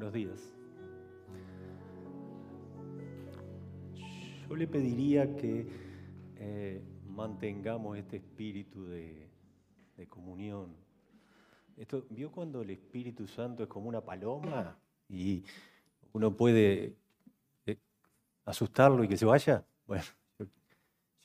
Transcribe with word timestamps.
Buenos 0.00 0.14
días. 0.14 0.54
Yo 4.48 4.56
le 4.56 4.66
pediría 4.66 5.36
que 5.36 5.66
eh, 6.36 6.82
mantengamos 7.06 7.98
este 7.98 8.16
espíritu 8.16 8.86
de, 8.86 9.28
de 9.98 10.06
comunión. 10.06 10.74
Esto, 11.76 12.06
¿Vio 12.08 12.32
cuando 12.32 12.62
el 12.62 12.70
Espíritu 12.70 13.26
Santo 13.26 13.64
es 13.64 13.68
como 13.68 13.90
una 13.90 14.00
paloma 14.00 14.78
y 15.06 15.44
uno 16.14 16.34
puede 16.34 16.96
eh, 17.66 17.76
asustarlo 18.46 19.04
y 19.04 19.08
que 19.08 19.18
se 19.18 19.26
vaya? 19.26 19.66
Bueno, 19.86 20.04
yo, 20.38 20.46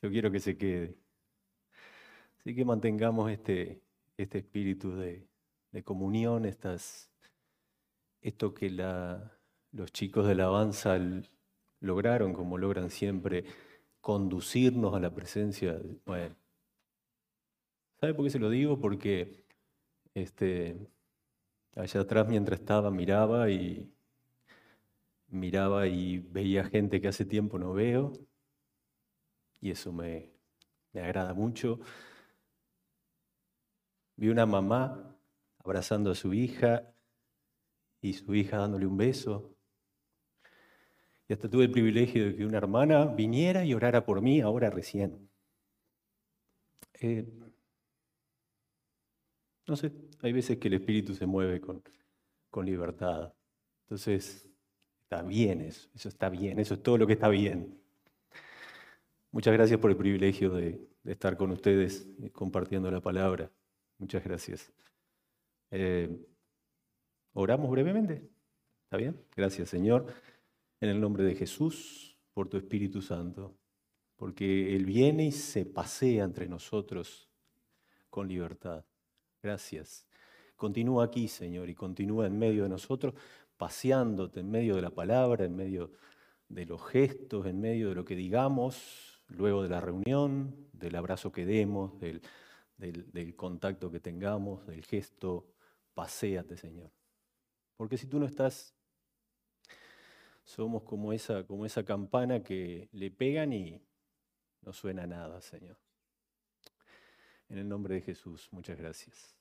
yo 0.01 0.09
quiero 0.09 0.29
que 0.29 0.41
se 0.41 0.57
quede. 0.57 0.97
Así 2.39 2.53
que 2.53 2.65
mantengamos 2.65 3.31
este, 3.31 3.81
este 4.17 4.39
espíritu 4.39 4.97
de, 4.97 5.25
de 5.71 5.81
comunión, 5.81 6.43
estas, 6.43 7.09
esto 8.25 8.55
que 8.55 8.71
los 9.71 9.91
chicos 9.91 10.27
de 10.27 10.33
la 10.33 10.45
alabanza 10.45 10.97
lograron, 11.79 12.33
como 12.33 12.57
logran 12.57 12.89
siempre, 12.89 13.45
conducirnos 14.01 14.95
a 14.95 14.99
la 14.99 15.13
presencia. 15.13 15.79
Bueno, 16.05 16.35
¿sabe 17.99 18.15
por 18.15 18.25
qué 18.25 18.31
se 18.31 18.39
lo 18.39 18.49
digo? 18.49 18.79
Porque 18.79 19.45
este, 20.15 20.75
allá 21.75 22.01
atrás 22.01 22.27
mientras 22.27 22.59
estaba 22.61 22.89
miraba 22.89 23.51
y 23.51 23.93
miraba 25.27 25.85
y 25.85 26.17
veía 26.17 26.63
gente 26.63 26.99
que 26.99 27.09
hace 27.09 27.25
tiempo 27.25 27.59
no 27.59 27.73
veo 27.73 28.11
y 29.61 29.69
eso 29.69 29.93
me 29.93 30.31
agrada 30.95 31.35
mucho. 31.35 31.79
Vi 34.15 34.29
una 34.29 34.47
mamá 34.47 35.15
abrazando 35.59 36.09
a 36.09 36.15
su 36.15 36.33
hija 36.33 36.94
y 38.01 38.13
su 38.13 38.33
hija 38.35 38.57
dándole 38.57 38.85
un 38.85 38.97
beso. 38.97 39.55
Y 41.27 41.33
hasta 41.33 41.49
tuve 41.49 41.65
el 41.65 41.71
privilegio 41.71 42.25
de 42.25 42.35
que 42.35 42.45
una 42.45 42.57
hermana 42.57 43.05
viniera 43.05 43.65
y 43.65 43.73
orara 43.73 44.05
por 44.05 44.21
mí 44.21 44.41
ahora 44.41 44.69
recién. 44.69 45.29
Eh, 47.01 47.27
no 49.67 49.75
sé, 49.75 49.91
hay 50.21 50.31
veces 50.31 50.57
que 50.57 50.67
el 50.67 50.75
espíritu 50.75 51.13
se 51.15 51.25
mueve 51.25 51.59
con, 51.59 51.81
con 52.49 52.65
libertad. 52.65 53.33
Entonces, 53.85 54.47
está 55.03 55.23
bien 55.23 55.61
eso, 55.61 55.89
eso 55.95 56.09
está 56.09 56.29
bien, 56.29 56.59
eso 56.59 56.75
es 56.75 56.83
todo 56.83 56.97
lo 56.97 57.07
que 57.07 57.13
está 57.13 57.29
bien. 57.29 57.79
Muchas 59.31 59.53
gracias 59.53 59.79
por 59.79 59.91
el 59.91 59.97
privilegio 59.97 60.51
de, 60.51 60.87
estar 61.03 61.37
con 61.37 61.51
ustedes 61.51 62.07
compartiendo 62.31 62.89
la 62.89 63.01
palabra. 63.01 63.51
Muchas 63.97 64.23
gracias. 64.23 64.71
Eh, 65.71 66.09
oramos 67.35 67.69
brevemente. 67.69 68.27
¿Está 68.85 68.97
bien? 68.97 69.21
Gracias, 69.35 69.69
Señor. 69.69 70.07
En 70.81 70.89
el 70.89 70.99
nombre 70.99 71.23
de 71.23 71.35
Jesús, 71.35 72.17
por 72.33 72.49
tu 72.49 72.57
Espíritu 72.57 73.01
Santo, 73.01 73.55
porque 74.15 74.75
Él 74.75 74.85
viene 74.85 75.25
y 75.27 75.31
se 75.31 75.65
pasea 75.65 76.23
entre 76.23 76.47
nosotros 76.47 77.29
con 78.09 78.27
libertad. 78.27 78.83
Gracias. 79.41 80.07
Continúa 80.55 81.05
aquí, 81.05 81.27
Señor, 81.27 81.69
y 81.69 81.75
continúa 81.75 82.27
en 82.27 82.39
medio 82.39 82.63
de 82.63 82.69
nosotros, 82.69 83.13
paseándote 83.57 84.39
en 84.39 84.49
medio 84.49 84.75
de 84.75 84.81
la 84.81 84.89
palabra, 84.89 85.45
en 85.45 85.55
medio 85.55 85.91
de 86.47 86.65
los 86.65 86.85
gestos, 86.85 87.45
en 87.45 87.59
medio 87.59 87.89
de 87.89 87.95
lo 87.95 88.05
que 88.05 88.15
digamos, 88.15 89.21
luego 89.27 89.63
de 89.63 89.69
la 89.69 89.81
reunión, 89.81 90.55
del 90.71 90.95
abrazo 90.95 91.31
que 91.31 91.45
demos, 91.45 91.99
del, 91.99 92.21
contacto 93.35 93.91
que 93.91 93.99
tengamos, 93.99 94.65
del 94.67 94.83
gesto, 94.85 95.47
paséate, 95.93 96.57
Señor. 96.57 96.91
Porque 97.77 97.97
si 97.97 98.07
tú 98.07 98.19
no 98.19 98.25
estás, 98.25 98.75
somos 100.43 100.83
como 100.83 101.11
esa, 101.11 101.45
como 101.45 101.65
esa 101.65 101.83
campana 101.83 102.43
que 102.43 102.89
le 102.91 103.11
pegan 103.11 103.51
y 103.53 103.81
no 104.61 104.73
suena 104.73 105.05
nada, 105.05 105.41
Señor. 105.41 105.77
En 107.49 107.57
el 107.57 107.67
nombre 107.67 107.95
de 107.95 108.01
Jesús, 108.01 108.47
muchas 108.51 108.77
gracias. 108.77 109.35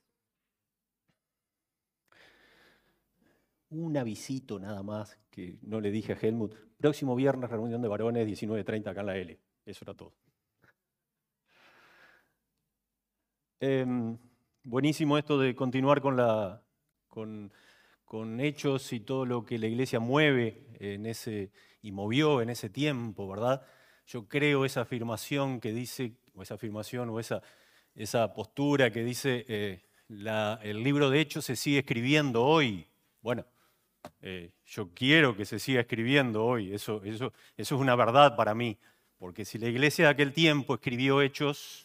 Un 3.70 3.96
avisito 3.96 4.58
nada 4.58 4.82
más 4.82 5.18
que 5.30 5.58
no 5.62 5.80
le 5.80 5.90
dije 5.90 6.12
a 6.12 6.16
Helmut. 6.16 6.54
Próximo 6.76 7.14
viernes, 7.16 7.50
reunión 7.50 7.82
de 7.82 7.88
varones, 7.88 8.26
19.30 8.26 8.88
acá 8.88 9.00
en 9.00 9.06
la 9.06 9.16
L. 9.16 9.40
Eso 9.64 9.84
era 9.84 9.94
todo. 9.94 10.14
Em, 13.60 14.18
buenísimo 14.62 15.16
esto 15.16 15.38
de 15.38 15.54
continuar 15.54 16.02
con, 16.02 16.16
la, 16.16 16.62
con, 17.08 17.50
con, 18.14 18.38
hechos 18.38 18.92
y 18.92 19.00
todo 19.00 19.26
lo 19.26 19.44
que 19.44 19.58
la 19.58 19.66
iglesia 19.66 19.98
mueve 19.98 20.68
en 20.78 21.04
ese, 21.04 21.50
y 21.82 21.90
movió 21.90 22.40
en 22.42 22.48
ese 22.48 22.70
tiempo, 22.70 23.28
¿verdad? 23.28 23.66
Yo 24.06 24.28
creo 24.28 24.64
esa 24.64 24.82
afirmación 24.82 25.58
que 25.60 25.72
dice, 25.72 26.12
o 26.32 26.42
esa 26.42 26.54
afirmación, 26.54 27.10
o 27.10 27.18
esa, 27.18 27.42
postura 28.32 28.92
que 28.92 29.02
dice, 29.02 29.44
eh, 29.48 29.82
el 30.62 30.84
libro 30.84 31.10
de 31.10 31.18
hechos 31.18 31.44
se 31.44 31.56
sigue 31.56 31.80
escribiendo 31.80 32.44
hoy. 32.44 32.86
Bueno, 33.20 33.44
eh, 34.22 34.52
yo 34.64 34.90
quiero 34.94 35.36
que 35.36 35.44
se 35.44 35.58
siga 35.58 35.80
escribiendo 35.80 36.44
hoy, 36.44 36.72
eso, 36.72 37.02
es 37.56 37.72
una 37.72 37.96
verdad 37.96 38.36
para 38.36 38.54
mí, 38.54 38.78
porque 39.18 39.44
si 39.44 39.58
la 39.58 39.66
iglesia 39.66 40.04
de 40.04 40.10
aquel 40.12 40.32
tiempo 40.32 40.74
escribió 40.74 41.20
hechos, 41.20 41.84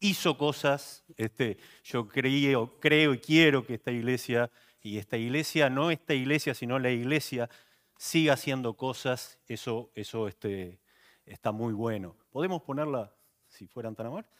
hizo 0.00 0.38
cosas. 0.38 1.04
Este, 1.16 1.58
yo 1.84 2.08
creo, 2.08 2.78
creo 2.80 3.14
y 3.14 3.18
quiero 3.18 3.66
que 3.66 3.74
esta 3.74 3.92
iglesia, 3.92 4.50
y 4.82 4.98
esta 4.98 5.16
iglesia, 5.16 5.70
no 5.70 5.90
esta 5.90 6.14
iglesia, 6.14 6.54
sino 6.54 6.78
la 6.78 6.90
iglesia, 6.90 7.48
siga 7.96 8.34
haciendo 8.34 8.74
cosas. 8.74 9.38
Eso, 9.46 9.90
eso 9.94 10.28
este, 10.28 10.80
está 11.26 11.52
muy 11.52 11.72
bueno. 11.72 12.16
¿Podemos 12.30 12.62
ponerla, 12.62 13.12
si 13.48 13.66
fueran 13.66 13.94
tan 13.94 14.06
amables? 14.06 14.30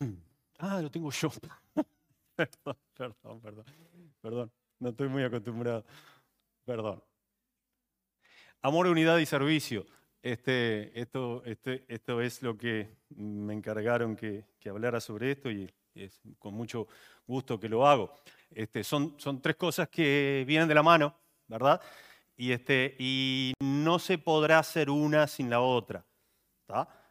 Ah, 0.62 0.78
lo 0.82 0.90
tengo 0.90 1.10
yo. 1.10 1.30
perdón, 2.36 2.76
perdón, 2.94 3.40
perdón. 3.40 3.64
Perdón, 4.20 4.52
no 4.78 4.90
estoy 4.90 5.08
muy 5.08 5.22
acostumbrado. 5.22 5.86
Perdón. 6.66 7.02
Amor, 8.60 8.86
unidad 8.88 9.16
y 9.16 9.24
servicio. 9.24 9.86
Este, 10.22 11.00
este, 11.00 11.84
esto 11.88 12.20
es 12.20 12.42
lo 12.42 12.58
que 12.58 12.94
me 13.08 13.54
encargaron 13.54 14.16
que, 14.16 14.44
hablara 14.68 15.00
sobre 15.00 15.30
esto 15.30 15.50
y 15.50 15.72
es 15.94 16.20
con 16.38 16.54
mucho 16.54 16.86
gusto 17.26 17.58
que 17.58 17.68
lo 17.68 17.86
hago. 17.86 18.12
Este, 18.50 18.84
son, 18.84 19.16
tres 19.42 19.56
cosas 19.56 19.88
que 19.88 20.44
vienen 20.46 20.68
de 20.68 20.74
la 20.74 20.82
mano, 20.82 21.14
¿verdad? 21.46 21.80
Y, 22.36 22.52
este, 22.52 22.96
y 22.98 23.52
no 23.60 23.98
se 23.98 24.18
podrá 24.18 24.58
hacer 24.58 24.90
una 24.90 25.26
sin 25.26 25.50
la 25.50 25.60
otra. 25.60 26.04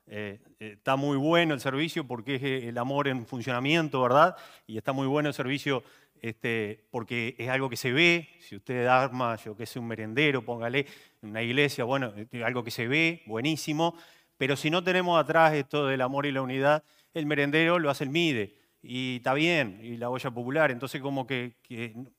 Eh, 0.08 0.40
eh, 0.60 0.72
está 0.78 0.96
muy 0.96 1.18
bueno 1.18 1.54
el 1.54 1.60
servicio 1.60 2.08
porque 2.08 2.36
es 2.36 2.44
el 2.44 2.78
amor 2.78 3.08
en 3.08 3.26
funcionamiento, 3.26 4.02
¿verdad? 4.02 4.36
Y 4.66 4.78
está 4.78 4.92
muy 4.92 5.06
bueno 5.06 5.30
el 5.30 5.36
servicio 5.36 5.84
este, 6.22 6.88
porque 6.92 7.36
es 7.38 7.50
algo 7.50 7.70
que 7.70 7.78
se 7.78 7.92
ve, 7.92 8.28
si 8.40 8.56
usted 8.56 8.86
arma, 8.88 9.36
yo 9.38 9.56
que 9.56 9.66
sé, 9.66 9.80
un 9.80 9.88
merendero, 9.88 10.44
póngale 10.44 10.86
una 11.22 11.42
iglesia, 11.42 11.84
bueno, 11.84 12.14
algo 12.44 12.64
que 12.64 12.72
se 12.72 12.88
ve, 12.88 13.24
buenísimo, 13.26 13.96
pero 14.38 14.56
si 14.56 14.70
no 14.70 14.84
tenemos 14.84 15.20
atrás 15.20 15.54
esto 15.54 15.88
del 15.88 16.02
amor 16.02 16.26
y 16.26 16.32
la 16.32 16.42
unidad, 16.42 16.84
el 17.14 17.26
merendero 17.26 17.80
lo 17.80 17.90
hace 17.90 18.04
el 18.04 18.10
MIDE, 18.10 18.59
y 18.82 19.18
está 19.18 19.34
bien, 19.34 19.80
y 19.84 19.98
la 19.98 20.10
olla 20.10 20.32
popular, 20.32 20.72
entonces 20.72 21.02
como 21.02 21.28
que, 21.28 21.58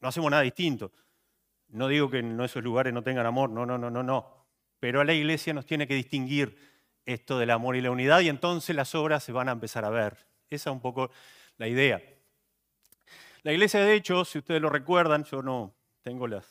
no 0.01 0.09
hacemos 0.09 0.31
nada 0.31 0.43
distinto. 0.43 0.93
No 1.69 1.89
digo 1.89 2.11
que 2.11 2.19
en 2.19 2.41
esos 2.41 2.63
lugares 2.63 2.93
no 2.93 3.03
tengan 3.03 3.27
amor, 3.27 3.51
no, 3.51 3.65
no, 3.65 3.79
no, 3.79 3.91
no, 3.91 4.03
no, 4.03 4.47
pero 4.79 5.01
a 5.01 5.05
la 5.05 5.15
iglesia 5.15 5.55
nos 5.55 5.67
tiene 5.67 5.87
que 5.87 5.95
distinguir 5.95 6.57
esto 7.07 7.39
del 7.39 7.51
amor 7.51 7.77
y 7.77 7.81
la 7.81 7.91
unidad, 7.91 8.21
y 8.21 8.29
entonces 8.29 8.75
las 8.77 8.95
obras 8.95 9.25
se 9.25 9.33
van 9.33 9.49
a 9.49 9.53
empezar 9.53 9.85
a 9.85 9.91
ver. 9.91 10.17
Esa 10.51 10.71
es 10.71 10.75
un 10.75 10.81
poco 10.81 11.11
la 11.59 11.69
idea. 11.69 12.03
La 13.43 13.53
iglesia 13.53 13.81
de 13.81 13.95
Hechos, 13.95 14.29
si 14.29 14.39
ustedes 14.39 14.61
lo 14.61 14.69
recuerdan, 14.69 15.25
yo 15.25 15.43
no 15.43 15.75
tengo 16.03 16.27
los, 16.27 16.45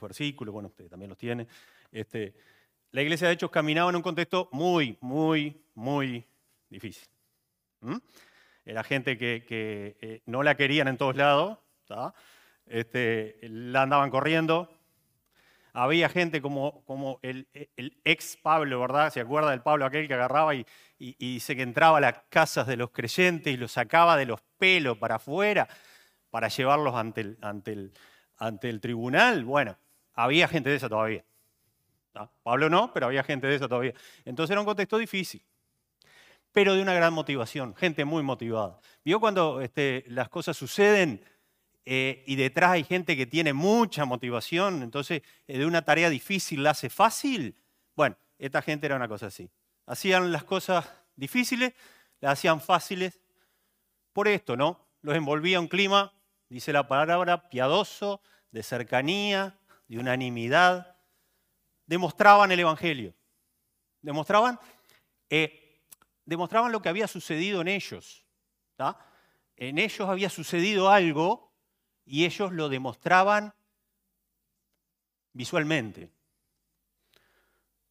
versículos, 0.00 0.52
bueno, 0.52 0.68
ustedes 0.68 0.90
también 0.90 1.10
los 1.10 1.18
tienen. 1.18 1.46
Este, 1.92 2.34
la 2.90 3.02
iglesia 3.02 3.28
de 3.28 3.34
Hechos 3.34 3.50
caminaba 3.50 3.90
en 3.90 3.96
un 3.96 4.02
contexto 4.02 4.48
muy, 4.52 4.96
muy, 5.00 5.60
muy 5.74 6.24
difícil. 6.68 7.06
Era 8.66 8.84
gente 8.84 9.16
que, 9.16 9.46
eh, 10.00 10.20
no 10.26 10.42
la 10.42 10.56
querían 10.56 10.88
en 10.88 10.98
todos 10.98 11.16
lados, 11.16 11.58
este, 12.66 13.38
la 13.42 13.82
andaban 13.82 14.10
corriendo. 14.10 14.70
Había 15.72 16.08
gente 16.10 16.42
como, 16.42 17.18
el, 17.22 17.46
ex 18.04 18.36
Pablo, 18.36 18.80
¿verdad? 18.80 19.10
¿Se 19.10 19.20
acuerda 19.20 19.50
del 19.50 19.62
Pablo 19.62 19.86
aquel 19.86 20.08
que 20.08 20.14
agarraba 20.14 20.54
y, 20.54 20.66
y, 20.98 21.14
dice 21.34 21.56
que 21.56 21.62
entraba 21.62 21.98
a 21.98 22.00
las 22.02 22.14
casas 22.28 22.66
de 22.66 22.76
los 22.76 22.90
creyentes 22.90 23.54
y 23.54 23.56
los 23.56 23.72
sacaba 23.72 24.16
de 24.18 24.26
los 24.26 24.42
pelos 24.58 24.98
para 24.98 25.14
afuera? 25.14 25.66
para 26.36 26.48
llevarlos 26.48 26.94
ante 26.94 28.68
el 28.68 28.80
tribunal. 28.82 29.42
Bueno, 29.46 29.78
había 30.12 30.46
gente 30.48 30.68
de 30.68 30.76
esa 30.76 30.86
todavía. 30.86 31.24
Pablo 32.42 32.68
no, 32.68 32.92
pero 32.92 33.06
había 33.06 33.22
gente 33.22 33.46
de 33.46 33.54
esa 33.54 33.68
todavía. 33.68 33.94
Entonces 34.22 34.52
era 34.52 34.60
un 34.60 34.66
contexto 34.66 34.98
difícil, 34.98 35.42
pero 36.56 36.74
de 36.74 36.80
una 36.80 36.94
gran 36.94 37.12
motivación, 37.12 37.74
gente 37.76 38.06
muy 38.06 38.22
motivada. 38.22 38.80
¿Vio 39.04 39.20
cuando 39.20 39.60
este, 39.60 40.04
las 40.08 40.30
cosas 40.30 40.56
suceden 40.56 41.22
eh, 41.84 42.24
y 42.26 42.34
detrás 42.36 42.70
hay 42.70 42.82
gente 42.82 43.14
que 43.14 43.26
tiene 43.26 43.52
mucha 43.52 44.06
motivación, 44.06 44.82
entonces 44.82 45.20
eh, 45.46 45.58
de 45.58 45.66
una 45.66 45.82
tarea 45.82 46.08
difícil 46.08 46.62
la 46.62 46.70
hace 46.70 46.88
fácil. 46.88 47.54
Bueno, 47.94 48.16
esta 48.38 48.62
gente 48.62 48.86
era 48.86 48.96
una 48.96 49.06
cosa 49.06 49.26
así. 49.26 49.50
Hacían 49.84 50.32
las 50.32 50.44
cosas 50.44 50.90
difíciles, 51.14 51.74
las 52.20 52.32
hacían 52.32 52.62
fáciles 52.62 53.20
por 54.14 54.26
esto, 54.26 54.56
¿no? 54.56 54.80
Los 55.02 55.14
envolvía 55.14 55.60
un 55.60 55.68
clima, 55.68 56.14
dice 56.48 56.72
la 56.72 56.88
palabra, 56.88 57.50
piadoso, 57.50 58.22
de 58.50 58.62
cercanía, 58.62 59.58
de 59.88 59.98
unanimidad. 59.98 60.96
Demostraban 61.84 62.50
el 62.50 62.60
Evangelio. 62.60 63.12
Demostraban, 64.00 64.58
eh, 65.28 65.65
demostraban 66.26 66.72
lo 66.72 66.82
que 66.82 66.90
había 66.90 67.08
sucedido 67.08 67.62
en 67.62 67.68
ellos. 67.68 68.26
En 69.56 69.78
ellos 69.78 70.08
había 70.08 70.28
sucedido 70.28 70.90
algo 70.90 71.54
y 72.04 72.26
ellos 72.26 72.52
lo 72.52 72.68
demostraban 72.68 73.54
visualmente. 75.32 76.10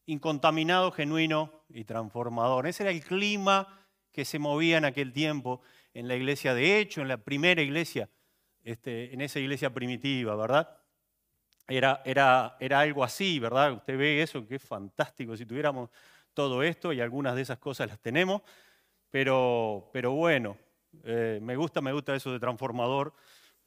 Incontaminado, 0.06 0.92
genuino 0.92 1.66
y 1.70 1.86
transformador. 1.86 2.68
Ese 2.68 2.84
era 2.84 2.92
el 2.92 3.04
clima 3.04 3.88
que 4.12 4.26
se 4.26 4.38
movía 4.38 4.78
en 4.78 4.86
aquel 4.86 5.12
tiempo 5.12 5.62
en 5.94 6.08
la 6.08 6.16
iglesia 6.16 6.54
de 6.54 6.80
hecho, 6.80 7.02
en 7.02 7.08
la 7.08 7.18
primera 7.18 7.62
iglesia, 7.62 8.10
este, 8.64 9.14
en 9.14 9.22
esa 9.22 9.40
iglesia 9.40 9.74
primitiva, 9.74 10.36
¿verdad? 10.36 10.78
Era, 11.68 12.02
era, 12.06 12.58
era 12.60 12.82
algo 12.82 13.04
así, 13.04 13.40
¿verdad? 13.40 13.74
Usted 13.74 13.98
ve 13.98 14.22
eso, 14.22 14.46
que 14.46 14.56
es 14.56 14.64
fantástico 14.64 15.36
si 15.36 15.46
tuviéramos 15.46 15.90
todo 16.36 16.62
esto 16.62 16.94
y 16.94 17.02
algunas 17.02 17.36
de 17.36 17.42
esas 17.42 17.58
cosas 17.58 17.90
las 17.90 18.00
tenemos, 18.00 18.44
pero, 19.10 19.90
pero 19.92 20.12
bueno, 20.12 20.58
eh, 21.04 21.40
me 21.42 21.56
gusta, 21.56 21.82
me 21.82 21.94
gusta 21.94 22.16
eso 22.16 22.32
de 22.32 22.40
transformador 22.40 23.14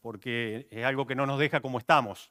porque 0.00 0.68
es 0.70 0.84
algo 0.84 1.06
que 1.06 1.16
no 1.16 1.26
nos 1.26 1.40
deja 1.40 1.60
como 1.60 1.78
estamos. 1.78 2.30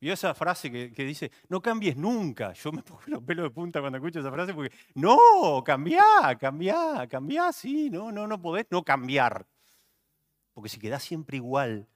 ¿Vio 0.00 0.14
esa 0.14 0.34
frase 0.34 0.70
que, 0.70 1.04
dice, 1.04 1.30
no 1.48 1.60
cambies 1.60 1.94
nunca? 1.96 2.54
Yo 2.54 2.72
me 2.72 2.82
pongo 2.82 3.02
los 3.06 3.22
pelos 3.22 3.44
de 3.44 3.50
punta 3.50 3.80
cuando 3.80 3.98
escucho 3.98 4.20
esa 4.20 4.32
frase 4.32 4.54
porque, 4.54 4.74
no, 4.94 5.62
cambiá, 5.64 6.36
cambiá, 6.38 7.06
cambiá, 7.08 7.52
sí, 7.52 7.90
no, 7.90 8.10
no, 8.10 8.26
no 8.26 8.40
podés 8.40 8.66
no 8.70 8.82
cambiar. 8.82 9.46
Porque 10.54 10.70
si 10.70 10.78
quedás 10.78 11.02
siempre 11.02 11.36
igual 11.36 11.86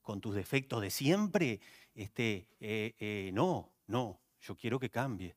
con 0.00 0.20
tus 0.20 0.34
defectos 0.34 0.80
de 0.80 0.90
siempre, 0.90 1.60
este, 1.94 2.48
eh, 2.60 2.94
eh, 2.98 3.30
no, 3.34 3.70
no, 3.86 4.18
yo 4.40 4.56
quiero 4.56 4.80
que 4.80 4.88
cambie. 4.88 5.36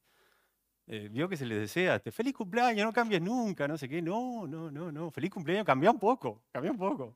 Eh, 0.88 1.08
vio 1.10 1.30
que 1.30 1.38
se 1.38 1.46
le 1.46 1.56
desea, 1.56 1.96
este, 1.96 2.12
feliz 2.12 2.34
cumpleaños, 2.34 2.86
no 2.86 2.92
cambies 2.92 3.22
nunca, 3.22 3.68
no 3.68 3.78
sé 3.78 3.88
qué, 3.88 4.02
no, 4.02 4.46
no, 4.48 4.70
no, 4.70 4.92
no, 4.92 5.12
feliz 5.12 5.32
cumpleaños, 5.32 5.66
cambia 5.66 5.90
un 5.92 6.00
poco, 6.00 6.44
cambia 6.52 6.72
un 6.72 6.78
poco, 6.78 7.16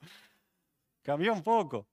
cambia 1.03 1.33
un 1.33 1.43
poco 1.43 1.85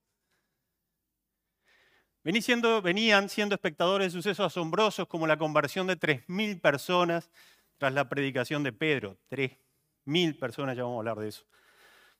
venían 2.81 3.29
siendo 3.29 3.53
espectadores 3.53 4.07
de 4.07 4.17
sucesos 4.17 4.47
asombrosos 4.47 5.07
como 5.07 5.27
la 5.27 5.37
conversión 5.37 5.85
de 5.85 5.95
3.000 5.95 6.59
personas 6.59 7.29
tras 7.77 7.93
la 7.93 8.09
predicación 8.09 8.63
de 8.63 8.73
Pedro. 8.73 9.17
3.000 9.29 10.39
personas, 10.39 10.75
ya 10.75 10.83
vamos 10.83 10.97
a 10.97 10.99
hablar 11.01 11.19
de 11.19 11.27
eso. 11.27 11.45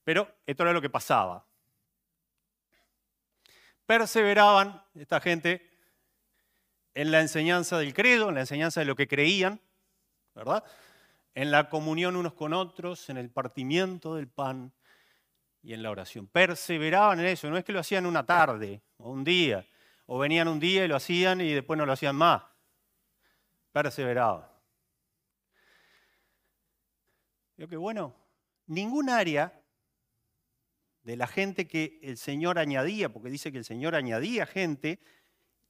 Pero 0.03 0.27
esto 0.45 0.61
era 0.61 0.73
lo 0.73 0.81
que 0.81 0.91
pasaba. 0.91 1.43
Perseveraban 3.87 4.83
esta 4.93 5.19
gente 5.19 5.74
en 6.95 7.11
la 7.11 7.19
enseñanza 7.21 7.77
del 7.77 7.93
credo, 7.93 8.29
en 8.29 8.35
la 8.35 8.41
enseñanza 8.41 8.79
de 8.79 8.85
lo 8.85 8.95
que 8.95 9.07
creían, 9.07 9.61
¿verdad? 10.33 10.63
En 11.35 11.51
la 11.51 11.69
comunión 11.69 12.15
unos 12.15 12.33
con 12.33 12.53
otros, 12.53 13.09
en 13.09 13.17
el 13.17 13.29
partimiento 13.29 14.15
del 14.15 14.29
pan 14.29 14.73
y 15.61 15.73
en 15.73 15.83
la 15.83 15.91
oración. 15.91 16.25
Perseveraban 16.27 17.19
en 17.19 17.27
eso, 17.27 17.49
no 17.49 17.57
es 17.57 17.65
que 17.65 17.73
lo 17.73 17.79
hacían 17.79 18.05
una 18.05 18.25
tarde 18.25 18.81
o 18.97 19.11
un 19.11 19.25
día, 19.25 19.67
o 20.05 20.17
venían 20.17 20.47
un 20.47 20.59
día 20.59 20.85
y 20.85 20.87
lo 20.87 20.95
hacían 20.95 21.41
y 21.41 21.51
después 21.51 21.77
no 21.77 21.85
lo 21.85 21.91
hacían 21.91 22.15
más. 22.15 22.43
Perseveraban. 23.73 24.45
Yo 27.57 27.67
que 27.67 27.77
bueno, 27.77 28.15
ningún 28.67 29.09
área 29.09 29.61
de 31.03 31.17
la 31.17 31.27
gente 31.27 31.67
que 31.67 31.99
el 32.01 32.17
Señor 32.17 32.57
añadía, 32.57 33.09
porque 33.09 33.29
dice 33.29 33.51
que 33.51 33.57
el 33.57 33.65
Señor 33.65 33.95
añadía 33.95 34.45
gente, 34.45 34.99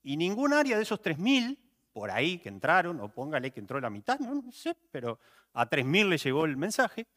y 0.06 0.16
ningún 0.16 0.54
área 0.54 0.78
de 0.78 0.84
esos 0.84 1.02
3.000, 1.02 1.60
por 1.92 2.12
ahí 2.12 2.38
que 2.38 2.48
entraron, 2.48 3.02
o 3.02 3.10
póngale 3.10 3.52
que 3.52 3.60
entró 3.60 3.82
la 3.82 3.90
mitad, 3.90 4.18
no, 4.20 4.50
sé, 4.54 4.78
pero 4.92 5.20
a 5.54 5.70
3.000 5.70 6.08
le 6.08 6.18
llegó 6.18 6.46
el 6.46 6.56
mensaje, 6.56 7.08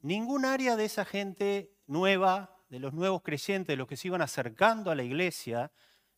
ningún 0.00 0.46
área 0.46 0.76
de 0.76 0.86
esa 0.86 1.04
gente 1.04 1.76
nueva, 1.86 2.56
de 2.70 2.78
los 2.78 2.94
nuevos 2.94 3.20
creyentes, 3.22 3.68
de 3.68 3.76
los 3.76 3.86
que 3.86 3.96
se 3.96 4.08
iban 4.08 4.22
acercando 4.22 4.90
a 4.90 4.94
la 4.94 5.02
iglesia, 5.02 5.70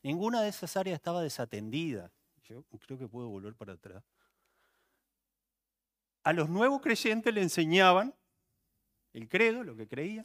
Ninguna 0.07 0.41
de 0.41 0.51
esas 0.51 0.77
áreas 0.77 0.95
estaba 0.95 1.21
desatendida. 1.21 2.13
Yo 2.45 2.63
creo 2.79 2.97
que 2.97 3.09
puedo 3.09 3.29
volver 3.29 3.57
para 3.57 3.73
atrás. 3.73 4.05
A 6.23 6.33
los 6.33 6.49
nuevos 6.49 6.81
creyentes 6.81 7.35
le 7.35 7.43
enseñaban 7.43 8.15
el 9.15 9.29
credo, 9.29 9.65
lo 9.65 9.75
que 9.75 9.89
creían, 9.89 10.25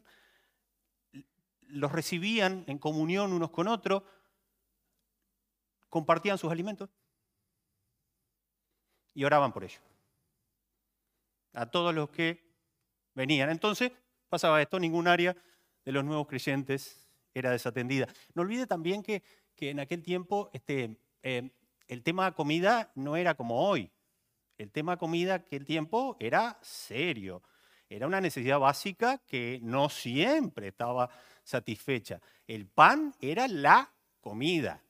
los 1.62 1.90
recibían 1.90 2.62
en 2.68 2.78
comunión 2.78 3.32
unos 3.32 3.50
con 3.50 3.66
otros, 3.66 4.04
compartían 5.92 6.38
sus 6.38 6.50
alimentos 6.50 6.88
y 9.12 9.24
oraban 9.24 9.52
por 9.52 9.64
ellos. 9.64 9.82
A 11.52 11.66
todos 11.66 11.94
los 11.94 12.08
que 12.08 12.42
venían. 13.14 13.50
Entonces 13.50 13.92
pasaba 14.30 14.62
esto, 14.62 14.80
ningún 14.80 15.06
área 15.06 15.36
de 15.84 15.92
los 15.92 16.02
nuevos 16.02 16.26
creyentes 16.26 17.06
era 17.34 17.50
desatendida. 17.50 18.08
No 18.34 18.40
olvide 18.40 18.66
también 18.66 19.02
que 19.02 19.22
que 19.54 19.70
en 19.70 19.80
aquel 19.80 20.02
tiempo 20.02 20.50
este, 20.52 20.96
eh, 21.22 21.50
el 21.88 22.02
tema 22.02 22.32
comida 22.32 22.90
no 22.94 23.16
era 23.16 23.34
como 23.34 23.68
hoy. 23.68 23.90
El 24.58 24.70
tema 24.70 24.96
comida 24.96 25.34
aquel 25.34 25.64
tiempo 25.64 26.16
era 26.20 26.58
serio. 26.62 27.42
Era 27.88 28.06
una 28.06 28.20
necesidad 28.20 28.58
básica 28.58 29.18
que 29.18 29.60
no 29.62 29.88
siempre 29.88 30.68
estaba 30.68 31.10
satisfecha. 31.44 32.20
El 32.46 32.66
pan 32.66 33.14
era 33.20 33.48
la 33.48 33.92
comida. 34.20 34.82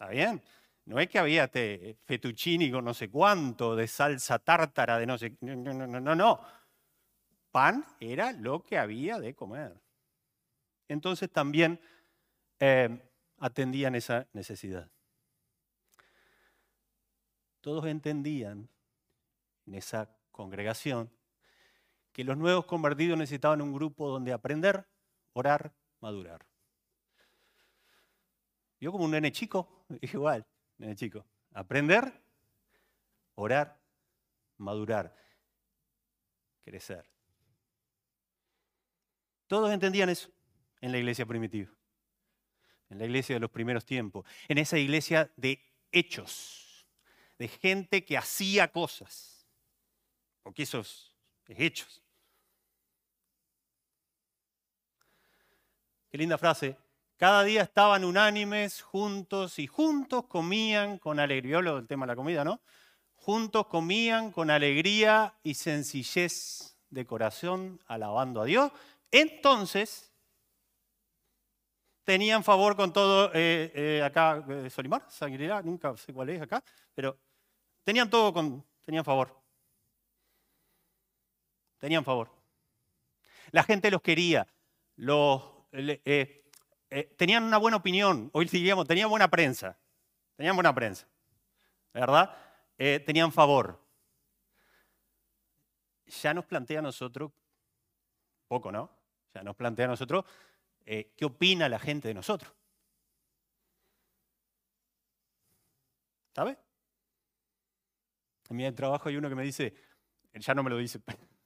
¿Está 0.00 0.12
bien? 0.12 0.40
No 0.86 0.98
es 0.98 1.10
que 1.10 1.18
había 1.18 1.44
este 1.44 1.98
fettuccini 2.06 2.70
con 2.70 2.86
no 2.86 2.94
sé 2.94 3.10
cuánto, 3.10 3.76
de 3.76 3.86
salsa 3.86 4.38
tártara, 4.38 4.98
de 4.98 5.04
no 5.04 5.18
sé. 5.18 5.36
No, 5.42 5.54
no, 5.54 5.86
no, 5.86 6.00
no, 6.00 6.14
no. 6.14 6.40
Pan 7.50 7.84
era 8.00 8.32
lo 8.32 8.62
que 8.62 8.78
había 8.78 9.20
de 9.20 9.34
comer. 9.34 9.78
Entonces 10.88 11.30
también 11.30 11.78
eh, 12.60 12.98
atendían 13.40 13.94
esa 13.94 14.26
necesidad. 14.32 14.88
Todos 17.60 17.84
entendían 17.84 18.70
en 19.66 19.74
esa 19.74 20.08
congregación 20.32 21.10
que 22.10 22.24
los 22.24 22.38
nuevos 22.38 22.64
convertidos 22.64 23.18
necesitaban 23.18 23.60
un 23.60 23.74
grupo 23.74 24.08
donde 24.08 24.32
aprender, 24.32 24.86
orar, 25.34 25.74
madurar. 26.00 26.49
Yo 28.80 28.90
como 28.92 29.04
un 29.04 29.10
nene 29.10 29.30
chico, 29.30 29.84
igual, 30.00 30.46
nene 30.78 30.96
chico, 30.96 31.24
aprender, 31.52 32.12
orar, 33.34 33.80
madurar, 34.56 35.14
crecer. 36.62 37.08
Todos 39.46 39.70
entendían 39.72 40.08
eso 40.08 40.30
en 40.80 40.92
la 40.92 40.98
iglesia 40.98 41.26
primitiva 41.26 41.70
en 42.90 42.98
la 42.98 43.04
iglesia 43.04 43.36
de 43.36 43.40
los 43.40 43.50
primeros 43.50 43.86
tiempos, 43.86 44.26
en 44.48 44.58
esa 44.58 44.76
iglesia 44.76 45.32
de 45.36 45.62
hechos, 45.92 46.86
de 47.38 47.48
gente 47.48 48.04
que 48.04 48.18
hacía 48.18 48.70
cosas, 48.70 49.46
porque 50.42 50.64
esos 50.64 51.16
hechos. 51.46 52.02
Qué 56.10 56.18
linda 56.18 56.36
frase. 56.36 56.76
Cada 57.20 57.44
día 57.44 57.60
estaban 57.60 58.02
unánimes, 58.06 58.80
juntos 58.80 59.58
y 59.58 59.66
juntos 59.66 60.24
comían 60.24 60.96
con 60.96 61.20
alegría. 61.20 61.50
Yo 61.50 61.58
hablo 61.58 61.76
del 61.76 61.86
tema 61.86 62.06
de 62.06 62.12
la 62.12 62.16
comida, 62.16 62.44
¿no? 62.44 62.62
Juntos 63.12 63.66
comían 63.66 64.32
con 64.32 64.50
alegría 64.50 65.34
y 65.42 65.52
sencillez 65.52 66.78
de 66.88 67.04
corazón, 67.04 67.78
alabando 67.86 68.40
a 68.40 68.46
Dios. 68.46 68.72
Entonces 69.10 70.10
tenían 72.04 72.42
favor 72.42 72.74
con 72.74 72.90
todo, 72.90 73.30
eh, 73.34 73.70
eh, 73.74 74.02
acá, 74.02 74.42
eh, 74.48 74.70
Solimar, 74.70 75.06
nunca 75.62 75.94
sé 75.98 76.14
cuál 76.14 76.30
es 76.30 76.40
acá, 76.40 76.64
pero 76.94 77.18
tenían 77.84 78.08
todo 78.08 78.32
con, 78.32 78.64
tenían 78.82 79.04
favor. 79.04 79.38
Tenían 81.76 82.02
favor. 82.02 82.30
La 83.50 83.62
gente 83.62 83.90
los 83.90 84.00
quería, 84.00 84.46
los, 84.96 85.42
tenían 87.16 87.44
una 87.44 87.58
buena 87.58 87.76
opinión, 87.76 88.30
hoy 88.32 88.46
diríamos, 88.46 88.86
tenían 88.86 89.08
buena 89.08 89.28
prensa, 89.28 89.78
tenían 90.36 90.56
buena 90.56 90.74
prensa, 90.74 91.06
¿verdad? 91.92 92.36
tenían 92.76 93.30
favor. 93.30 93.78
Ya 96.22 96.34
nos 96.34 96.44
plantea 96.46 96.80
a 96.80 96.82
nosotros, 96.82 97.30
poco, 98.48 98.72
¿no? 98.72 98.90
Ya 99.34 99.42
nos 99.42 99.54
plantea 99.54 99.84
a 99.84 99.88
nosotros 99.88 100.24
eh, 100.84 101.12
qué 101.16 101.24
opina 101.24 101.68
la 101.68 101.78
gente 101.78 102.08
de 102.08 102.14
nosotros. 102.14 102.52
¿Sabe? 106.34 106.58
En 108.48 108.56
mi 108.56 108.72
trabajo 108.72 109.08
hay 109.08 109.16
uno 109.16 109.28
que 109.28 109.34
me 109.34 109.44
dice, 109.44 109.74
ya 110.32 110.54
no 110.54 110.62
me 110.62 110.70
lo 110.70 110.78
dice, 110.78 111.00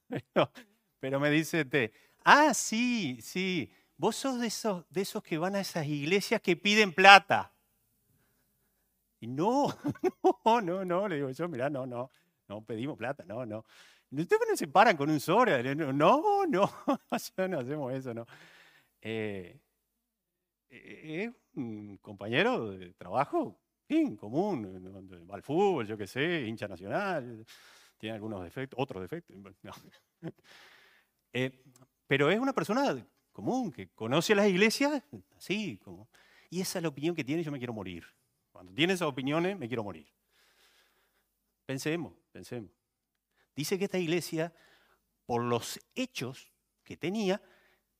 pero, 0.99 1.19
me 1.19 1.29
dice, 1.29 1.91
ah, 2.23 2.53
sí, 2.53 3.19
sí, 3.21 3.71
vos 3.97 4.15
sos 4.15 4.39
de 4.39 4.47
esos, 4.47 4.85
de 4.89 5.01
esos 5.01 5.23
que 5.23 5.37
van 5.37 5.55
a 5.55 5.61
esas 5.61 5.85
iglesias 5.85 6.41
que 6.41 6.55
piden 6.55 6.93
plata. 6.93 7.51
Y 9.19 9.27
no, 9.27 9.67
no, 10.45 10.61
no, 10.61 10.85
no, 10.85 11.07
le 11.07 11.15
digo 11.15 11.29
yo, 11.31 11.47
mirá, 11.47 11.69
no, 11.69 11.85
no, 11.85 12.11
no 12.47 12.61
pedimos 12.63 12.97
plata, 12.97 13.23
no, 13.25 13.45
no. 13.45 13.65
Ustedes 14.11 14.47
no 14.47 14.55
se 14.55 14.67
paran 14.67 14.95
con 14.95 15.09
un 15.09 15.19
sobre, 15.19 15.75
no, 15.75 15.91
no, 15.91 16.45
no, 16.47 16.71
no 17.47 17.59
hacemos 17.59 17.93
eso, 17.93 18.13
no. 18.13 18.25
Eh, 19.01 19.59
eh, 20.69 21.23
es 21.23 21.33
un 21.55 21.97
compañero 21.97 22.71
de 22.71 22.93
trabajo, 22.93 23.59
en 23.87 24.15
común, 24.15 25.27
va 25.29 25.35
al 25.35 25.43
fútbol, 25.43 25.85
yo 25.85 25.97
qué 25.97 26.07
sé, 26.07 26.41
hincha 26.47 26.67
nacional, 26.67 27.45
tiene 27.97 28.15
algunos 28.15 28.43
defectos, 28.43 28.79
otros 28.79 29.01
defectos. 29.01 29.35
Eh, 31.37 31.51
pero 32.07 32.31
es 32.31 32.39
una 32.39 32.53
persona 32.53 32.95
común 33.35 33.69
que 33.69 33.89
conoce 33.89 34.33
las 34.33 34.47
iglesias, 34.47 35.03
así 35.37 35.77
como. 35.83 36.07
Y 36.49 36.61
esa 36.61 36.79
es 36.79 36.83
la 36.83 36.87
opinión 36.87 37.13
que 37.13 37.23
tiene, 37.23 37.43
yo 37.43 37.51
me 37.51 37.57
quiero 37.57 37.73
morir. 37.73 38.05
Cuando 38.51 38.73
tiene 38.73 38.93
esas 38.93 39.09
opiniones, 39.09 39.59
me 39.59 39.67
quiero 39.67 39.83
morir. 39.83 40.07
Pensemos, 41.65 42.13
pensemos. 42.31 42.71
Dice 43.53 43.77
que 43.77 43.85
esta 43.85 43.97
iglesia, 43.97 44.53
por 45.25 45.43
los 45.43 45.79
hechos 45.95 46.49
que 46.83 46.95
tenía, 46.95 47.41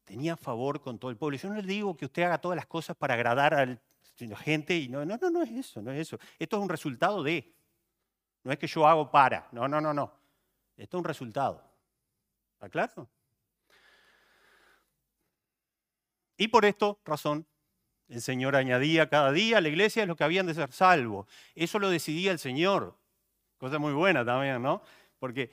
tenía 0.05 0.37
favor 0.37 0.81
con 0.81 0.97
todo 0.97 1.11
el 1.11 1.17
pueblo. 1.17 1.37
Yo 1.37 1.49
no 1.49 1.55
le 1.55 1.63
digo 1.63 1.97
que 1.97 2.05
usted 2.05 2.23
haga 2.23 2.37
todas 2.37 2.55
las 2.55 2.67
cosas 2.67 2.95
para 2.95 3.15
agradar 3.15 3.53
a 3.55 3.65
la 3.65 4.37
gente 4.37 4.77
y 4.77 4.87
no, 4.87 5.03
no, 5.03 5.17
no, 5.17 5.29
no 5.29 5.43
es 5.43 5.51
eso, 5.51 5.81
no 5.81 5.91
es 5.91 5.99
eso. 5.99 6.17
Esto 6.39 6.55
es 6.55 6.63
un 6.63 6.69
resultado 6.69 7.21
de. 7.21 7.53
No 8.43 8.53
es 8.53 8.57
que 8.57 8.67
yo 8.67 8.87
hago 8.87 9.11
para. 9.11 9.49
No, 9.51 9.67
no, 9.67 9.81
no, 9.81 9.93
no. 9.93 10.13
Esto 10.77 10.97
es 10.97 10.99
un 10.99 11.05
resultado. 11.05 11.61
¿Está 12.53 12.69
claro? 12.69 13.09
Y 16.37 16.47
por 16.49 16.65
esto, 16.65 16.99
razón, 17.05 17.45
el 18.07 18.21
Señor 18.21 18.55
añadía 18.55 19.09
cada 19.09 19.31
día 19.31 19.57
a 19.57 19.61
la 19.61 19.69
iglesia 19.69 20.05
lo 20.05 20.15
que 20.15 20.23
habían 20.23 20.45
de 20.45 20.53
ser 20.53 20.71
salvos. 20.71 21.27
Eso 21.55 21.79
lo 21.79 21.89
decidía 21.89 22.31
el 22.31 22.39
Señor. 22.39 22.97
Cosa 23.57 23.79
muy 23.79 23.93
buena 23.93 24.23
también, 24.23 24.61
¿no? 24.61 24.81
Porque 25.17 25.49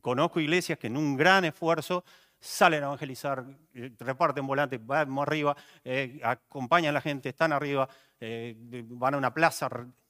conozco 0.00 0.40
iglesias 0.40 0.78
que 0.78 0.86
en 0.86 0.96
un 0.96 1.16
gran 1.16 1.44
esfuerzo 1.44 2.04
salen 2.40 2.82
a 2.82 2.86
evangelizar, 2.86 3.44
eh, 3.74 3.90
reparten 3.98 4.46
volantes, 4.46 4.84
van 4.84 5.18
arriba, 5.18 5.56
eh, 5.82 6.20
acompañan 6.22 6.90
a 6.90 6.92
la 6.92 7.00
gente, 7.00 7.30
están 7.30 7.52
arriba, 7.52 7.88
eh, 8.20 8.54
van 8.88 9.14
a 9.14 9.18
una 9.18 9.32
plaza, 9.32 9.68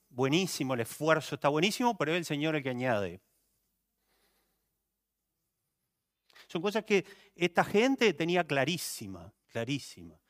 buenísimo, 0.08 0.74
el 0.74 0.80
esfuerzo 0.80 1.36
está 1.36 1.48
buenísimo, 1.48 1.96
pero 1.96 2.12
es 2.12 2.18
el 2.18 2.24
Señor 2.24 2.56
el 2.56 2.62
que 2.62 2.70
añade. 2.70 3.20
Son 6.46 6.60
cosas 6.60 6.84
que 6.84 7.04
esta 7.34 7.64
gente 7.64 8.12
tenía 8.14 8.44
clarísima, 8.44 9.32
clarísima. 9.54 10.20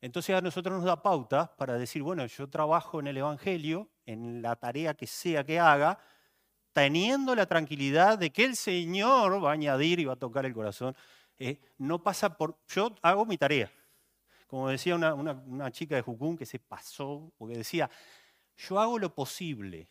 Entonces 0.00 0.34
a 0.34 0.40
nosotros 0.40 0.74
nos 0.74 0.84
da 0.84 1.00
pauta 1.00 1.54
para 1.56 1.78
decir, 1.78 2.02
bueno, 2.02 2.26
yo 2.26 2.50
trabajo 2.50 2.98
en 2.98 3.06
el 3.06 3.16
Evangelio, 3.16 3.88
en 4.04 4.42
la 4.42 4.56
tarea 4.56 4.94
que 4.94 5.06
sea 5.06 5.44
que 5.44 5.60
haga, 5.60 6.00
teniendo 6.72 7.36
la 7.36 7.46
tranquilidad 7.46 8.18
de 8.18 8.30
que 8.30 8.44
el 8.44 8.56
Señor 8.56 9.42
va 9.42 9.50
a 9.50 9.52
añadir 9.52 10.00
y 10.00 10.06
va 10.06 10.14
a 10.14 10.16
tocar 10.16 10.44
el 10.44 10.52
corazón 10.52 10.96
eh, 11.38 11.60
no 11.78 12.02
pasa 12.02 12.36
por... 12.36 12.58
Yo 12.68 12.94
hago 13.02 13.24
mi 13.24 13.38
tarea. 13.38 13.70
Como 14.48 14.68
decía 14.68 14.96
una, 14.96 15.70
chica 15.70 15.94
de 15.94 16.02
Jucún 16.02 16.36
que 16.36 16.46
se 16.46 16.58
pasó, 16.58 17.32
porque 17.38 17.56
decía, 17.56 17.88
yo 18.56 18.80
hago 18.80 18.98
lo 18.98 19.14
posible 19.14 19.88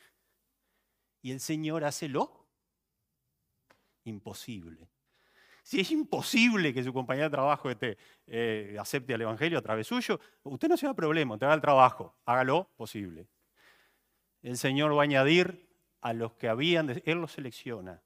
y 1.21 1.31
el 1.31 1.39
Señor 1.39 1.83
hace 1.83 2.07
lo 2.07 2.47
imposible. 4.03 4.89
Si 5.63 5.79
es 5.79 5.91
imposible 5.91 6.73
que 6.73 6.83
su 6.83 6.91
compañero 6.91 7.29
de 7.29 7.31
trabajo 7.31 7.69
este, 7.69 7.97
eh, 8.27 8.75
acepte 8.77 9.13
el 9.13 9.21
Evangelio 9.21 9.57
a 9.57 9.61
través 9.61 9.87
suyo, 9.87 10.19
usted 10.43 10.67
no 10.67 10.75
se 10.75 10.85
da 10.85 10.93
problema, 10.93 11.35
usted 11.35 11.45
haga 11.47 11.55
el 11.55 11.61
trabajo, 11.61 12.17
hágalo 12.25 12.69
posible. 12.75 13.29
El 14.41 14.57
Señor 14.57 14.95
va 14.95 15.01
a 15.01 15.03
añadir 15.03 15.69
a 16.01 16.11
los 16.11 16.33
que 16.33 16.49
habían, 16.49 17.01
Él 17.05 17.17
los 17.19 17.31
selecciona. 17.31 18.03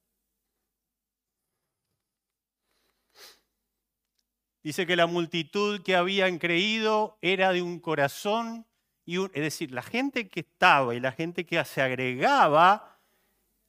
Dice 4.61 4.85
que 4.85 4.95
la 4.95 5.07
multitud 5.07 5.81
que 5.81 5.95
habían 5.95 6.37
creído 6.37 7.17
era 7.21 7.53
de 7.53 7.63
un 7.63 7.79
corazón, 7.79 8.67
y 9.03 9.23
es 9.23 9.31
decir, 9.31 9.71
la 9.71 9.81
gente 9.81 10.29
que 10.29 10.41
estaba 10.41 10.93
y 10.93 10.99
la 10.99 11.11
gente 11.11 11.45
que 11.45 11.63
se 11.65 11.81
agregaba 11.81 12.99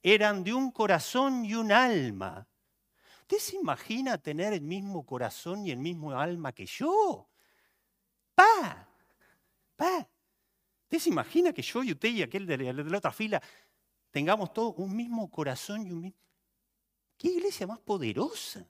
eran 0.03 0.43
de 0.43 0.53
un 0.53 0.71
corazón 0.71 1.43
y 1.43 1.55
un 1.55 1.71
alma. 1.71 2.48
¿Usted 3.31 3.51
se 3.51 3.57
imagina 3.57 4.17
tener 4.17 4.53
el 4.53 4.61
mismo 4.61 5.05
corazón 5.05 5.63
y 5.63 5.69
el 5.69 5.77
mismo 5.77 6.11
alma 6.13 6.51
que 6.51 6.65
yo? 6.65 7.29
¡Pa! 8.33 8.89
¡Pa! 9.75 10.09
¿Usted 10.85 10.97
se 10.97 11.09
imagina 11.09 11.53
que 11.53 11.61
yo 11.61 11.83
y 11.83 11.91
usted 11.91 12.09
y 12.09 12.23
aquel 12.23 12.47
de 12.47 12.57
la 12.57 12.97
otra 12.97 13.11
fila 13.11 13.39
tengamos 14.09 14.51
todos 14.51 14.73
un 14.77 14.95
mismo 14.95 15.29
corazón 15.29 15.85
y 15.85 15.91
un 15.91 16.01
mismo... 16.01 16.17
¿Qué 17.19 17.27
iglesia 17.27 17.67
más 17.67 17.77
poderosa? 17.77 18.67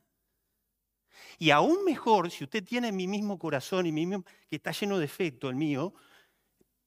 Y 1.38 1.52
aún 1.52 1.86
mejor, 1.86 2.30
si 2.30 2.44
usted 2.44 2.62
tiene 2.62 2.92
mi 2.92 3.08
mismo 3.08 3.40
corazón 3.40 3.86
y 3.86 3.94
mi 3.94 4.06
mismo, 4.06 4.26
que 4.50 4.58
está 4.58 4.74
lleno 4.74 5.00
de 5.00 5.06
efecto, 5.06 5.48
el 5.48 5.56
mío, 5.56 5.94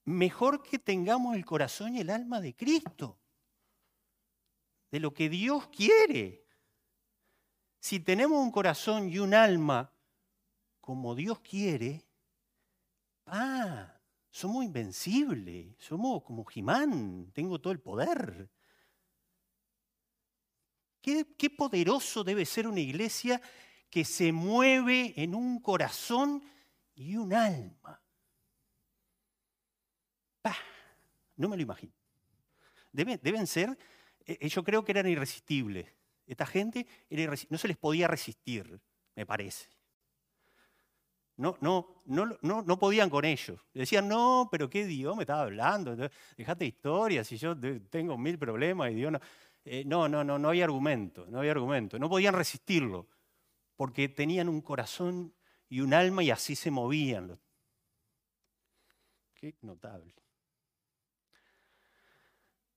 mejor 0.05 0.63
que 0.63 0.79
tengamos 0.79 1.37
el 1.37 1.47
corazón 1.47 1.95
y 1.95 2.01
el 2.01 2.11
alma 2.11 2.43
de 2.43 2.55
Cristo, 2.55 3.19
de 4.91 5.01
lo 5.01 5.15
que 5.15 5.31
Dios 5.31 5.69
quiere. 5.69 6.42
Si 7.83 7.99
tenemos 7.99 8.41
un 8.41 8.53
corazón 8.53 9.09
y 9.09 9.19
un 9.19 9.35
alma 9.35 9.93
como 10.81 11.17
Dios 11.17 11.41
quiere, 11.41 12.07
ah, 13.27 13.93
somos 14.31 14.65
invencibles, 14.65 15.75
somos 15.81 16.23
como 16.23 16.45
Jimán, 16.45 17.33
tengo 17.33 17.61
todo 17.61 17.73
el 17.73 17.81
poder. 17.81 18.49
Qué, 21.01 21.51
poderoso 21.51 22.23
debe 22.23 22.47
ser 22.47 22.69
una 22.69 22.79
iglesia 22.79 23.43
que 23.91 24.05
se 24.05 24.31
mueve 24.31 25.21
en 25.21 25.35
un 25.35 25.59
corazón 25.59 26.41
y 26.95 27.17
un 27.17 27.35
alma. 27.35 28.01
No 31.35 31.49
me 31.49 31.57
lo 31.57 31.63
imagino. 31.63 31.93
Deben, 32.93 33.47
ser, 33.49 33.77
eh, 34.25 34.49
yo 34.49 34.63
creo 34.63 34.85
que 34.85 34.93
eran 34.93 35.09
irresistibles. 35.09 36.02
Esta 36.27 36.47
gente 36.47 36.87
no 37.51 37.59
se 37.59 37.69
les 37.69 37.77
podía 37.77 38.09
resistir, 38.09 38.81
me 39.15 39.27
parece. 39.27 39.69
No, 41.37 41.57
no, 41.61 42.03
no, 42.05 42.39
no, 42.43 42.63
no 42.63 42.79
podían 42.79 43.11
con 43.11 43.25
ellos. 43.25 43.61
Decían, 43.73 44.07
no, 44.07 44.49
pero 44.51 44.69
qué 44.69 44.87
Dios 44.87 45.17
me 45.17 45.23
estaba 45.23 45.43
hablando. 45.43 45.97
Dejate 46.37 46.67
historias, 46.67 47.27
si 47.27 47.37
yo 47.37 47.57
tengo 47.91 48.17
mil 48.19 48.39
problemas 48.39 48.93
y 48.93 48.95
Dios 48.95 49.13
no. 49.13 49.21
Eh, 49.65 49.85
no, 49.85 50.09
no, 50.09 50.25
no, 50.25 50.39
no 50.39 50.49
había 50.49 50.65
argumento, 50.65 51.27
no 51.29 51.39
había 51.39 51.53
argumento. 51.53 51.99
No 51.99 52.09
podían 52.09 52.35
resistirlo 52.35 53.07
porque 53.77 54.09
tenían 54.09 54.49
un 54.49 54.61
corazón 54.61 55.35
y 55.69 55.81
un 55.81 55.95
alma 55.95 56.23
y 56.23 56.31
así 56.31 56.57
se 56.57 56.71
movían. 56.71 57.39
Qué 59.35 59.55
notable. 59.63 60.22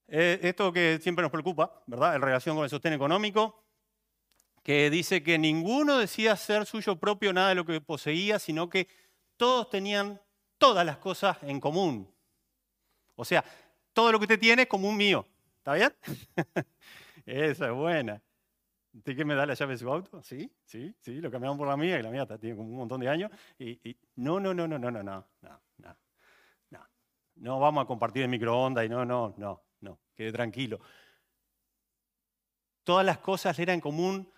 Eh, 0.07 0.39
esto 0.43 0.71
que 0.71 0.99
siempre 1.01 1.23
nos 1.23 1.31
preocupa, 1.31 1.83
¿verdad? 1.87 2.15
En 2.15 2.21
relación 2.21 2.55
con 2.55 2.63
el 2.63 2.69
sostén 2.69 2.93
económico, 2.93 3.63
que 4.63 4.89
dice 4.89 5.23
que 5.23 5.37
ninguno 5.37 5.97
decía 5.97 6.35
ser 6.35 6.65
suyo 6.65 6.95
propio 6.95 7.33
nada 7.33 7.49
de 7.49 7.55
lo 7.55 7.65
que 7.65 7.81
poseía, 7.81 8.39
sino 8.39 8.69
que 8.69 8.87
todos 9.37 9.69
tenían 9.69 10.21
todas 10.57 10.85
las 10.85 10.97
cosas 10.97 11.41
en 11.43 11.59
común. 11.59 12.11
O 13.15 13.25
sea, 13.25 13.43
todo 13.93 14.11
lo 14.11 14.19
que 14.19 14.23
usted 14.23 14.39
tiene 14.39 14.63
es 14.63 14.67
común 14.67 14.97
mío. 14.97 15.25
¿Está 15.57 15.73
bien? 15.73 15.93
Esa 17.25 17.67
es 17.67 17.73
buena. 17.73 18.21
¿De 18.91 19.15
qué 19.15 19.25
me 19.25 19.35
da 19.35 19.45
la 19.45 19.55
llave 19.55 19.73
de 19.73 19.77
su 19.77 19.91
auto? 19.91 20.23
Sí, 20.23 20.49
sí, 20.63 20.95
sí, 21.01 21.19
lo 21.19 21.29
cambiamos 21.29 21.57
por 21.57 21.67
la 21.67 21.75
mía, 21.75 21.99
y 21.99 22.03
la 22.03 22.09
mía 22.09 22.25
tiene 22.39 22.55
como 22.55 22.69
un 22.69 22.77
montón 22.77 23.01
de 23.01 23.09
años. 23.09 23.29
Y, 23.59 23.97
no, 24.15 24.39
no, 24.39 24.53
no, 24.53 24.67
no, 24.67 24.79
no, 24.79 24.89
no, 24.89 25.03
no, 25.03 25.27
no, 25.41 25.59
no, 25.77 25.97
no. 26.69 26.87
No 27.35 27.59
vamos 27.59 27.83
a 27.83 27.87
compartir 27.87 28.23
el 28.23 28.29
microondas 28.29 28.85
y 28.85 28.89
no, 28.89 29.03
no, 29.03 29.33
no, 29.37 29.64
no, 30.15 30.17
quede 30.17 30.31
tranquilo. 30.31 30.79
Todas 32.83 33.05
las 33.05 33.17
cosas 33.19 33.57
eran 33.59 33.81
común 33.81 34.31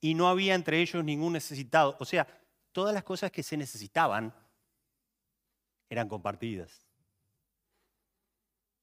y 0.00 0.14
no 0.14 0.28
había 0.28 0.54
entre 0.54 0.80
ellos 0.80 1.04
ningún 1.04 1.32
necesitado. 1.32 1.96
O 2.00 2.04
sea, 2.04 2.26
todas 2.72 2.92
las 2.92 3.04
cosas 3.04 3.30
que 3.30 3.42
se 3.42 3.56
necesitaban 3.56 4.34
eran 5.88 6.08
compartidas. 6.08 6.86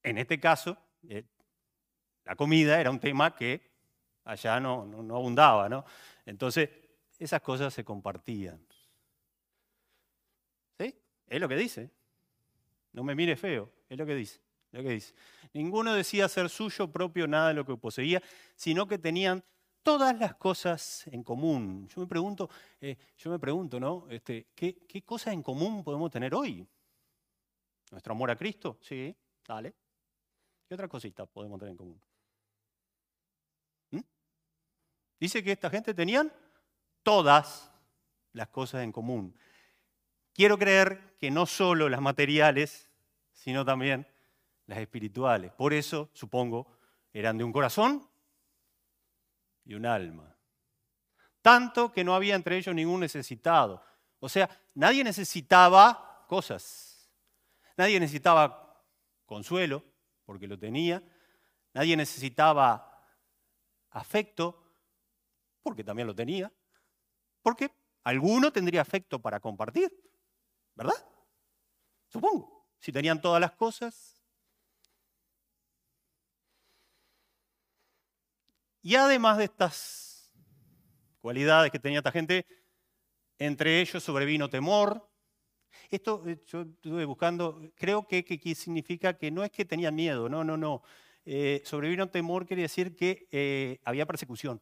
En 0.01 0.17
este 0.17 0.39
caso, 0.39 0.77
eh, 1.07 1.23
la 2.25 2.35
comida 2.35 2.79
era 2.79 2.89
un 2.89 2.99
tema 2.99 3.35
que 3.35 3.61
allá 4.25 4.59
no, 4.59 4.85
no, 4.85 5.15
abundaba, 5.15 5.69
¿no? 5.69 5.85
Entonces, 6.25 6.69
esas 7.19 7.41
cosas 7.41 7.73
se 7.73 7.83
compartían. 7.83 8.65
Es 11.33 11.41
lo 11.41 11.49
que 11.49 11.55
dice. 11.55 11.89
No 12.91 13.03
me 13.03 13.15
mire 13.15 13.35
feo, 13.35 13.67
es 13.89 13.97
lo 13.97 14.05
que 14.05 14.13
dice. 14.13 14.39
Lo 14.73 14.81
que 14.81 14.89
dice. 14.89 15.13
Ninguno 15.53 15.93
decía 15.93 16.27
ser 16.27 16.49
suyo 16.49 16.91
propio 16.91 17.27
nada 17.27 17.49
de 17.49 17.53
lo 17.53 17.63
que 17.63 17.77
poseía, 17.77 18.21
sino 18.55 18.87
que 18.87 18.97
tenían 18.97 19.43
todas 19.83 20.17
las 20.17 20.35
cosas 20.35 21.05
en 21.07 21.23
común. 21.23 21.87
Yo 21.89 22.01
me 22.01 22.07
pregunto, 22.07 22.49
eh, 22.81 22.97
yo 23.17 23.29
me 23.29 23.37
pregunto, 23.37 23.79
¿no? 23.79 24.07
Este, 24.09 24.47
¿qué, 24.55 24.79
¿Qué 24.87 25.03
cosas 25.03 25.33
en 25.33 25.43
común 25.43 25.83
podemos 25.83 26.09
tener 26.09 26.33
hoy? 26.33 26.67
¿Nuestro 27.91 28.13
amor 28.13 28.31
a 28.31 28.35
Cristo? 28.35 28.79
Sí, 28.81 29.15
dale. 29.47 29.75
¿Qué 30.67 30.73
otra 30.73 30.87
cosita 30.87 31.27
podemos 31.27 31.59
tener 31.59 31.73
en 31.73 31.77
común? 31.77 32.01
¿Mm? 33.91 33.99
Dice 35.19 35.43
que 35.43 35.51
esta 35.51 35.69
gente 35.69 35.93
tenían 35.93 36.33
todas 37.03 37.71
las 38.31 38.47
cosas 38.47 38.81
en 38.81 38.91
común. 38.91 39.37
Quiero 40.33 40.57
creer 40.57 41.15
que 41.19 41.29
no 41.29 41.45
solo 41.45 41.89
las 41.89 42.01
materiales, 42.01 42.89
sino 43.33 43.63
también 43.63 44.07
las 44.67 44.79
espirituales. 44.79 45.51
Por 45.53 45.73
eso, 45.73 46.09
supongo, 46.13 46.77
eran 47.11 47.37
de 47.37 47.43
un 47.43 47.51
corazón 47.51 48.07
y 49.65 49.73
un 49.73 49.85
alma. 49.85 50.35
Tanto 51.41 51.91
que 51.91 52.03
no 52.03 52.15
había 52.15 52.35
entre 52.35 52.57
ellos 52.57 52.73
ningún 52.73 53.01
necesitado. 53.01 53.83
O 54.19 54.29
sea, 54.29 54.49
nadie 54.73 55.03
necesitaba 55.03 56.25
cosas. 56.27 57.11
Nadie 57.75 57.99
necesitaba 57.99 58.81
consuelo, 59.25 59.83
porque 60.25 60.47
lo 60.47 60.57
tenía. 60.57 61.03
Nadie 61.73 61.97
necesitaba 61.97 63.05
afecto, 63.89 64.63
porque 65.61 65.83
también 65.83 66.07
lo 66.07 66.15
tenía. 66.15 66.51
Porque 67.41 67.71
alguno 68.03 68.51
tendría 68.51 68.81
afecto 68.81 69.19
para 69.19 69.39
compartir, 69.39 69.91
¿verdad? 70.75 70.95
Supongo. 72.07 72.53
Si 72.79 72.91
tenían 72.91 73.21
todas 73.21 73.39
las 73.39 73.53
cosas, 73.53 74.22
Y 78.83 78.95
además 78.95 79.37
de 79.37 79.45
estas 79.45 80.29
cualidades 81.21 81.71
que 81.71 81.79
tenía 81.79 81.99
esta 81.99 82.11
gente, 82.11 82.45
entre 83.39 83.79
ellos 83.79 84.03
sobrevino 84.03 84.49
temor. 84.49 85.09
Esto 85.89 86.21
eh, 86.27 86.41
yo 86.45 86.63
estuve 86.63 87.05
buscando, 87.05 87.61
creo 87.75 88.05
que, 88.05 88.25
significa 88.53 89.17
que 89.17 89.31
no 89.31 89.45
es 89.45 89.51
que 89.51 89.63
tenían 89.63 89.95
miedo, 89.95 90.27
no, 90.27 90.43
no, 90.43 90.57
no. 90.57 90.83
Eh, 91.23 91.61
sobrevino 91.63 92.09
temor 92.09 92.45
quiere 92.45 92.63
decir 92.63 92.93
que 92.93 93.25
eh, 93.31 93.79
había 93.85 94.05
persecución. 94.05 94.61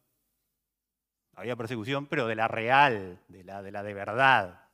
Había 1.34 1.56
persecución, 1.56 2.06
pero 2.06 2.28
de 2.28 2.36
la 2.36 2.46
real, 2.46 3.20
de 3.26 3.42
la 3.42 3.60
de, 3.60 3.94
verdad. 3.94 4.68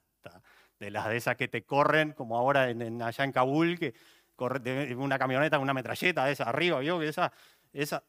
De 0.79 0.91
las 0.91 1.09
de 1.09 1.17
esas 1.17 1.37
que 1.37 1.49
te 1.49 1.65
corren, 1.65 2.13
como 2.13 2.37
ahora 2.37 2.65
allá 2.65 3.25
en 3.25 3.33
Kabul, 3.33 3.79
que 3.79 3.95
corre 4.37 4.95
una 4.95 5.19
camioneta, 5.19 5.59
una 5.59 5.73
metralleta, 5.73 6.31
esa 6.31 6.45
arriba, 6.45 6.81
¿vio? 6.81 7.01
Esa, 7.01 7.33
esa, 7.73 8.05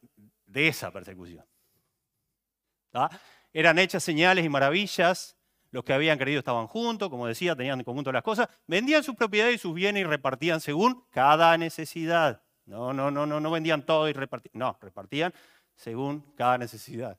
de 0.50 0.68
esa 0.68 0.90
persecución. 0.90 1.44
Eran 3.52 3.78
hechas 3.78 4.02
señales 4.02 4.44
y 4.44 4.48
maravillas, 4.48 5.36
los 5.70 5.84
que 5.84 5.92
habían 5.92 6.18
creído 6.18 6.40
estaban 6.40 6.66
juntos, 6.66 7.08
como 7.08 7.26
decía, 7.26 7.54
tenían 7.54 7.78
en 7.78 7.84
conjunto 7.84 8.10
las 8.10 8.24
cosas, 8.24 8.48
vendían 8.66 9.04
sus 9.04 9.14
propiedades 9.14 9.56
y 9.56 9.58
sus 9.58 9.74
bienes 9.74 10.02
y 10.02 10.04
repartían 10.04 10.60
según 10.60 11.04
cada 11.10 11.56
necesidad. 11.56 12.42
No, 12.66 12.92
no, 12.92 13.10
no, 13.10 13.26
no, 13.26 13.40
no 13.40 13.50
vendían 13.50 13.86
todo 13.86 14.08
y 14.08 14.12
repartían, 14.12 14.52
no, 14.54 14.76
repartían 14.80 15.32
según 15.74 16.32
cada 16.36 16.58
necesidad. 16.58 17.18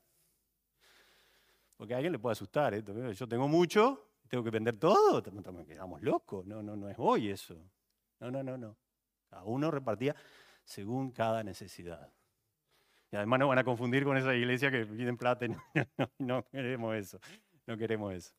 Porque 1.76 1.94
a 1.94 1.96
alguien 1.96 2.12
le 2.12 2.18
puede 2.18 2.32
asustar, 2.32 2.74
¿eh? 2.74 2.84
yo 3.14 3.26
tengo 3.26 3.48
mucho, 3.48 4.10
tengo 4.28 4.44
que 4.44 4.50
vender 4.50 4.78
todo, 4.78 5.22
quedamos 5.22 6.02
locos, 6.02 6.46
no, 6.46 6.62
no, 6.62 6.76
no 6.76 6.88
es 6.88 6.96
hoy 6.98 7.30
eso. 7.30 7.56
No, 8.20 8.30
no, 8.30 8.42
no, 8.42 8.56
no. 8.56 8.76
Cada 9.28 9.44
uno 9.44 9.70
repartía 9.70 10.14
según 10.64 11.10
cada 11.10 11.42
necesidad. 11.42 12.12
Y 13.12 13.16
además 13.16 13.40
no 13.40 13.48
van 13.48 13.58
a 13.58 13.64
confundir 13.64 14.04
con 14.04 14.16
esa 14.16 14.34
iglesia 14.34 14.70
que 14.70 14.86
piden 14.86 15.18
plata. 15.18 15.46
No, 15.46 15.62
no, 16.18 16.44
queremos 16.48 16.96
eso. 16.96 17.20
No 17.66 17.76
queremos 17.76 18.14
eso. 18.14 18.32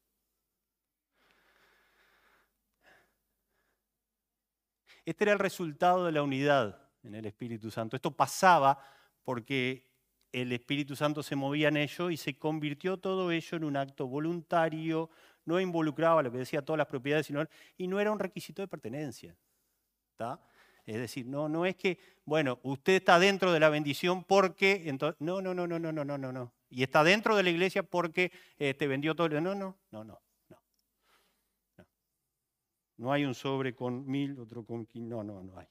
Este 5.05 5.25
era 5.25 5.33
el 5.33 5.39
resultado 5.39 6.05
de 6.05 6.11
la 6.11 6.23
unidad 6.23 6.89
en 7.03 7.13
el 7.13 7.25
Espíritu 7.25 7.69
Santo. 7.69 7.95
Esto 7.95 8.11
pasaba 8.11 8.79
porque 9.23 9.91
el 10.31 10.51
Espíritu 10.51 10.95
Santo 10.95 11.21
se 11.21 11.35
movía 11.35 11.67
en 11.67 11.77
ello 11.77 12.09
y 12.09 12.17
se 12.17 12.39
convirtió 12.39 12.97
todo 12.97 13.31
ello 13.31 13.57
en 13.57 13.65
un 13.65 13.77
acto 13.77 14.07
voluntario, 14.07 15.11
no 15.45 15.59
involucraba 15.59 16.23
lo 16.23 16.31
que 16.31 16.39
decía 16.39 16.63
todas 16.63 16.79
las 16.79 16.87
propiedades, 16.87 17.27
sino, 17.27 17.45
y 17.77 17.87
no 17.87 17.99
era 17.99 18.11
un 18.11 18.17
requisito 18.17 18.63
de 18.63 18.67
pertenencia. 18.67 19.37
¿está? 20.13 20.39
Es 20.85 20.97
decir, 20.97 21.25
no, 21.25 21.47
no 21.47 21.65
es 21.65 21.75
que, 21.75 21.97
bueno, 22.25 22.59
usted 22.63 22.93
está 22.93 23.17
dentro 23.17 23.53
de 23.53 23.59
la 23.59 23.69
bendición 23.69 24.23
porque, 24.23 24.95
no, 25.19 25.41
no, 25.41 25.53
no, 25.53 25.67
no, 25.67 25.79
no, 25.79 25.91
no, 25.91 26.03
no, 26.03 26.17
no, 26.17 26.31
no. 26.31 26.53
Y 26.69 26.83
está 26.83 27.03
dentro 27.03 27.35
de 27.35 27.43
la 27.43 27.49
iglesia 27.51 27.83
porque 27.83 28.29
te 28.57 28.71
este, 28.71 28.87
vendió 28.87 29.15
todo. 29.15 29.29
No, 29.29 29.55
no, 29.55 29.55
no, 29.55 29.77
no, 29.91 30.03
no. 30.49 30.61
No, 32.97 33.11
hay 33.13 33.25
un 33.25 33.33
sobre 33.33 33.73
con 33.73 34.05
mil, 34.05 34.39
otro 34.39 34.65
con 34.65 34.85
quince, 34.85 35.09
no, 35.09 35.23
no, 35.23 35.41
no 35.43 35.57
hay. 35.57 35.67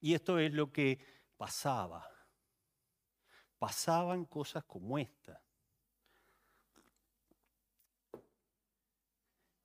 Y 0.00 0.14
esto 0.14 0.38
es 0.38 0.52
lo 0.52 0.70
que 0.70 0.98
pasaba. 1.36 2.06
Pasaban 3.58 4.24
cosas 4.26 4.64
como 4.64 4.98
esta. 4.98 5.42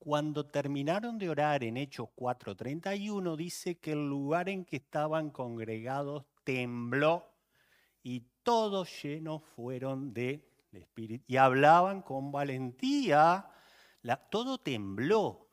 Cuando 0.04 0.44
terminaron 0.44 1.16
de 1.16 1.30
orar 1.30 1.62
en 1.62 1.76
Hechos 1.76 2.08
4:31, 2.16 3.36
dice 3.36 3.78
que 3.78 3.92
el 3.92 4.08
lugar 4.08 4.48
en 4.48 4.64
que 4.64 4.74
estaban 4.74 5.30
congregados 5.30 6.26
tembló 6.42 7.32
y 8.02 8.26
todos 8.42 8.90
llenos 9.00 9.44
fueron 9.54 10.12
de 10.12 10.44
Espíritu 10.72 11.24
y 11.28 11.36
hablaban 11.36 12.02
con 12.02 12.32
valentía. 12.32 13.48
todo 14.28 14.58
tembló. 14.58 15.48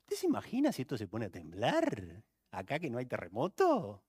¿Usted 0.00 0.16
se 0.16 0.26
imagina 0.26 0.72
si 0.72 0.82
esto 0.82 0.98
se 0.98 1.06
pone 1.06 1.26
a 1.26 1.30
temblar? 1.30 2.24
Acá 2.50 2.80
que 2.80 2.90
no 2.90 2.98
hay 2.98 3.06
terremoto. 3.06 4.02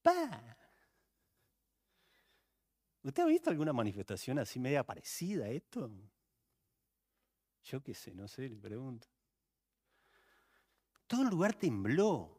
¡Pah! 0.00 0.57
¿Usted 3.02 3.22
ha 3.22 3.26
visto 3.26 3.50
alguna 3.50 3.72
manifestación 3.72 4.38
así 4.38 4.58
media 4.58 4.84
parecida 4.84 5.46
a 5.46 5.48
esto? 5.48 5.90
Yo 7.64 7.82
qué 7.82 7.94
sé, 7.94 8.14
no 8.14 8.26
sé, 8.28 8.48
le 8.48 8.56
pregunto. 8.56 9.06
Todo 11.06 11.22
el 11.22 11.28
lugar 11.28 11.54
tembló. 11.54 12.38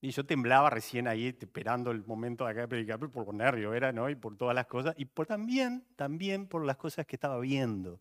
Y 0.00 0.10
yo 0.10 0.24
temblaba 0.24 0.70
recién 0.70 1.08
ahí 1.08 1.28
esperando 1.28 1.90
el 1.90 2.04
momento 2.04 2.44
de 2.44 2.50
acá 2.50 2.60
de 2.62 2.68
predicar, 2.68 2.98
por 2.98 3.34
nervio 3.34 3.74
era, 3.74 3.92
¿no? 3.92 4.08
Y 4.10 4.14
por 4.14 4.36
todas 4.36 4.54
las 4.54 4.66
cosas. 4.66 4.94
Y 4.98 5.06
por 5.06 5.26
también, 5.26 5.84
también 5.96 6.46
por 6.46 6.64
las 6.64 6.76
cosas 6.76 7.06
que 7.06 7.16
estaba 7.16 7.38
viendo, 7.40 8.00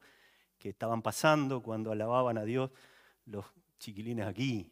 que 0.60 0.70
estaban 0.70 1.02
pasando 1.02 1.64
cuando 1.64 1.92
alababan 1.92 2.38
a 2.38 2.44
Dios 2.44 2.72
los 3.26 3.46
chiquilines 3.80 4.28
aquí. 4.28 4.72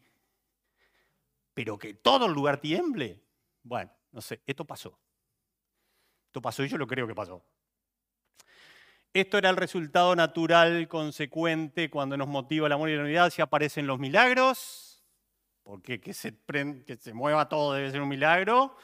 Pero 1.53 1.77
que 1.77 1.93
todo 1.93 2.25
el 2.25 2.33
lugar 2.33 2.59
tiemble. 2.59 3.23
Bueno, 3.63 3.91
no 4.11 4.21
sé, 4.21 4.41
esto 4.45 4.65
pasó. 4.65 4.99
Esto 6.33 6.41
pasó 6.41 6.63
y 6.63 6.67
yo 6.67 6.79
lo 6.79 6.87
creo 6.87 7.05
que 7.05 7.13
pasó. 7.13 7.45
Esto 9.13 9.37
era 9.37 9.51
el 9.51 9.55
resultado 9.55 10.15
natural, 10.15 10.87
consecuente, 10.87 11.91
cuando 11.91 12.17
nos 12.17 12.27
motiva 12.27 12.65
el 12.65 12.73
amor 12.73 12.89
y 12.89 12.95
la 12.95 13.03
unidad, 13.03 13.29
si 13.29 13.43
aparecen 13.43 13.85
los 13.85 13.99
milagros, 13.99 15.05
porque 15.61 16.01
que 16.01 16.11
se, 16.11 16.35
que 16.87 16.97
se 16.99 17.13
mueva 17.13 17.47
todo 17.47 17.73
debe 17.73 17.91
ser 17.91 18.01
un 18.01 18.09
milagro. 18.09 18.75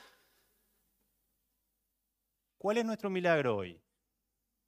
¿Cuál 2.60 2.78
es 2.78 2.86
nuestro 2.86 3.10
milagro 3.10 3.58
hoy? 3.58 3.82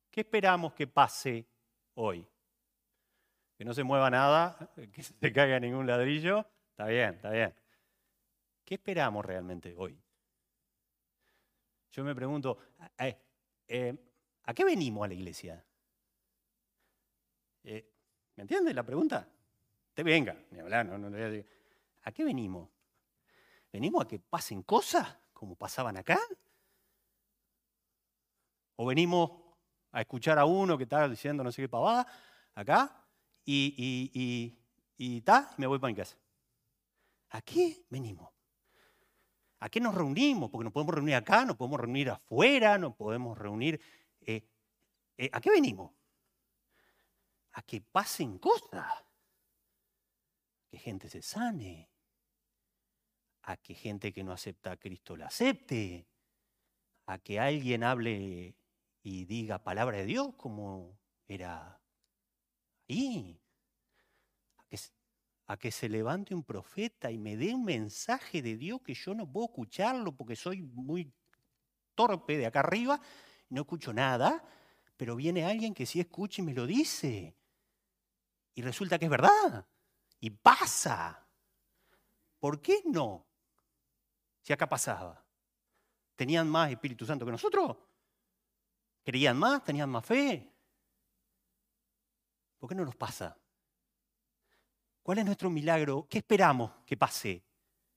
¿Qué 0.09 0.21
esperamos 0.21 0.73
que 0.73 0.87
pase 0.87 1.45
hoy? 1.93 2.27
Que 3.55 3.63
no 3.63 3.75
se 3.75 3.83
mueva 3.83 4.09
nada, 4.09 4.57
que 4.91 5.03
se 5.03 5.31
caiga 5.31 5.59
ningún 5.59 5.85
ladrillo. 5.85 6.47
Está 6.71 6.87
bien, 6.87 7.13
está 7.13 7.29
bien. 7.29 7.53
¿Qué 8.65 8.73
esperamos 8.73 9.23
realmente 9.23 9.75
hoy? 9.77 10.01
Yo 11.91 12.03
me 12.03 12.15
pregunto, 12.15 12.57
eh, 13.67 13.95
¿a 14.43 14.53
qué 14.53 14.63
venimos 14.63 15.05
a 15.05 15.07
la 15.09 15.13
iglesia? 15.13 15.65
Eh, 17.63 17.91
¿Me 18.35 18.43
entiende 18.43 18.73
la 18.73 18.83
pregunta? 18.83 19.27
Te 19.93 20.03
venga, 20.03 20.35
ni 20.51 20.59
hablar, 20.59 20.85
no, 20.85 20.97
no, 20.97 21.09
¿A 22.03 22.11
qué 22.11 22.23
venimos? 22.23 22.69
¿Venimos 23.71 24.05
a 24.05 24.07
que 24.07 24.19
pasen 24.19 24.63
cosas 24.63 25.17
como 25.33 25.55
pasaban 25.55 25.97
acá? 25.97 26.19
¿O 28.77 28.85
venimos 28.85 29.31
a 29.91 30.01
escuchar 30.01 30.39
a 30.39 30.45
uno 30.45 30.77
que 30.77 30.83
está 30.83 31.07
diciendo 31.07 31.43
no 31.43 31.51
sé 31.51 31.61
qué 31.61 31.69
pavada 31.69 32.07
acá 32.55 33.05
y, 33.43 33.75
y, 33.77 34.57
y, 34.97 35.17
y, 35.17 35.23
me 35.57 35.67
voy 35.67 35.77
para 35.77 35.91
mi 35.91 35.95
casa? 35.95 36.17
¿A 37.29 37.41
qué 37.41 37.85
venimos? 37.89 38.40
¿A 39.61 39.69
qué 39.69 39.79
nos 39.79 39.95
reunimos? 39.95 40.49
Porque 40.49 40.63
nos 40.65 40.73
podemos 40.73 40.95
reunir 40.95 41.15
acá, 41.15 41.45
nos 41.45 41.55
podemos 41.55 41.79
reunir 41.79 42.09
afuera, 42.09 42.77
nos 42.77 42.95
podemos 42.95 43.37
reunir 43.37 43.79
eh, 44.21 44.43
eh, 45.17 45.29
¿a 45.31 45.41
qué 45.41 45.51
venimos? 45.51 45.91
A 47.53 47.61
que 47.61 47.81
pasen 47.81 48.39
cosas, 48.39 48.91
que 50.67 50.77
gente 50.77 51.09
se 51.09 51.21
sane, 51.21 51.91
a 53.43 53.57
que 53.57 53.73
gente 53.75 54.13
que 54.13 54.23
no 54.23 54.31
acepta 54.31 54.71
a 54.71 54.77
Cristo 54.77 55.17
la 55.17 55.27
acepte, 55.27 56.07
a 57.05 57.19
que 57.19 57.39
alguien 57.39 57.83
hable 57.83 58.55
y 59.03 59.25
diga 59.25 59.63
palabra 59.63 59.97
de 59.97 60.05
Dios 60.05 60.33
como 60.37 60.97
era 61.27 61.81
ahí, 62.87 63.40
a 65.51 65.57
que 65.57 65.69
se 65.69 65.89
levante 65.89 66.33
un 66.33 66.43
profeta 66.43 67.11
y 67.11 67.17
me 67.17 67.35
dé 67.35 67.53
un 67.53 67.65
mensaje 67.65 68.41
de 68.41 68.55
Dios 68.55 68.79
que 68.81 68.93
yo 68.93 69.13
no 69.13 69.29
puedo 69.29 69.47
escucharlo 69.47 70.15
porque 70.15 70.37
soy 70.37 70.61
muy 70.61 71.13
torpe 71.93 72.37
de 72.37 72.45
acá 72.45 72.61
arriba, 72.61 73.01
no 73.49 73.63
escucho 73.63 73.91
nada, 73.91 74.41
pero 74.95 75.17
viene 75.17 75.43
alguien 75.43 75.73
que 75.73 75.85
sí 75.85 75.99
escucha 75.99 76.41
y 76.41 76.45
me 76.45 76.53
lo 76.53 76.65
dice. 76.65 77.35
Y 78.55 78.61
resulta 78.61 78.97
que 78.97 79.05
es 79.05 79.11
verdad. 79.11 79.67
Y 80.21 80.29
pasa. 80.29 81.27
¿Por 82.39 82.61
qué 82.61 82.81
no? 82.85 83.27
Si 84.43 84.53
acá 84.53 84.69
pasaba. 84.69 85.21
¿Tenían 86.15 86.47
más 86.49 86.71
Espíritu 86.71 87.05
Santo 87.05 87.25
que 87.25 87.31
nosotros? 87.33 87.75
¿Creían 89.03 89.37
más? 89.37 89.65
¿Tenían 89.65 89.89
más 89.89 90.05
fe? 90.05 90.49
¿Por 92.57 92.69
qué 92.69 92.75
no 92.75 92.85
nos 92.85 92.95
pasa? 92.95 93.40
¿Cuál 95.03 95.17
es 95.19 95.25
nuestro 95.25 95.49
milagro? 95.49 96.07
¿Qué 96.09 96.19
esperamos 96.19 96.71
que 96.85 96.95
pase? 96.95 97.43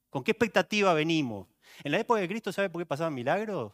¿Con 0.09 0.25
qué 0.25 0.31
expectativa 0.31 0.95
venimos? 0.95 1.49
En 1.83 1.93
la 1.93 1.99
época 1.99 2.21
de 2.21 2.29
Cristo, 2.29 2.53
¿sabe 2.53 2.71
por 2.71 2.81
qué 2.81 2.87
pasaban 2.87 3.15
milagros? 3.15 3.73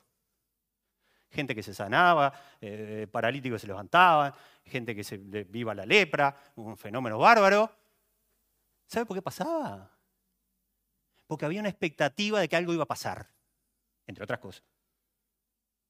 Gente 1.30 1.54
que 1.54 1.62
se 1.62 1.72
sanaba, 1.72 2.32
eh, 2.60 3.06
paralíticos 3.10 3.60
se 3.60 3.66
levantaban, 3.66 4.32
gente 4.64 4.96
que 4.96 5.04
se 5.04 5.16
viva 5.16 5.74
la 5.74 5.86
lepra, 5.86 6.34
un 6.56 6.76
fenómeno 6.76 7.18
bárbaro. 7.18 7.70
¿Sabe 8.86 9.06
por 9.06 9.16
qué 9.16 9.22
pasaba? 9.22 9.96
Porque 11.26 11.44
había 11.44 11.60
una 11.60 11.68
expectativa 11.68 12.40
de 12.40 12.48
que 12.48 12.56
algo 12.56 12.74
iba 12.74 12.82
a 12.82 12.88
pasar, 12.88 13.30
entre 14.06 14.24
otras 14.24 14.40
cosas. 14.40 14.64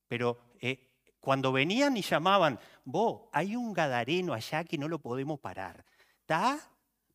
Pero 0.06 0.38
eh, 0.60 0.90
cuando 1.20 1.52
venían 1.52 1.96
y 1.96 2.02
llamaban, 2.02 2.58
vos, 2.84 3.28
hay 3.32 3.56
un 3.56 3.72
gadareno 3.72 4.34
allá 4.34 4.64
que 4.64 4.76
no 4.76 4.88
lo 4.88 4.98
podemos 4.98 5.40
parar. 5.40 5.84
Está 6.20 6.60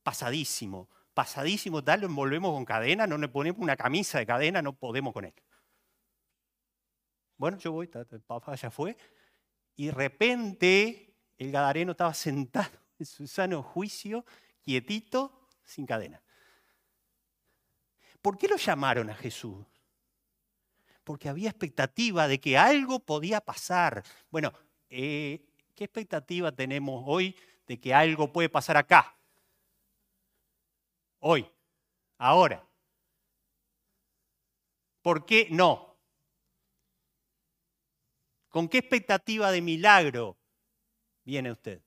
pasadísimo, 0.06 0.88
pasadísimo, 1.16 1.84
tal, 1.84 2.02
lo 2.02 2.06
envolvemos 2.06 2.54
con 2.54 2.64
cadena, 2.64 3.08
no 3.08 3.18
le 3.18 3.28
ponemos 3.28 3.60
una 3.60 3.76
camisa 3.76 4.20
de 4.20 4.28
cadena, 4.28 4.62
no 4.62 4.74
podemos 4.74 5.12
con 5.12 5.26
él. 5.26 5.34
Bueno, 7.38 7.58
yo 7.58 7.72
voy, 7.72 7.88
papá 7.88 8.54
ya 8.54 8.70
fue, 8.70 8.96
y 9.76 9.88
de 9.88 9.92
repente 9.92 11.18
el 11.40 11.52
gadareno 11.52 11.94
estaba 11.94 12.14
sentado 12.14 12.70
en 13.00 13.06
su 13.08 13.26
sano 13.26 13.64
juicio, 13.64 14.24
quietito, 14.62 15.50
sin 15.64 15.88
cadena. 15.88 16.22
¿Por 18.22 18.38
qué 18.38 18.48
lo 18.48 18.58
llamaron 18.58 19.10
a 19.10 19.16
Jesús? 19.16 19.66
porque 21.06 21.30
había 21.30 21.52
expectativa 21.52 22.28
de 22.28 22.40
que 22.40 22.58
algo 22.58 23.00
podía 23.00 23.40
pasar. 23.40 24.04
Bueno, 24.32 24.52
eh, 24.90 25.46
¿qué 25.76 25.84
expectativa 25.84 26.52
tenemos 26.52 27.04
hoy 27.06 27.36
de 27.68 27.80
que 27.80 27.94
algo 27.94 28.34
puede 28.34 28.50
pasar 28.50 28.76
acá? 28.76 29.15
Hoy, 31.28 31.52
ahora. 32.20 32.64
¿Por 35.02 35.26
qué 35.26 35.48
no? 35.50 35.98
¿Con 38.50 38.70
qué 38.70 38.78
expectativa 38.78 39.50
de 39.50 39.60
milagro 39.60 40.38
viene 41.24 41.52
usted? 41.52 41.82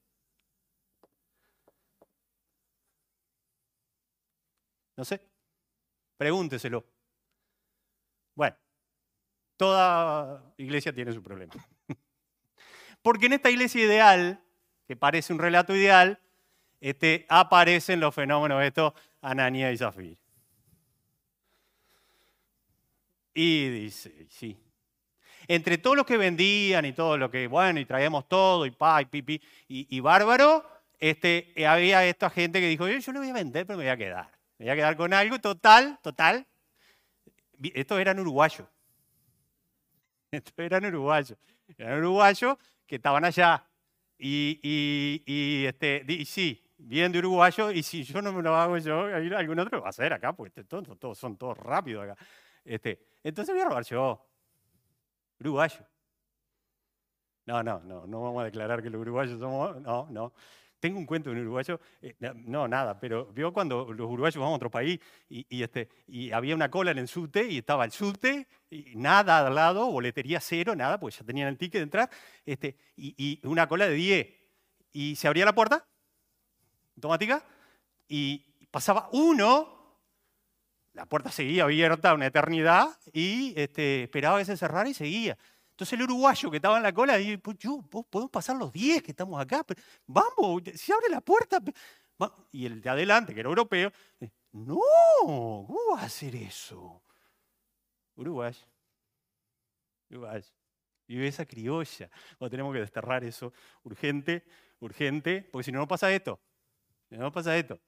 No 4.96 5.04
sé. 5.04 5.20
Pregúnteselo. 6.16 6.84
Bueno. 8.34 8.56
Toda 9.56 10.52
iglesia 10.56 10.92
tiene 10.92 11.12
su 11.12 11.22
problema. 11.22 11.54
Porque 13.02 13.26
en 13.26 13.34
esta 13.34 13.50
iglesia 13.50 13.84
ideal, 13.84 14.44
que 14.88 14.96
parece 14.96 15.32
un 15.32 15.38
relato 15.38 15.76
ideal, 15.76 16.20
este, 16.80 17.26
aparecen 17.28 18.00
los 18.00 18.14
fenómenos 18.14 18.62
estos, 18.62 18.92
Ananía 19.20 19.72
y 19.72 19.78
Zafir. 19.78 20.16
Y 23.34 23.68
dice, 23.68 24.26
sí. 24.28 24.58
Entre 25.46 25.78
todos 25.78 25.96
los 25.96 26.04
que 26.04 26.16
vendían 26.16 26.84
y 26.84 26.92
todo 26.92 27.16
lo 27.16 27.30
que, 27.30 27.46
bueno, 27.46 27.80
y 27.80 27.84
traíamos 27.84 28.28
todo, 28.28 28.66
y 28.66 28.70
pa, 28.70 29.00
y 29.00 29.06
pipi, 29.06 29.40
y, 29.68 30.00
bárbaro, 30.00 30.64
este, 30.98 31.54
había 31.66 32.04
esta 32.04 32.28
gente 32.30 32.60
que 32.60 32.68
dijo, 32.68 32.86
yo, 32.88 32.98
yo 32.98 33.12
voy 33.12 33.30
a 33.30 33.32
vender, 33.32 33.64
pero 33.66 33.78
me 33.78 33.84
voy 33.84 33.90
a 33.90 33.96
quedar. 33.96 34.30
Me 34.58 34.66
voy 34.66 34.70
a 34.72 34.76
quedar 34.76 34.96
con 34.96 35.14
algo, 35.14 35.38
total, 35.38 35.98
total. 36.02 36.46
Estos 37.62 37.98
eran 38.00 38.18
uruguayos. 38.18 38.66
Estos 40.30 40.52
eran 40.58 40.84
uruguayos. 40.84 41.38
Eran 41.76 41.98
uruguayos 42.00 42.58
que 42.86 42.96
estaban 42.96 43.24
allá. 43.24 43.64
Y, 44.18 44.58
y, 44.62 45.22
y, 45.26 45.64
este, 45.66 46.04
y 46.08 46.24
sí, 46.24 46.67
bien 46.78 47.12
de 47.12 47.18
uruguayo, 47.18 47.70
y 47.70 47.82
si 47.82 48.04
yo 48.04 48.22
no 48.22 48.32
me 48.32 48.42
lo 48.42 48.54
hago 48.54 48.78
yo, 48.78 49.04
algún 49.04 49.58
otro 49.58 49.78
lo 49.78 49.82
va 49.82 49.88
a 49.88 49.90
hacer 49.90 50.12
acá, 50.12 50.32
porque 50.32 50.64
todos, 50.64 50.98
todos 50.98 51.18
son 51.18 51.36
todos 51.36 51.58
rápidos 51.58 52.04
acá. 52.04 52.16
Este, 52.64 53.00
entonces 53.22 53.54
voy 53.54 53.62
a 53.62 53.68
robar 53.68 53.84
yo. 53.84 54.24
Uruguayo. 55.40 55.80
No, 57.46 57.62
no, 57.62 57.80
no, 57.80 58.06
no 58.06 58.22
vamos 58.22 58.42
a 58.42 58.44
declarar 58.44 58.82
que 58.82 58.90
los 58.90 59.00
uruguayos 59.00 59.38
somos, 59.40 59.80
no, 59.80 60.06
no. 60.10 60.32
Tengo 60.80 60.98
un 60.98 61.06
cuento 61.06 61.30
de 61.30 61.36
un 61.36 61.42
uruguayo, 61.42 61.80
eh, 62.00 62.14
no, 62.20 62.68
nada, 62.68 63.00
pero 63.00 63.26
vio 63.32 63.52
cuando 63.52 63.92
los 63.92 64.08
uruguayos 64.08 64.36
vamos 64.36 64.52
a 64.52 64.56
otro 64.56 64.70
país 64.70 65.00
y, 65.28 65.62
este, 65.62 65.88
y 66.06 66.30
había 66.30 66.54
una 66.54 66.70
cola 66.70 66.92
en 66.92 66.98
el 66.98 67.08
subte 67.08 67.48
y 67.48 67.58
estaba 67.58 67.84
el 67.84 67.90
subte, 67.90 68.46
y 68.70 68.94
nada 68.94 69.46
al 69.46 69.54
lado, 69.54 69.90
boletería 69.90 70.40
cero, 70.40 70.76
nada, 70.76 71.00
pues 71.00 71.18
ya 71.18 71.24
tenían 71.24 71.48
el 71.48 71.58
ticket 71.58 71.80
de 71.80 71.82
entrar, 71.82 72.10
este, 72.44 72.76
y, 72.96 73.40
una 73.44 73.66
cola 73.66 73.88
de 73.88 73.94
10. 73.94 74.28
Y 74.92 75.16
se 75.16 75.26
abría 75.26 75.44
la 75.44 75.54
puerta, 75.54 75.84
automática, 76.98 77.44
y 78.08 78.44
pasaba 78.70 79.08
uno, 79.12 79.96
la 80.92 81.06
puerta 81.06 81.30
seguía 81.30 81.64
abierta 81.64 82.14
una 82.14 82.26
eternidad, 82.26 82.98
y 83.12 83.54
este, 83.56 84.04
esperaba 84.04 84.38
que 84.38 84.44
se 84.44 84.56
cerrara 84.56 84.88
y 84.88 84.94
seguía. 84.94 85.38
Entonces 85.70 85.92
el 85.92 86.02
uruguayo 86.02 86.50
que 86.50 86.56
estaba 86.56 86.76
en 86.76 86.82
la 86.82 86.92
cola, 86.92 87.16
dijo, 87.16 87.40
pues 87.40 87.56
yo, 87.58 87.82
podemos 87.82 88.30
pasar 88.30 88.56
los 88.56 88.72
10 88.72 89.02
que 89.02 89.12
estamos 89.12 89.40
acá, 89.40 89.64
vamos, 90.06 90.62
se 90.74 90.92
abre 90.92 91.08
la 91.08 91.20
puerta. 91.20 91.62
Y 92.50 92.66
el 92.66 92.80
de 92.82 92.90
adelante, 92.90 93.32
que 93.32 93.40
era 93.40 93.48
europeo, 93.48 93.92
no, 94.50 94.80
¿cómo 95.22 95.78
va 95.94 96.00
a 96.00 96.06
hacer 96.06 96.34
eso? 96.34 97.00
Uruguayo. 98.16 98.66
Uruguayo. 100.10 100.50
Y 101.06 101.24
esa 101.24 101.46
criolla. 101.46 102.10
tenemos 102.50 102.74
que 102.74 102.80
desterrar 102.80 103.22
eso 103.22 103.52
urgente, 103.84 104.44
urgente, 104.80 105.48
porque 105.50 105.64
si 105.64 105.72
no, 105.72 105.78
no 105.78 105.86
pasa 105.86 106.12
esto. 106.12 106.40
No, 107.10 107.18
no 107.18 107.32
pasa 107.32 107.56
esto. 107.56 107.78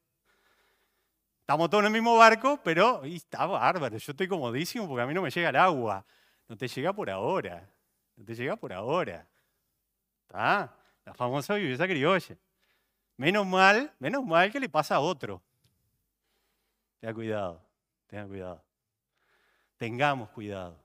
Estamos 1.40 1.68
todos 1.68 1.82
en 1.82 1.86
el 1.86 1.92
mismo 1.92 2.16
barco, 2.16 2.60
pero 2.62 3.02
está 3.04 3.46
bárbaro. 3.46 3.96
Yo 3.96 4.12
estoy 4.12 4.28
comodísimo 4.28 4.86
porque 4.86 5.02
a 5.02 5.06
mí 5.06 5.14
no 5.14 5.22
me 5.22 5.30
llega 5.30 5.48
el 5.48 5.56
agua. 5.56 6.04
No 6.48 6.56
te 6.56 6.68
llega 6.68 6.92
por 6.92 7.10
ahora 7.10 7.68
te 8.24 8.34
llega 8.34 8.56
por 8.56 8.72
ahora. 8.72 9.26
¿Está? 10.22 10.74
La 11.04 11.14
famosa 11.14 11.54
viveza 11.54 11.86
criolla. 11.86 12.36
Menos 13.16 13.46
mal, 13.46 13.92
menos 13.98 14.24
mal 14.24 14.50
que 14.50 14.60
le 14.60 14.68
pasa 14.68 14.96
a 14.96 15.00
otro. 15.00 15.42
Tenga 17.00 17.14
cuidado, 17.14 17.62
tenga 18.06 18.26
cuidado. 18.26 18.64
Tengamos 19.76 20.28
cuidado. 20.30 20.78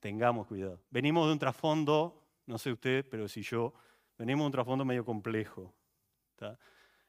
Tengamos 0.00 0.46
cuidado. 0.46 0.80
Venimos 0.90 1.26
de 1.26 1.32
un 1.32 1.38
trasfondo, 1.38 2.22
no 2.46 2.58
sé 2.58 2.72
usted, 2.72 3.06
pero 3.08 3.26
si 3.28 3.42
yo, 3.42 3.72
venimos 4.18 4.42
de 4.42 4.46
un 4.46 4.52
trasfondo 4.52 4.84
medio 4.84 5.04
complejo. 5.04 5.72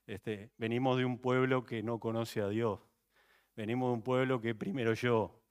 Este, 0.06 0.52
venimos 0.58 0.98
de 0.98 1.06
un 1.06 1.18
pueblo 1.18 1.64
que 1.64 1.82
no 1.82 2.00
conoce 2.00 2.42
a 2.42 2.50
Dios. 2.50 2.80
Venimos 3.56 3.90
de 3.90 3.94
un 3.94 4.02
pueblo 4.02 4.40
que 4.42 4.54
primero 4.54 4.94
yo, 4.94 5.42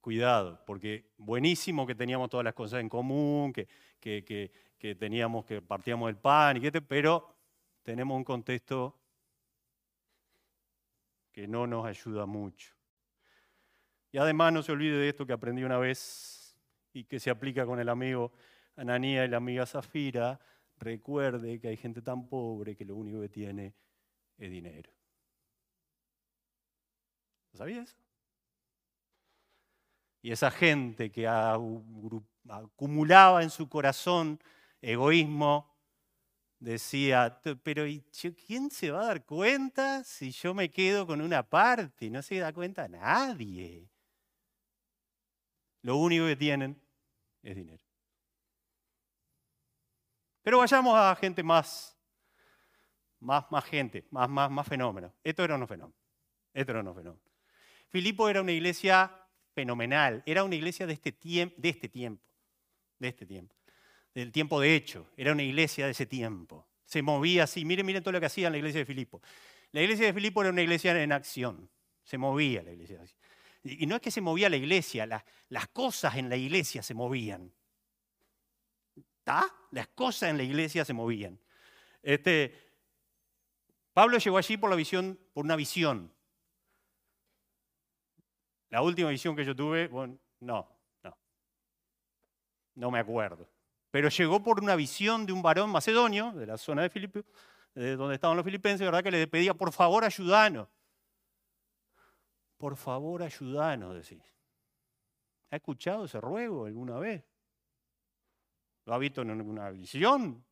cuidado, 0.00 0.64
porque 0.66 1.12
buenísimo 1.18 1.86
que 1.86 1.94
teníamos 1.94 2.30
todas 2.30 2.44
las 2.44 2.54
cosas 2.54 2.80
en 2.80 2.88
común, 2.88 3.52
que, 3.52 3.68
que, 4.00 4.94
teníamos, 4.94 5.44
que 5.44 5.60
partíamos 5.60 6.08
el 6.08 6.16
pan, 6.16 6.56
y 6.56 6.60
que 6.60 6.72
pero 6.80 7.36
tenemos 7.82 8.16
un 8.16 8.24
contexto 8.24 8.98
que 11.30 11.46
no 11.46 11.66
nos 11.66 11.86
ayuda 11.86 12.26
mucho. 12.26 12.74
Y 14.10 14.18
además 14.18 14.52
no 14.52 14.62
se 14.62 14.72
olvide 14.72 14.96
de 14.96 15.10
esto 15.10 15.26
que 15.26 15.34
aprendí 15.34 15.62
una 15.62 15.78
vez 15.78 16.58
y 16.92 17.04
que 17.04 17.20
se 17.20 17.30
aplica 17.30 17.66
con 17.66 17.78
el 17.78 17.88
amigo 17.88 18.32
Ananía 18.76 19.24
y 19.24 19.28
la 19.28 19.36
amiga 19.36 19.66
Zafira, 19.66 20.40
recuerde 20.78 21.60
que 21.60 21.68
hay 21.68 21.76
gente 21.76 22.02
tan 22.02 22.28
pobre 22.28 22.76
que 22.76 22.84
lo 22.84 22.96
único 22.96 23.20
que 23.20 23.28
tiene 23.28 23.74
es 24.36 24.50
dinero. 24.50 24.90
¿Sabía 27.52 27.82
eso? 27.82 27.96
Y 30.22 30.32
esa 30.32 30.50
gente 30.50 31.10
que 31.10 31.26
acumulaba 32.48 33.42
en 33.42 33.50
su 33.50 33.68
corazón 33.68 34.40
egoísmo, 34.80 35.74
decía, 36.58 37.40
pero 37.62 37.84
¿quién 38.46 38.70
se 38.70 38.90
va 38.90 39.02
a 39.02 39.06
dar 39.06 39.24
cuenta 39.24 40.02
si 40.04 40.30
yo 40.32 40.54
me 40.54 40.70
quedo 40.70 41.06
con 41.06 41.20
una 41.20 41.42
parte? 41.42 42.10
No 42.10 42.22
se 42.22 42.38
da 42.38 42.52
cuenta 42.52 42.88
nadie. 42.88 43.88
Lo 45.82 45.96
único 45.96 46.26
que 46.26 46.36
tienen 46.36 46.80
es 47.42 47.56
dinero. 47.56 47.87
Pero 50.48 50.60
vayamos 50.60 50.96
a 50.96 51.14
gente 51.14 51.42
más, 51.42 51.94
más, 53.20 53.44
más 53.50 53.62
gente, 53.66 54.06
más, 54.10 54.30
más, 54.30 54.50
más 54.50 54.66
fenómenos. 54.66 55.12
Esto 55.22 55.44
era 55.44 55.56
un 55.56 55.68
fenómeno. 55.68 55.94
Esto 56.54 56.72
era 56.72 56.80
un 56.80 56.94
fenómeno. 56.94 57.22
Filipo 57.90 58.30
era 58.30 58.40
una 58.40 58.52
iglesia 58.52 59.14
fenomenal, 59.54 60.22
era 60.24 60.44
una 60.44 60.54
iglesia 60.54 60.86
de 60.86 60.94
este, 60.94 61.10
este 61.10 61.90
tiempo, 61.90 62.24
de 62.98 63.08
este 63.08 63.26
tiempo, 63.26 63.54
del 64.14 64.32
tiempo 64.32 64.58
de 64.58 64.74
hecho, 64.74 65.10
era 65.18 65.32
una 65.32 65.42
iglesia 65.42 65.84
de 65.84 65.90
ese 65.90 66.06
tiempo. 66.06 66.66
Se 66.86 67.02
movía 67.02 67.44
así, 67.44 67.66
miren, 67.66 67.84
miren 67.84 68.02
todo 68.02 68.12
lo 68.12 68.20
que 68.20 68.24
hacía 68.24 68.46
en 68.46 68.52
la 68.52 68.58
iglesia 68.58 68.78
de 68.78 68.86
Filipo. 68.86 69.20
La 69.72 69.82
iglesia 69.82 70.06
de 70.06 70.14
Filipo 70.14 70.40
era 70.40 70.48
una 70.48 70.62
iglesia 70.62 70.98
en 70.98 71.12
acción, 71.12 71.68
se 72.02 72.16
movía 72.16 72.62
la 72.62 72.72
iglesia. 72.72 73.04
Y 73.64 73.84
no 73.84 73.96
es 73.96 74.00
que 74.00 74.10
se 74.10 74.22
movía 74.22 74.48
la 74.48 74.56
iglesia, 74.56 75.04
las 75.04 75.68
cosas 75.74 76.16
en 76.16 76.30
la 76.30 76.36
iglesia 76.36 76.82
se 76.82 76.94
movían. 76.94 77.52
Las 79.70 79.88
cosas 79.88 80.30
en 80.30 80.38
la 80.38 80.42
iglesia 80.42 80.84
se 80.84 80.92
movían. 80.92 81.38
Este, 82.02 82.54
Pablo 83.92 84.18
llegó 84.18 84.38
allí 84.38 84.56
por, 84.56 84.70
una 85.34 85.56
visión. 85.56 86.12
La 88.70 88.82
última 88.82 89.10
visión 89.10 89.34
que 89.34 89.44
yo 89.44 89.54
tuve, 89.54 89.88
bueno, 89.88 90.18
no, 90.40 90.68
no. 91.02 91.18
No 92.74 92.90
me 92.90 92.98
acuerdo. 92.98 93.48
Pero 93.90 94.08
llegó 94.08 94.42
por 94.42 94.62
una 94.62 94.76
visión 94.76 95.26
de 95.26 95.32
un 95.32 95.42
varón 95.42 95.70
macedonio, 95.70 96.32
de 96.32 96.46
la 96.46 96.58
zona 96.58 96.82
de 96.82 96.90
Filipo, 96.90 97.20
de 97.74 97.96
donde 97.96 98.14
estaban 98.14 98.36
los 98.36 98.44
filipenses, 98.44 98.86
¿verdad? 98.86 99.02
Que 99.02 99.10
le 99.10 99.26
pedía, 99.26 99.54
por 99.54 99.72
favor, 99.72 100.04
ayudanos. 100.04 100.68
Por 102.56 102.76
favor, 102.76 103.22
ayudanos, 103.22 103.94
decís. 103.94 104.22
¿Ha 105.50 105.56
escuchado 105.56 106.04
ese 106.04 106.20
ruego 106.20 106.66
alguna 106.66 106.98
vez? 106.98 107.24
¿Lo 108.88 108.94
ha 108.94 108.98
visto 108.98 109.20
en 109.20 109.30
una 109.42 109.68
visión? 109.68 110.42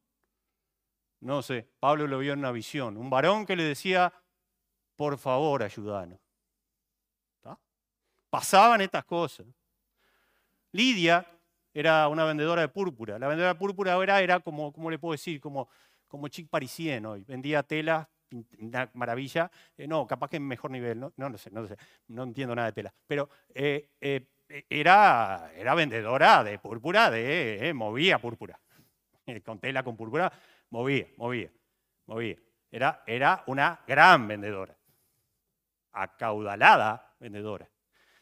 No 1.20 1.40
sé, 1.40 1.66
Pablo 1.81 2.07
lo 2.07 2.18
vio 2.18 2.35
en 2.35 2.40
una 2.40 2.53
visión. 2.53 2.99
Un 2.99 3.09
varón 3.09 3.46
que 3.46 3.57
le 3.57 3.62
decía, 3.62 4.12
por 4.94 5.16
favor, 5.16 5.62
ayudanos. 5.62 6.20
Pasaban 8.29 8.83
estas 8.83 9.07
cosas. 9.07 9.46
Lidia 10.72 11.27
era 11.72 12.09
una 12.09 12.25
vendedora 12.25 12.61
de 12.61 12.68
púrpura. 12.68 13.18
La 13.18 13.27
vendedora 13.27 13.55
de 13.55 13.59
púrpura 13.59 13.94
ahora 13.94 14.20
era 14.20 14.40
como, 14.40 14.70
¿cómo 14.70 14.90
le 14.90 14.99
puedo 14.99 15.12
decir? 15.12 15.40
Como, 15.40 15.70
como 16.07 16.29
chic 16.29 16.51
parisien 16.51 17.07
hoy. 17.07 17.25
Vendía 17.25 17.62
telas, 17.62 18.07
maravilla. 18.92 19.51
Eh, 19.79 19.87
no, 19.87 20.07
capaz 20.07 20.29
que 20.29 20.37
en 20.37 20.46
mejor 20.46 20.70
nivel. 20.70 21.01
No, 21.01 21.11
no, 21.16 21.38
sé, 21.38 21.51
no 21.51 21.66
sé. 21.66 21.79
No 22.09 22.25
entiendo 22.25 22.55
nada 22.55 22.66
de 22.66 22.72
tela. 22.75 22.94
Pero 23.07 23.31
eh, 23.55 23.92
eh, 23.99 24.29
era, 24.49 25.53
era 25.55 25.75
vendedora 25.75 26.45
de 26.45 26.59
púrpura, 26.59 27.11
de, 27.11 27.73
movía 27.75 28.19
púrpura. 28.19 28.59
con 29.45 29.59
tela, 29.59 29.83
con 29.83 29.97
púrpura, 29.97 30.33
movía, 30.71 31.07
movía, 31.17 31.51
movía. 32.07 32.37
Era, 32.71 33.03
era 33.07 33.43
una 33.47 33.81
gran 33.87 34.29
vendedora. 34.29 34.77
Acaudalada 35.93 37.15
vendedora. 37.19 37.69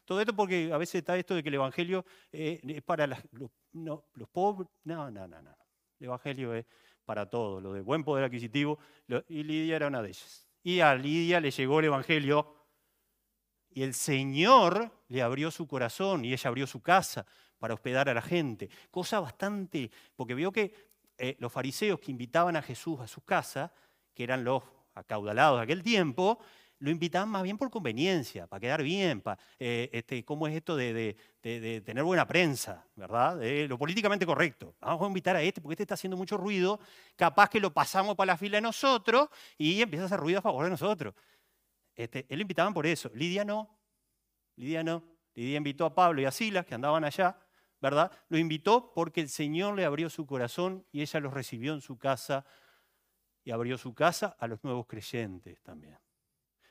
Todo 0.04 0.20
esto 0.20 0.36
porque 0.36 0.70
a 0.72 0.78
veces 0.78 0.96
está 0.96 1.16
esto 1.16 1.34
de 1.34 1.42
que 1.42 1.48
el 1.48 1.56
Evangelio 1.56 2.04
eh, 2.30 2.60
es 2.62 2.82
para 2.82 3.06
los, 3.06 4.28
pobres. 4.30 4.68
No, 4.84 5.10
no, 5.10 5.26
no, 5.26 5.42
no. 5.42 5.56
El 5.98 6.06
Evangelio 6.06 6.54
es 6.54 6.66
para 7.04 7.28
todos, 7.28 7.62
lo 7.62 7.72
de 7.72 7.80
buen 7.80 8.04
poder 8.04 8.24
adquisitivo. 8.24 8.78
y 9.28 9.42
Lidia 9.42 9.76
era 9.76 9.86
una 9.86 10.02
de 10.02 10.08
ellas. 10.08 10.46
Y 10.62 10.80
a 10.80 10.94
Lidia 10.94 11.40
le 11.40 11.50
llegó 11.50 11.80
el 11.80 11.86
Evangelio 11.86 12.54
y 13.74 13.82
el 13.82 13.92
Señor 13.92 14.90
le 15.08 15.20
abrió 15.20 15.50
su 15.50 15.66
corazón 15.66 16.24
y 16.24 16.32
ella 16.32 16.48
abrió 16.48 16.66
su 16.66 16.80
casa 16.80 17.26
para 17.58 17.74
hospedar 17.74 18.08
a 18.08 18.14
la 18.14 18.22
gente. 18.22 18.70
Cosa 18.90 19.20
bastante, 19.20 19.90
porque 20.14 20.34
vio 20.34 20.52
que 20.52 20.72
eh, 21.18 21.36
los 21.40 21.52
fariseos 21.52 21.98
que 21.98 22.12
invitaban 22.12 22.56
a 22.56 22.62
Jesús 22.62 23.00
a 23.00 23.08
su 23.08 23.22
casa, 23.22 23.72
que 24.14 24.22
eran 24.22 24.44
los 24.44 24.62
acaudalados 24.94 25.58
de 25.58 25.64
aquel 25.64 25.82
tiempo, 25.82 26.38
lo 26.78 26.90
invitaban 26.90 27.28
más 27.28 27.42
bien 27.42 27.56
por 27.56 27.70
conveniencia, 27.70 28.46
para 28.46 28.60
quedar 28.60 28.82
bien, 28.82 29.20
para, 29.20 29.40
eh, 29.58 29.88
este, 29.92 30.24
¿cómo 30.24 30.46
es 30.46 30.54
esto 30.54 30.76
de, 30.76 31.16
tener 31.40 32.04
buena 32.04 32.26
prensa, 32.26 32.84
verdad? 32.94 33.40
lo 33.68 33.78
políticamente 33.78 34.26
correcto. 34.26 34.74
Vamos 34.80 35.02
a 35.02 35.06
invitar 35.06 35.36
a 35.36 35.42
este 35.42 35.60
porque 35.60 35.74
este 35.74 35.84
está 35.84 35.94
haciendo 35.94 36.16
mucho 36.16 36.36
ruido, 36.36 36.78
capaz 37.16 37.48
que 37.48 37.60
lo 37.60 37.72
pasamos 37.72 38.14
para 38.14 38.32
la 38.32 38.36
fila 38.36 38.58
de 38.58 38.62
nosotros 38.62 39.28
y 39.56 39.80
empieza 39.80 40.04
a 40.04 40.06
hacer 40.06 40.20
ruido 40.20 40.38
a 40.38 40.42
favor 40.42 40.64
de 40.64 40.70
nosotros. 40.70 41.14
Este, 41.94 42.26
él 42.28 42.38
lo 42.38 42.42
invitaban 42.42 42.74
por 42.74 42.86
eso, 42.86 43.10
Lidia 43.14 43.44
no, 43.44 43.78
Lidia 44.56 44.82
no. 44.82 45.04
Lidia 45.34 45.56
invitó 45.56 45.84
a 45.84 45.94
Pablo 45.94 46.22
y 46.22 46.24
a 46.24 46.30
Silas, 46.30 46.64
que 46.64 46.74
andaban 46.74 47.04
allá, 47.04 47.36
¿verdad? 47.80 48.10
Lo 48.28 48.38
invitó 48.38 48.92
porque 48.92 49.20
el 49.20 49.28
Señor 49.28 49.74
le 49.74 49.84
abrió 49.84 50.08
su 50.08 50.26
corazón 50.26 50.86
y 50.92 51.02
ella 51.02 51.20
los 51.20 51.34
recibió 51.34 51.74
en 51.74 51.80
su 51.80 51.98
casa 51.98 52.46
y 53.42 53.50
abrió 53.50 53.76
su 53.76 53.94
casa 53.94 54.36
a 54.38 54.46
los 54.46 54.62
nuevos 54.62 54.86
creyentes 54.86 55.60
también. 55.62 55.98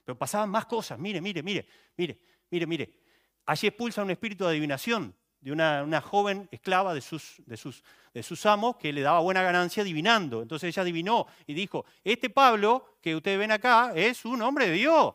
Pero 0.04 0.18
pasaban 0.18 0.50
más 0.50 0.66
cosas. 0.66 0.98
Mire, 0.98 1.22
mire, 1.22 1.44
mire, 1.44 1.68
mire, 1.98 2.20
mire, 2.50 2.68
mire. 2.68 3.00
Allí 3.46 3.68
expulsa 3.68 4.02
un 4.02 4.12
espíritu 4.12 4.46
de 4.46 4.52
adivinación 4.52 5.16
de 5.44 5.52
una, 5.52 6.02
joven 6.02 6.48
esclava 6.52 6.94
de 6.94 7.02
sus, 7.02 7.36
de, 7.46 7.58
sus, 7.58 7.84
de 8.14 8.24
sus 8.24 8.46
amos 8.46 8.78
que 8.78 8.94
le 8.94 9.02
daba 9.02 9.20
buena 9.20 9.42
ganancia 9.42 9.84
adivinando. 9.84 10.42
Entonces 10.42 10.70
ella 10.70 10.84
adivinó 10.84 11.28
y 11.46 11.54
dijo, 11.54 11.86
este 12.04 12.30
Pablo 12.30 12.98
que 13.02 13.14
ustedes 13.14 13.38
ven 13.38 13.52
acá 13.52 13.92
es 13.94 14.24
un 14.24 14.42
hombre 14.42 14.68
de 14.68 14.74
Dios. 14.74 15.14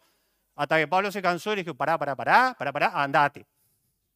Hasta 0.54 0.76
que 0.76 0.86
Pablo 0.86 1.10
se 1.10 1.22
cansó 1.22 1.52
y 1.52 1.56
le 1.56 1.64
dijo, 1.64 1.74
pará, 1.74 1.96
pará, 1.96 2.14
pará, 2.14 2.54
pará, 2.58 2.72
pará, 2.72 3.02
andate. 3.02 3.46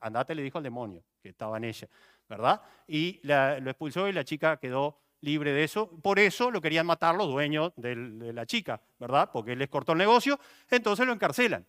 Andate, 0.01 0.35
le 0.35 0.43
dijo 0.43 0.59
al 0.59 0.65
demonio 0.65 1.03
que 1.23 1.31
estaba 1.31 1.57
en 1.57 1.65
ella, 1.65 1.89
¿verdad? 2.29 2.61
Y 2.87 3.21
lo 3.25 3.71
expulsó 3.71 4.07
y 4.07 4.13
la 4.13 4.25
chica 4.25 4.59
quedó 4.59 4.99
libre 5.23 5.53
de 5.53 5.65
eso. 5.65 5.89
Por 6.03 6.19
eso 6.19 6.51
lo 6.51 6.61
querían 6.61 6.85
matar 6.85 7.15
los 7.15 7.29
dueños 7.29 7.73
de 7.77 8.33
la 8.35 8.45
chica, 8.45 8.83
¿verdad? 8.99 9.31
Porque 9.33 9.53
él 9.53 9.61
les 9.61 9.71
cortó 9.71 9.93
el 9.93 9.99
negocio, 9.99 10.39
entonces 10.69 11.07
lo 11.07 11.15
encarcelan. 11.15 11.65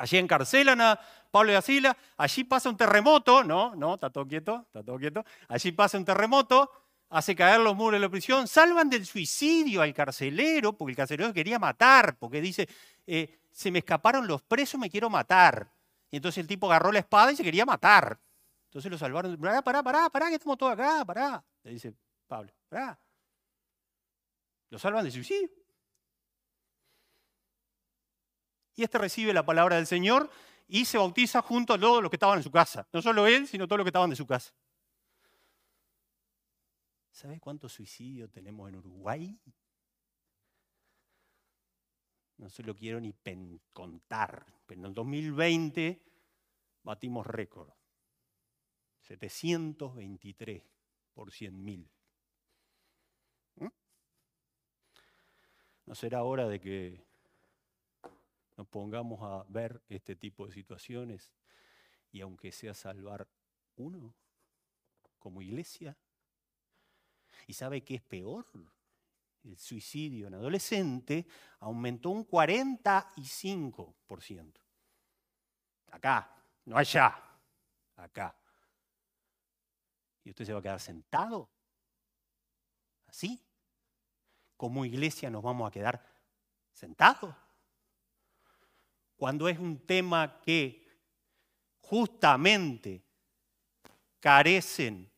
Allí 0.00 0.16
encarcelan 0.16 0.80
a 0.80 0.98
Pablo 1.30 1.52
y 1.52 1.54
a 1.54 1.96
allí 2.16 2.44
pasa 2.44 2.70
un 2.70 2.76
terremoto, 2.78 3.44
no, 3.44 3.76
no, 3.76 3.94
está 3.94 4.08
todo 4.08 4.26
quieto, 4.26 4.64
está 4.66 4.82
todo 4.82 4.98
quieto. 4.98 5.22
Allí 5.46 5.72
pasa 5.72 5.98
un 5.98 6.06
terremoto, 6.06 6.70
hace 7.10 7.36
caer 7.36 7.60
los 7.60 7.76
muros 7.76 8.00
de 8.00 8.06
la 8.06 8.08
prisión, 8.08 8.48
salvan 8.48 8.88
del 8.88 9.04
suicidio 9.04 9.82
al 9.82 9.92
carcelero, 9.92 10.72
porque 10.72 10.92
el 10.92 10.96
carcelero 10.96 11.34
quería 11.34 11.58
matar, 11.58 12.16
porque 12.16 12.40
dice, 12.40 12.66
eh, 13.06 13.40
se 13.52 13.70
me 13.70 13.80
escaparon 13.80 14.26
los 14.26 14.40
presos, 14.40 14.80
me 14.80 14.88
quiero 14.88 15.10
matar. 15.10 15.70
Y 16.10 16.16
entonces 16.16 16.38
el 16.38 16.46
tipo 16.46 16.66
agarró 16.66 16.90
la 16.92 17.00
espada 17.00 17.32
y 17.32 17.36
se 17.36 17.42
quería 17.42 17.66
matar. 17.66 18.18
Entonces 18.70 18.90
lo 18.90 18.96
salvaron, 18.96 19.36
pará, 19.36 19.60
pará, 19.60 19.82
pará, 19.82 20.08
pará, 20.08 20.28
que 20.28 20.36
estamos 20.36 20.56
todos 20.56 20.72
acá, 20.72 21.04
pará. 21.04 21.44
Le 21.62 21.72
dice 21.72 21.92
Pablo. 22.26 22.50
¿Verdad? 22.70 22.98
Lo 24.70 24.78
salvan 24.78 25.04
de 25.04 25.10
suicidio. 25.10 25.59
Y 28.80 28.84
este 28.84 28.96
recibe 28.96 29.34
la 29.34 29.44
palabra 29.44 29.76
del 29.76 29.86
Señor 29.86 30.30
y 30.66 30.86
se 30.86 30.96
bautiza 30.96 31.42
junto 31.42 31.74
a 31.74 31.78
todos 31.78 32.00
los 32.00 32.08
que 32.08 32.16
estaban 32.16 32.38
en 32.38 32.42
su 32.42 32.50
casa. 32.50 32.88
No 32.94 33.02
solo 33.02 33.26
él, 33.26 33.46
sino 33.46 33.68
todos 33.68 33.76
los 33.76 33.84
que 33.84 33.90
estaban 33.90 34.08
de 34.08 34.16
su 34.16 34.26
casa. 34.26 34.54
¿Sabes 37.10 37.38
cuántos 37.42 37.74
suicidios 37.74 38.30
tenemos 38.30 38.70
en 38.70 38.76
Uruguay? 38.76 39.38
No 42.38 42.48
se 42.48 42.62
lo 42.62 42.74
quiero 42.74 42.98
ni 43.02 43.12
contar, 43.74 44.46
pero 44.64 44.80
en 44.80 44.86
el 44.86 44.94
2020 44.94 46.02
batimos 46.82 47.26
récord. 47.26 47.68
723 49.00 50.62
por 51.12 51.30
100.000. 51.30 51.86
¿No 55.84 55.94
será 55.94 56.22
hora 56.22 56.48
de 56.48 56.62
que 56.62 57.09
nos 58.60 58.68
pongamos 58.68 59.20
a 59.22 59.44
ver 59.48 59.82
este 59.88 60.14
tipo 60.16 60.46
de 60.46 60.52
situaciones 60.52 61.32
y 62.12 62.20
aunque 62.20 62.52
sea 62.52 62.74
salvar 62.74 63.26
uno 63.76 64.14
como 65.18 65.40
iglesia? 65.40 65.96
¿Y 67.46 67.54
sabe 67.54 67.82
qué 67.82 67.94
es 67.94 68.02
peor? 68.02 68.46
El 69.44 69.56
suicidio 69.56 70.26
en 70.26 70.34
adolescente 70.34 71.26
aumentó 71.60 72.10
un 72.10 72.28
45%. 72.28 74.60
Acá, 75.92 76.36
no 76.66 76.76
allá, 76.76 77.18
acá. 77.96 78.36
¿Y 80.22 80.28
usted 80.28 80.44
se 80.44 80.52
va 80.52 80.58
a 80.58 80.62
quedar 80.62 80.80
sentado? 80.80 81.48
¿Así? 83.06 83.42
como 84.58 84.84
iglesia 84.84 85.30
nos 85.30 85.42
vamos 85.42 85.66
a 85.66 85.70
quedar 85.70 86.04
sentados? 86.74 87.34
Cuando 89.20 89.50
es 89.50 89.58
un 89.58 89.84
tema 89.84 90.40
que 90.40 90.82
justamente 91.82 93.04
carecen, 94.18 95.12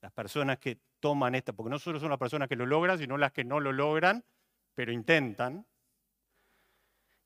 las 0.00 0.10
personas 0.10 0.58
que 0.58 0.80
toman 0.98 1.36
esta, 1.36 1.52
porque 1.52 1.70
no 1.70 1.78
solo 1.78 2.00
son 2.00 2.10
las 2.10 2.18
personas 2.18 2.48
que 2.48 2.56
lo 2.56 2.66
logran, 2.66 2.98
sino 2.98 3.16
las 3.16 3.30
que 3.30 3.44
no 3.44 3.60
lo 3.60 3.70
logran, 3.70 4.24
pero 4.74 4.90
intentan. 4.90 5.64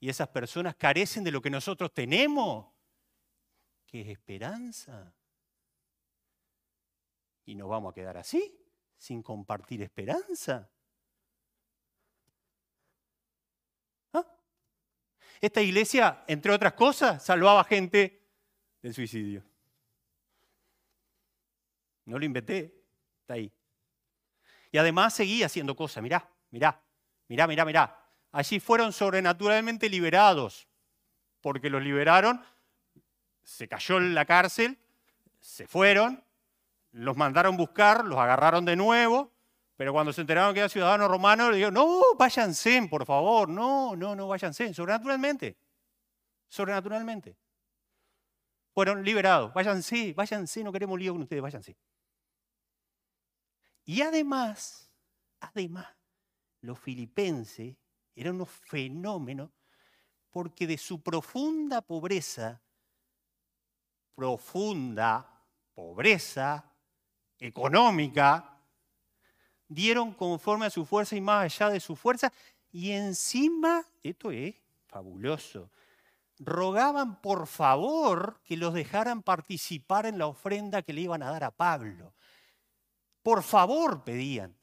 Y 0.00 0.10
esas 0.10 0.28
personas 0.28 0.76
carecen 0.76 1.24
de 1.24 1.30
lo 1.30 1.40
que 1.40 1.48
nosotros 1.48 1.94
tenemos, 1.94 2.66
que 3.86 4.02
es 4.02 4.08
esperanza. 4.08 5.14
Y 7.46 7.54
nos 7.54 7.70
vamos 7.70 7.92
a 7.92 7.94
quedar 7.94 8.18
así, 8.18 8.54
sin 8.98 9.22
compartir 9.22 9.80
esperanza. 9.80 10.70
Esta 15.40 15.62
iglesia, 15.62 16.22
entre 16.26 16.52
otras 16.52 16.74
cosas, 16.74 17.24
salvaba 17.24 17.64
gente 17.64 18.20
del 18.82 18.94
suicidio. 18.94 19.42
No 22.04 22.18
lo 22.18 22.24
inventé, 22.24 22.74
está 23.20 23.34
ahí. 23.34 23.52
Y 24.70 24.78
además 24.78 25.14
seguía 25.14 25.46
haciendo 25.46 25.74
cosas, 25.74 26.02
mirá, 26.02 26.28
mirá, 26.50 26.82
mirá, 27.28 27.46
mirá, 27.46 27.64
mirá. 27.64 27.96
Allí 28.32 28.60
fueron 28.60 28.92
sobrenaturalmente 28.92 29.88
liberados, 29.88 30.68
porque 31.40 31.70
los 31.70 31.82
liberaron, 31.82 32.44
se 33.42 33.66
cayó 33.66 33.96
en 33.96 34.14
la 34.14 34.24
cárcel, 34.24 34.78
se 35.40 35.66
fueron, 35.66 36.22
los 36.92 37.16
mandaron 37.16 37.56
buscar, 37.56 38.04
los 38.04 38.18
agarraron 38.18 38.64
de 38.64 38.76
nuevo, 38.76 39.32
pero 39.80 39.94
cuando 39.94 40.12
se 40.12 40.20
enteraron 40.20 40.52
que 40.52 40.60
era 40.60 40.68
ciudadano 40.68 41.08
romano, 41.08 41.48
le 41.48 41.56
dijeron, 41.56 41.72
no, 41.72 42.14
váyanse, 42.14 42.86
por 42.90 43.06
favor, 43.06 43.48
no, 43.48 43.96
no, 43.96 44.14
no, 44.14 44.28
váyanse, 44.28 44.74
sobrenaturalmente, 44.74 45.56
sobrenaturalmente. 46.48 47.34
Fueron 48.74 49.02
liberados, 49.02 49.54
váyanse, 49.54 50.12
váyanse, 50.12 50.62
no 50.62 50.70
queremos 50.70 50.98
lío 50.98 51.14
con 51.14 51.22
ustedes, 51.22 51.40
váyanse. 51.40 51.78
Y 53.86 54.02
además, 54.02 54.92
además, 55.40 55.88
los 56.60 56.78
filipenses 56.78 57.74
eran 58.14 58.34
unos 58.34 58.50
fenómenos 58.50 59.48
porque 60.28 60.66
de 60.66 60.76
su 60.76 61.02
profunda 61.02 61.80
pobreza, 61.80 62.60
profunda 64.14 65.42
pobreza 65.72 66.70
económica, 67.38 68.49
dieron 69.70 70.12
conforme 70.12 70.66
a 70.66 70.70
su 70.70 70.84
fuerza 70.84 71.16
y 71.16 71.20
más 71.20 71.44
allá 71.44 71.70
de 71.70 71.80
su 71.80 71.96
fuerza, 71.96 72.30
y 72.72 72.90
encima, 72.90 73.84
esto 74.02 74.30
es 74.30 74.54
fabuloso, 74.88 75.70
rogaban 76.38 77.20
por 77.20 77.46
favor 77.46 78.40
que 78.44 78.56
los 78.56 78.74
dejaran 78.74 79.22
participar 79.22 80.06
en 80.06 80.18
la 80.18 80.26
ofrenda 80.26 80.82
que 80.82 80.92
le 80.92 81.02
iban 81.02 81.22
a 81.22 81.30
dar 81.30 81.44
a 81.44 81.50
Pablo. 81.50 82.12
Por 83.22 83.42
favor 83.42 84.02
pedían. 84.04 84.56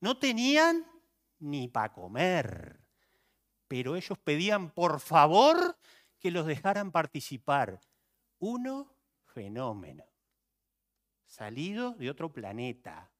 No 0.00 0.18
tenían 0.18 0.84
ni 1.38 1.68
para 1.68 1.92
comer, 1.92 2.80
pero 3.66 3.96
ellos 3.96 4.18
pedían 4.18 4.70
por 4.70 5.00
favor 5.00 5.78
que 6.18 6.30
los 6.30 6.46
dejaran 6.46 6.90
participar. 6.90 7.80
Uno, 8.40 8.94
fenómeno, 9.24 10.04
salido 11.24 11.92
de 11.92 12.10
otro 12.10 12.30
planeta. 12.32 13.10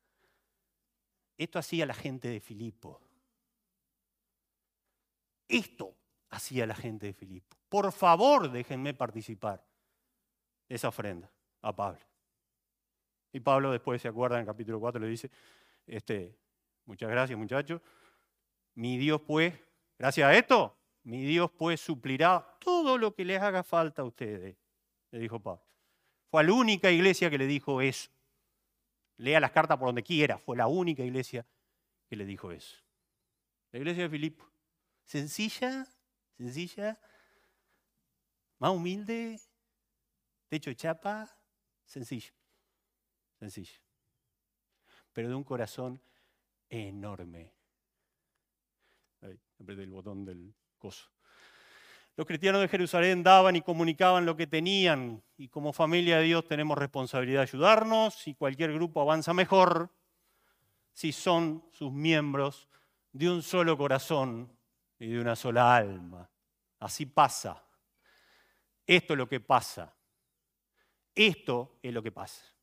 Esto 1.36 1.58
hacía 1.58 1.86
la 1.86 1.94
gente 1.94 2.28
de 2.28 2.40
Filipo. 2.40 3.00
Esto 5.48 5.94
hacía 6.30 6.66
la 6.66 6.74
gente 6.74 7.06
de 7.06 7.12
Filipo. 7.12 7.56
Por 7.68 7.92
favor, 7.92 8.50
déjenme 8.50 8.94
participar 8.94 9.64
de 10.68 10.74
esa 10.74 10.88
ofrenda 10.88 11.30
a 11.62 11.74
Pablo. 11.74 12.00
Y 13.32 13.40
Pablo 13.40 13.72
después 13.72 14.00
se 14.00 14.08
acuerda 14.08 14.36
en 14.36 14.40
el 14.42 14.46
capítulo 14.46 14.78
4, 14.78 15.00
le 15.00 15.08
dice, 15.08 15.30
este, 15.86 16.38
muchas 16.84 17.10
gracias 17.10 17.36
muchachos, 17.38 17.80
mi 18.74 18.96
Dios 18.96 19.20
pues, 19.26 19.54
gracias 19.98 20.28
a 20.28 20.36
esto, 20.36 20.76
mi 21.02 21.24
Dios 21.24 21.50
pues 21.50 21.80
suplirá 21.80 22.56
todo 22.60 22.96
lo 22.96 23.14
que 23.14 23.24
les 23.24 23.40
haga 23.40 23.64
falta 23.64 24.02
a 24.02 24.04
ustedes, 24.04 24.56
le 25.10 25.18
dijo 25.18 25.40
Pablo. 25.40 25.64
Fue 26.30 26.40
a 26.40 26.44
la 26.44 26.52
única 26.52 26.90
iglesia 26.90 27.28
que 27.28 27.38
le 27.38 27.46
dijo 27.46 27.80
eso. 27.80 28.10
Lea 29.16 29.40
las 29.40 29.52
cartas 29.52 29.78
por 29.78 29.88
donde 29.88 30.02
quiera, 30.02 30.38
fue 30.38 30.56
la 30.56 30.66
única 30.66 31.02
iglesia 31.02 31.46
que 32.08 32.16
le 32.16 32.24
dijo 32.24 32.50
eso. 32.50 32.76
La 33.72 33.78
iglesia 33.78 34.04
de 34.04 34.10
Filipo. 34.10 34.44
Sencilla, 35.04 35.86
sencilla, 36.36 36.98
más 38.58 38.70
humilde, 38.70 39.40
techo 40.48 40.70
de 40.70 40.76
chapa, 40.76 41.36
sencillo 41.84 42.32
sencillo, 43.38 43.80
pero 45.12 45.28
de 45.28 45.34
un 45.34 45.44
corazón 45.44 46.00
enorme. 46.68 47.52
Ahí, 49.20 49.38
apreté 49.60 49.82
el 49.82 49.90
botón 49.90 50.24
del 50.24 50.54
coso. 50.78 51.13
Los 52.16 52.26
cristianos 52.26 52.60
de 52.60 52.68
Jerusalén 52.68 53.22
daban 53.22 53.56
y 53.56 53.62
comunicaban 53.62 54.24
lo 54.24 54.36
que 54.36 54.46
tenían 54.46 55.22
y 55.36 55.48
como 55.48 55.72
familia 55.72 56.18
de 56.18 56.24
Dios 56.24 56.46
tenemos 56.46 56.78
responsabilidad 56.78 57.40
de 57.40 57.48
ayudarnos 57.48 58.26
y 58.28 58.34
cualquier 58.34 58.72
grupo 58.72 59.00
avanza 59.00 59.34
mejor 59.34 59.90
si 60.92 61.10
son 61.10 61.64
sus 61.72 61.90
miembros 61.92 62.68
de 63.12 63.30
un 63.30 63.42
solo 63.42 63.76
corazón 63.76 64.56
y 64.98 65.08
de 65.08 65.20
una 65.20 65.34
sola 65.34 65.74
alma. 65.74 66.30
Así 66.78 67.06
pasa. 67.06 67.62
Esto 68.86 69.14
es 69.14 69.18
lo 69.18 69.28
que 69.28 69.40
pasa. 69.40 69.92
Esto 71.14 71.78
es 71.82 71.92
lo 71.92 72.02
que 72.02 72.12
pasa 72.12 72.54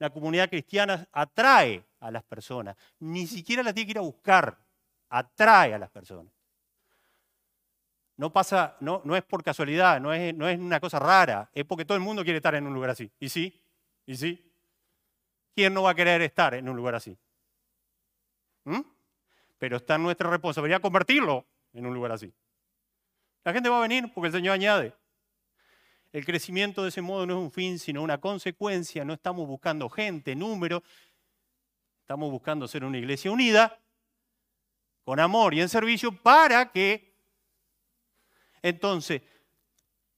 la 0.00 0.10
comunidad 0.10 0.48
cristiana 0.48 1.06
atrae 1.12 1.84
a 2.00 2.10
las 2.10 2.24
personas. 2.24 2.74
Ni 3.00 3.26
siquiera 3.26 3.62
la 3.62 3.72
tiene 3.72 3.86
que 3.86 3.90
ir 3.92 3.98
a 3.98 4.02
buscar, 4.02 4.58
atrae 5.10 5.74
a 5.74 5.78
las 5.78 5.90
personas. 5.90 6.32
No 8.20 8.30
pasa, 8.30 8.76
no, 8.80 9.00
no 9.06 9.16
es 9.16 9.22
por 9.22 9.42
casualidad, 9.42 9.98
no 9.98 10.12
es, 10.12 10.34
no 10.34 10.46
es 10.46 10.58
una 10.58 10.78
cosa 10.78 10.98
rara, 10.98 11.50
es 11.54 11.64
porque 11.64 11.86
todo 11.86 11.96
el 11.96 12.04
mundo 12.04 12.22
quiere 12.22 12.36
estar 12.36 12.54
en 12.54 12.66
un 12.66 12.74
lugar 12.74 12.90
así. 12.90 13.10
¿Y 13.18 13.30
sí? 13.30 13.64
¿Y 14.04 14.14
sí? 14.14 14.52
¿Quién 15.54 15.72
no 15.72 15.84
va 15.84 15.92
a 15.92 15.94
querer 15.94 16.20
estar 16.20 16.52
en 16.52 16.68
un 16.68 16.76
lugar 16.76 16.96
así? 16.96 17.16
¿Mm? 18.64 18.80
Pero 19.58 19.78
está 19.78 19.94
en 19.94 20.02
nuestra 20.02 20.28
responsabilidad 20.28 20.82
convertirlo 20.82 21.46
en 21.72 21.86
un 21.86 21.94
lugar 21.94 22.12
así. 22.12 22.30
La 23.42 23.54
gente 23.54 23.70
va 23.70 23.78
a 23.78 23.88
venir 23.88 24.12
porque 24.12 24.26
el 24.26 24.34
Señor 24.34 24.52
añade. 24.52 24.92
El 26.12 26.26
crecimiento 26.26 26.82
de 26.82 26.90
ese 26.90 27.00
modo 27.00 27.24
no 27.24 27.38
es 27.38 27.42
un 27.42 27.50
fin, 27.50 27.78
sino 27.78 28.02
una 28.02 28.20
consecuencia. 28.20 29.02
No 29.02 29.14
estamos 29.14 29.48
buscando 29.48 29.88
gente, 29.88 30.36
número. 30.36 30.82
Estamos 32.02 32.30
buscando 32.30 32.68
ser 32.68 32.84
una 32.84 32.98
iglesia 32.98 33.30
unida, 33.30 33.80
con 35.04 35.20
amor 35.20 35.54
y 35.54 35.62
en 35.62 35.70
servicio, 35.70 36.12
para 36.12 36.70
que 36.70 37.09
entonces 38.62 39.22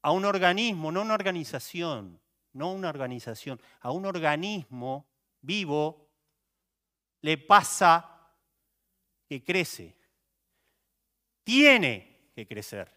a 0.02 0.10
un 0.10 0.24
organismo, 0.24 0.90
no 0.90 1.02
una 1.02 1.14
organización, 1.14 2.20
no 2.52 2.72
una 2.72 2.88
organización, 2.88 3.60
a 3.80 3.90
un 3.90 4.04
organismo 4.04 5.06
vivo 5.40 6.08
le 7.20 7.38
pasa 7.38 8.12
que 9.28 9.42
crece. 9.42 9.96
Tiene 11.44 12.30
que 12.34 12.46
crecer. 12.46 12.90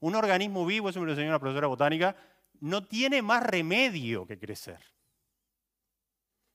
Un 0.00 0.14
organismo 0.14 0.66
vivo, 0.66 0.88
eso 0.88 1.00
me 1.00 1.06
lo 1.06 1.12
enseñó 1.12 1.30
una 1.30 1.40
profesora 1.40 1.66
botánica, 1.66 2.14
no 2.60 2.84
tiene 2.84 3.22
más 3.22 3.42
remedio 3.42 4.26
que 4.26 4.38
crecer. 4.38 4.80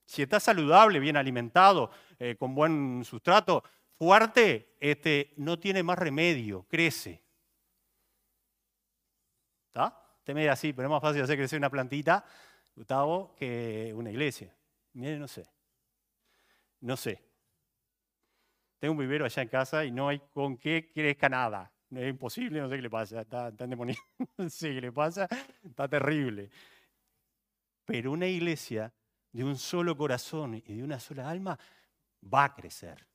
Si 0.06 0.21
está 0.21 0.39
saludable, 0.39 0.99
bien 0.99 1.17
alimentado, 1.17 1.89
eh, 2.19 2.36
con 2.38 2.54
buen 2.54 3.04
sustrato, 3.06 3.63
fuerte, 3.97 4.76
este, 4.80 5.34
no 5.38 5.58
tiene 5.58 5.82
más 5.82 5.97
remedio, 5.97 6.65
crece. 6.69 7.23
¿Está? 9.74 9.99
Dirá 10.26 10.53
así, 10.53 10.71
pero 10.71 10.88
es 10.88 10.91
más 10.91 11.01
fácil 11.01 11.21
hacer 11.21 11.38
crecer 11.38 11.57
una 11.57 11.69
plantita, 11.69 12.24
Gustavo, 12.76 13.36
que 13.36 13.91
una 13.95 14.11
iglesia. 14.11 14.55
Mire, 14.93 15.17
no 15.17 15.28
sé. 15.28 15.43
No 16.82 16.95
sé. 16.95 17.21
Tengo 18.80 18.93
un 18.93 18.99
vivero 18.99 19.26
allá 19.26 19.41
en 19.41 19.49
casa 19.49 19.84
y 19.84 19.91
no 19.91 20.09
hay 20.09 20.19
con 20.34 20.57
qué 20.57 20.91
crezca 20.93 21.28
nada 21.28 21.74
es 22.01 22.09
imposible, 22.09 22.59
no 22.59 22.69
sé 22.69 22.76
qué 22.76 22.82
le 22.82 22.89
pasa, 22.89 23.21
está, 23.21 23.49
está 23.49 23.63
endemoniado, 23.65 24.01
no 24.38 24.49
sé 24.49 24.74
qué 24.74 24.82
le 24.82 24.91
pasa, 24.91 25.28
está 25.63 25.88
terrible. 25.88 26.49
Pero 27.86 28.11
una 28.11 28.28
iglesia 28.28 28.93
de 29.32 29.43
un 29.43 29.57
solo 29.57 29.95
corazón 29.95 30.55
y 30.55 30.61
de 30.61 30.84
una 30.84 30.99
sola 30.99 31.30
alma 31.30 31.57
va 32.34 32.45
a 32.45 32.55
crecer, 32.55 33.05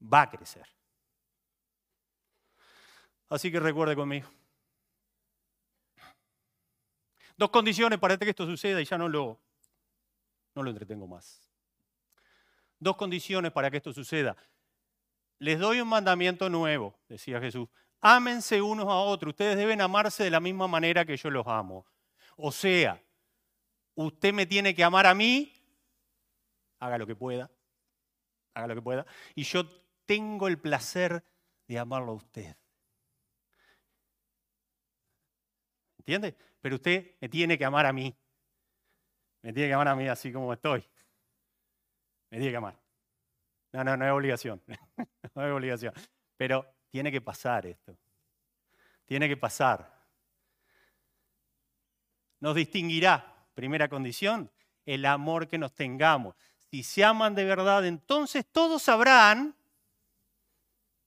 va 0.00 0.22
a 0.22 0.30
crecer. 0.30 0.66
Así 3.28 3.50
que 3.50 3.58
recuerde 3.58 3.96
conmigo. 3.96 4.28
Dos 7.36 7.50
condiciones 7.50 7.98
para 7.98 8.16
que 8.16 8.30
esto 8.30 8.46
suceda 8.46 8.80
y 8.80 8.84
ya 8.84 8.98
no 8.98 9.08
lo, 9.08 9.40
no 10.54 10.62
lo 10.62 10.70
entretengo 10.70 11.06
más. 11.06 11.42
Dos 12.78 12.96
condiciones 12.96 13.52
para 13.52 13.70
que 13.70 13.78
esto 13.78 13.92
suceda. 13.92 14.36
Les 15.38 15.58
doy 15.58 15.80
un 15.80 15.88
mandamiento 15.88 16.48
nuevo, 16.48 16.98
decía 17.08 17.40
Jesús 17.40 17.68
ámense 18.00 18.62
unos 18.62 18.86
a 18.86 18.94
otros. 18.94 19.32
Ustedes 19.32 19.56
deben 19.56 19.80
amarse 19.80 20.24
de 20.24 20.30
la 20.30 20.40
misma 20.40 20.68
manera 20.68 21.04
que 21.04 21.16
yo 21.16 21.30
los 21.30 21.46
amo. 21.46 21.86
O 22.36 22.52
sea, 22.52 23.02
usted 23.94 24.32
me 24.32 24.46
tiene 24.46 24.74
que 24.74 24.84
amar 24.84 25.06
a 25.06 25.14
mí, 25.14 25.52
haga 26.78 26.98
lo 26.98 27.06
que 27.06 27.16
pueda, 27.16 27.50
haga 28.54 28.68
lo 28.68 28.74
que 28.74 28.82
pueda, 28.82 29.06
y 29.34 29.42
yo 29.42 29.64
tengo 30.04 30.48
el 30.48 30.58
placer 30.58 31.24
de 31.66 31.78
amarlo 31.78 32.12
a 32.12 32.16
usted. 32.16 32.56
¿Entiende? 35.98 36.36
Pero 36.66 36.74
usted 36.74 37.14
me 37.20 37.28
tiene 37.28 37.56
que 37.56 37.64
amar 37.64 37.86
a 37.86 37.92
mí. 37.92 38.12
Me 39.42 39.52
tiene 39.52 39.68
que 39.68 39.74
amar 39.74 39.86
a 39.86 39.94
mí 39.94 40.08
así 40.08 40.32
como 40.32 40.52
estoy. 40.52 40.84
Me 42.28 42.38
tiene 42.38 42.50
que 42.50 42.56
amar. 42.56 42.76
No, 43.70 43.84
no, 43.84 43.96
no 43.96 44.04
es 44.04 44.10
obligación. 44.10 44.60
no 45.36 45.46
es 45.46 45.52
obligación. 45.52 45.94
Pero 46.36 46.66
tiene 46.90 47.12
que 47.12 47.20
pasar 47.20 47.66
esto. 47.66 47.96
Tiene 49.04 49.28
que 49.28 49.36
pasar. 49.36 49.96
Nos 52.40 52.56
distinguirá, 52.56 53.46
primera 53.54 53.88
condición, 53.88 54.50
el 54.84 55.04
amor 55.04 55.46
que 55.46 55.58
nos 55.58 55.72
tengamos. 55.72 56.34
Si 56.68 56.82
se 56.82 57.04
aman 57.04 57.36
de 57.36 57.44
verdad, 57.44 57.86
entonces 57.86 58.44
todos 58.44 58.82
sabrán, 58.82 59.54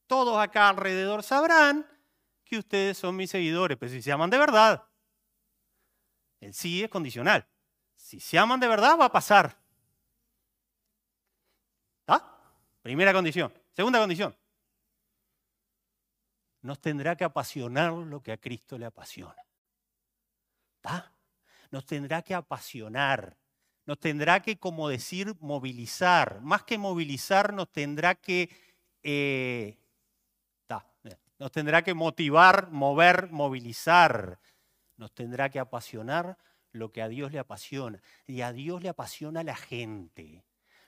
todos 0.08 0.38
acá 0.38 0.70
alrededor 0.70 1.22
sabrán 1.22 1.86
que 2.46 2.60
ustedes 2.60 2.98
son 2.98 3.18
mis 3.18 3.30
seguidores, 3.30 3.78
pero 3.78 3.92
si 3.92 4.02
se 4.02 4.14
aman 4.14 4.30
de 4.30 4.38
verdad. 4.38 4.89
El 6.40 6.54
sí 6.54 6.84
es 6.84 6.90
condicional. 6.90 7.46
Si 7.96 8.20
se 8.20 8.38
aman 8.38 8.60
de 8.60 8.68
verdad, 8.68 8.98
va 8.98 9.06
a 9.06 9.12
pasar. 9.12 9.58
¿Está? 12.02 12.40
Primera 12.82 13.14
condición. 13.14 13.54
Segunda 13.74 14.00
condición. 14.00 14.36
Nos 16.62 16.80
tendrá 16.80 17.16
que 17.16 17.24
apasionar 17.24 17.92
lo 17.92 18.22
que 18.22 18.32
a 18.32 18.38
Cristo 18.38 18.78
le 18.78 18.86
apasiona. 18.86 19.44
¿Está? 20.76 21.14
Nos 21.72 21.86
tendrá 21.86 22.22
que 22.22 22.34
apasionar. 22.34 23.38
Nos 23.86 24.00
tendrá 24.00 24.42
que, 24.42 24.58
como 24.58 24.88
decir, 24.90 25.36
movilizar. 25.40 26.42
Más 26.42 26.64
que 26.64 26.78
movilizar, 26.78 27.54
nos 27.54 27.72
tendrá 27.72 28.16
que... 28.16 28.50
Eh, 29.04 29.78
nos 31.40 31.54
tendrá 31.54 31.82
que 31.82 31.94
motivar, 31.94 32.70
mover, 32.70 33.32
movilizar 33.32 34.40
nos 35.00 35.14
tendrá 35.14 35.50
que 35.50 35.60
apasionar 35.60 36.38
lo 36.72 36.92
que 36.92 37.02
a 37.02 37.08
Dios 37.08 37.32
le 37.32 37.40
apasiona. 37.40 38.02
Y 38.28 38.42
a 38.42 38.52
Dios 38.52 38.84
le 38.84 38.90
apasiona 38.90 39.44
la 39.44 39.56
gente. 39.56 40.44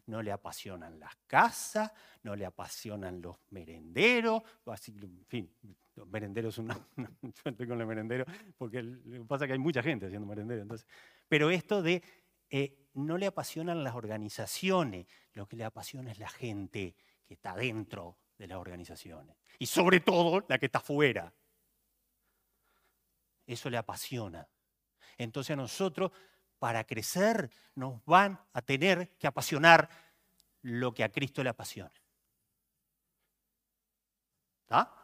No 0.05 0.21
le 0.21 0.31
apasionan 0.31 0.99
las 0.99 1.15
casas, 1.27 1.91
no 2.21 2.35
le 2.35 2.45
apasionan 2.45 3.21
los 3.21 3.37
merenderos. 3.49 4.43
en 4.67 5.25
fin, 5.27 5.49
los 5.95 6.07
merenderos 6.07 6.55
son 6.55 6.65
una, 6.65 6.79
estoy 7.45 7.67
con 7.67 7.79
los 7.79 7.87
merenderos, 7.87 8.27
porque 8.57 8.83
lo 8.83 9.21
que 9.21 9.25
pasa 9.25 9.45
es 9.45 9.49
que 9.49 9.53
hay 9.53 9.59
mucha 9.59 9.81
gente 9.81 10.07
haciendo 10.07 10.27
merenderos. 10.27 10.63
Entonces, 10.63 10.87
pero 11.29 11.49
esto 11.49 11.81
de 11.81 12.03
eh, 12.49 12.89
no 12.95 13.17
le 13.17 13.27
apasionan 13.27 13.83
las 13.83 13.95
organizaciones, 13.95 15.07
lo 15.33 15.47
que 15.47 15.55
le 15.55 15.63
apasiona 15.63 16.11
es 16.11 16.19
la 16.19 16.29
gente 16.29 16.95
que 17.25 17.35
está 17.35 17.55
dentro 17.55 18.17
de 18.37 18.47
las 18.47 18.57
organizaciones. 18.57 19.37
Y 19.57 19.67
sobre 19.67 20.01
todo 20.01 20.43
la 20.49 20.57
que 20.57 20.65
está 20.65 20.81
fuera. 20.81 21.33
Eso 23.51 23.69
le 23.69 23.77
apasiona. 23.77 24.47
Entonces 25.17 25.51
a 25.51 25.57
nosotros, 25.57 26.11
para 26.57 26.85
crecer, 26.85 27.51
nos 27.75 28.03
van 28.05 28.39
a 28.53 28.61
tener 28.61 29.17
que 29.17 29.27
apasionar 29.27 29.89
lo 30.61 30.93
que 30.93 31.03
a 31.03 31.11
Cristo 31.11 31.43
le 31.43 31.49
apasiona. 31.49 31.91
¿Está? 34.61 34.95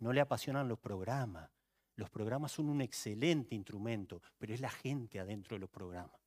No 0.00 0.12
le 0.12 0.20
apasionan 0.20 0.68
los 0.68 0.78
programas. 0.78 1.48
Los 1.96 2.10
programas 2.10 2.52
son 2.52 2.68
un 2.68 2.82
excelente 2.82 3.54
instrumento, 3.54 4.20
pero 4.36 4.52
es 4.52 4.60
la 4.60 4.70
gente 4.70 5.20
adentro 5.20 5.56
de 5.56 5.60
los 5.60 5.70
programas. 5.70 6.20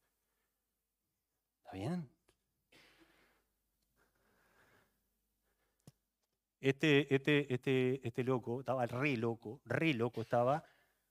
¿Está 1.60 1.72
bien? 1.74 2.10
Este, 6.66 7.14
este, 7.14 7.54
este, 7.54 8.08
este 8.08 8.24
loco, 8.24 8.62
estaba 8.62 8.88
re 8.88 9.16
loco, 9.18 9.62
re 9.66 9.94
loco 9.94 10.22
estaba, 10.22 10.64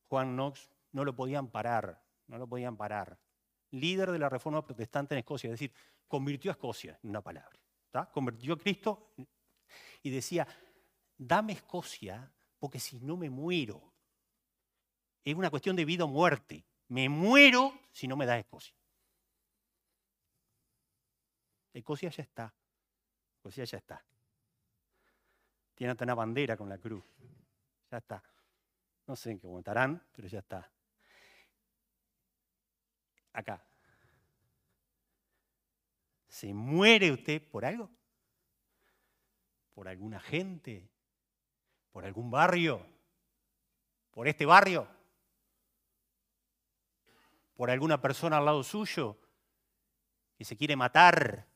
Juan 0.08 0.34
Knox, 0.34 0.68
no 0.90 1.04
lo 1.04 1.14
podían 1.14 1.48
parar, 1.48 2.02
no 2.26 2.38
lo 2.38 2.48
podían 2.48 2.76
parar. 2.76 3.16
Líder 3.70 4.10
de 4.10 4.18
la 4.18 4.28
reforma 4.28 4.64
protestante 4.66 5.14
en 5.14 5.20
Escocia, 5.20 5.46
es 5.46 5.52
decir, 5.52 5.72
convirtió 6.08 6.50
a 6.50 6.54
Escocia 6.54 6.98
en 7.00 7.10
una 7.10 7.20
palabra. 7.20 7.56
Convirtió 8.12 8.54
a 8.54 8.58
Cristo 8.58 9.14
y 10.02 10.10
decía, 10.10 10.44
dame 11.16 11.52
Escocia 11.52 12.28
porque 12.58 12.80
si 12.80 12.98
no 12.98 13.16
me 13.16 13.30
muero. 13.30 13.94
Es 15.24 15.36
una 15.36 15.50
cuestión 15.50 15.76
de 15.76 15.84
vida 15.84 16.02
o 16.02 16.08
muerte. 16.08 16.66
Me 16.88 17.08
muero 17.08 17.72
si 17.92 18.08
no 18.08 18.16
me 18.16 18.26
da 18.26 18.36
Escocia. 18.36 18.74
Escocia 21.72 22.10
ya 22.10 22.24
está. 22.24 22.52
Escocia 23.36 23.62
ya 23.62 23.78
está. 23.78 24.04
Tiene 25.74 25.92
hasta 25.92 26.04
una 26.04 26.14
bandera 26.14 26.56
con 26.56 26.68
la 26.68 26.78
cruz. 26.78 27.04
Ya 27.90 27.98
está. 27.98 28.22
No 29.06 29.16
sé 29.16 29.32
en 29.32 29.40
qué 29.40 29.48
estarán, 29.58 30.02
pero 30.12 30.28
ya 30.28 30.38
está. 30.38 30.70
Acá. 33.32 33.62
¿Se 36.28 36.52
muere 36.52 37.12
usted 37.12 37.42
por 37.48 37.64
algo? 37.64 37.90
¿Por 39.74 39.88
alguna 39.88 40.20
gente? 40.20 40.88
¿Por 41.92 42.04
algún 42.04 42.30
barrio? 42.30 42.86
¿Por 44.10 44.28
este 44.28 44.46
barrio? 44.46 44.88
¿Por 47.54 47.70
alguna 47.70 48.00
persona 48.00 48.38
al 48.38 48.44
lado 48.44 48.62
suyo 48.62 49.18
que 50.36 50.44
se 50.44 50.56
quiere 50.56 50.76
matar? 50.76 51.46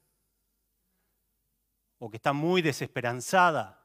¿O 1.99 2.11
que 2.11 2.16
está 2.16 2.33
muy 2.33 2.62
desesperanzada? 2.62 3.78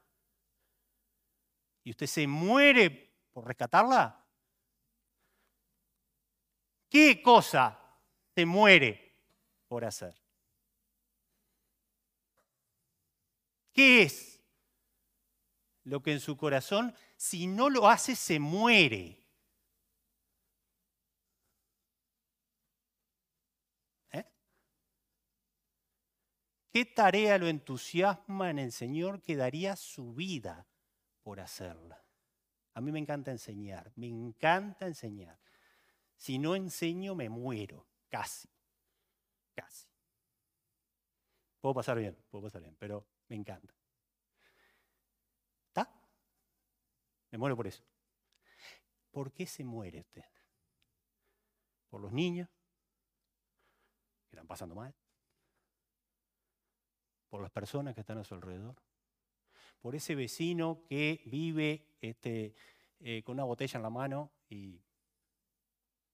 Y 1.84 1.90
usted 1.90 2.06
se 2.06 2.26
muere 2.26 3.14
por 3.30 3.46
rescatarla, 3.46 4.26
¿qué 6.88 7.22
cosa 7.22 7.78
se 8.34 8.46
muere 8.46 9.12
por 9.68 9.84
hacer? 9.84 10.14
¿Qué 13.72 14.02
es 14.02 14.40
lo 15.82 16.02
que 16.02 16.12
en 16.12 16.20
su 16.20 16.36
corazón, 16.36 16.94
si 17.16 17.46
no 17.46 17.68
lo 17.68 17.88
hace, 17.88 18.16
se 18.16 18.38
muere? 18.38 19.26
¿Eh? 24.12 24.24
¿Qué 26.70 26.86
tarea 26.86 27.36
lo 27.36 27.48
entusiasma 27.48 28.48
en 28.48 28.60
el 28.60 28.72
Señor 28.72 29.20
que 29.20 29.36
daría 29.36 29.76
su 29.76 30.14
vida 30.14 30.66
por 31.24 31.40
hacerla. 31.40 32.00
A 32.74 32.80
mí 32.80 32.92
me 32.92 32.98
encanta 33.00 33.32
enseñar, 33.32 33.90
me 33.96 34.06
encanta 34.06 34.86
enseñar. 34.86 35.40
Si 36.16 36.38
no 36.38 36.54
enseño, 36.54 37.14
me 37.14 37.28
muero, 37.28 37.88
casi, 38.08 38.48
casi. 39.54 39.88
Puedo 41.60 41.74
pasar 41.74 41.98
bien, 41.98 42.16
puedo 42.30 42.44
pasar 42.44 42.62
bien, 42.62 42.76
pero 42.78 43.06
me 43.28 43.36
encanta. 43.36 43.74
¿Está? 45.68 45.90
Me 47.30 47.38
muero 47.38 47.56
por 47.56 47.66
eso. 47.66 47.82
¿Por 49.10 49.32
qué 49.32 49.46
se 49.46 49.64
muere 49.64 50.00
usted? 50.00 50.24
¿Por 51.88 52.00
los 52.00 52.12
niños 52.12 52.48
que 54.28 54.36
están 54.36 54.46
pasando 54.46 54.74
mal? 54.74 54.94
¿Por 57.30 57.40
las 57.40 57.50
personas 57.50 57.94
que 57.94 58.00
están 58.00 58.18
a 58.18 58.24
su 58.24 58.34
alrededor? 58.34 58.83
Por 59.84 59.94
ese 59.94 60.14
vecino 60.14 60.82
que 60.88 61.20
vive 61.26 61.84
este, 62.00 62.54
eh, 63.00 63.22
con 63.22 63.34
una 63.34 63.44
botella 63.44 63.76
en 63.76 63.82
la 63.82 63.90
mano 63.90 64.32
y 64.48 64.80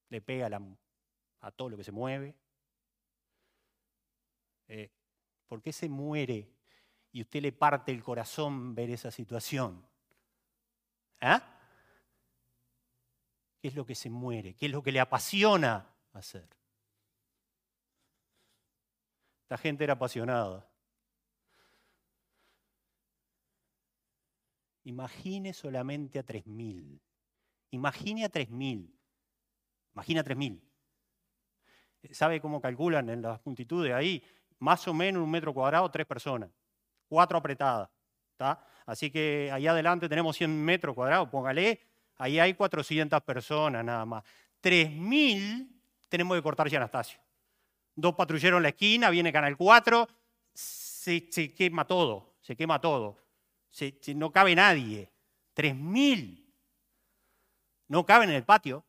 le 0.09 0.21
pega 0.21 0.51
a 1.39 1.51
todo 1.53 1.69
lo 1.69 1.77
que 1.77 1.85
se 1.85 1.93
mueve. 1.93 2.35
Eh, 4.67 4.91
¿Por 5.47 5.63
qué 5.63 5.73
se 5.73 5.89
muere 5.89 6.51
y 7.13 7.21
usted 7.21 7.43
le 7.43 7.53
parte 7.53 7.93
el 7.93 8.03
corazón 8.03 8.75
ver 8.75 8.91
esa 8.91 9.13
situación? 9.13 9.87
¿Ah? 11.21 11.41
¿Qué 13.61 13.69
es 13.69 13.77
lo 13.77 13.87
que 13.87 13.95
se 13.95 14.11
muere? 14.11 14.57
¿Qué 14.57 14.67
es 14.67 14.73
lo 14.73 14.83
que 14.83 14.91
le 14.91 14.99
apasiona 14.99 15.95
hacer? 16.13 16.49
Esta 19.45 19.59
gente 19.59 19.85
era 19.85 19.93
apasionada. 19.93 20.70
Imagine 24.85 25.53
solamente 25.53 26.19
a 26.19 26.25
3.000. 26.25 27.01
Imagine 27.71 28.25
a 28.25 28.31
3.000. 28.31 28.91
Imagina 29.95 30.21
a 30.21 30.25
3.000. 30.25 30.61
¿Sabe 32.13 32.41
cómo 32.41 32.61
calculan 32.61 33.09
en 33.11 33.23
las 33.23 33.45
multitudes 33.45 33.93
ahí? 33.93 34.23
Más 34.59 34.87
o 34.89 34.95
menos 34.95 35.23
un 35.23 35.31
metro 35.31 35.53
cuadrado, 35.53 35.91
tres 35.91 36.07
personas. 36.07 36.51
Cuatro 37.09 37.39
apretadas. 37.39 37.91
Así 38.87 39.11
que 39.11 39.51
ahí 39.53 39.67
adelante 39.67 40.09
tenemos 40.09 40.37
100 40.37 40.65
metros 40.65 40.95
cuadrados, 40.95 41.29
póngale, 41.29 41.81
ahí 42.17 42.39
hay 42.39 42.55
400 42.55 43.23
personas 43.23 43.85
nada 43.85 44.05
más. 44.05 44.25
3.000, 44.63 45.69
tenemos 46.09 46.37
que 46.37 46.43
cortar 46.43 46.69
ya 46.69 46.79
Anastasio. 46.79 47.21
Dos 47.95 48.15
patrulleros 48.15 48.59
en 48.59 48.63
la 48.63 48.69
esquina, 48.71 49.11
viene 49.11 49.33
Canal 49.33 49.57
4, 49.57 50.09
se, 50.53 51.29
quema 51.55 51.87
todo, 51.87 52.35
se 52.41 52.57
quema 52.57 52.81
todo. 52.81 53.17
No 54.15 54.33
cabe 54.33 54.55
nadie. 54.55 55.13
3.000. 55.55 56.45
No 57.89 58.07
caben 58.07 58.31
en 58.31 58.37
el 58.37 58.45
patio. 58.45 58.85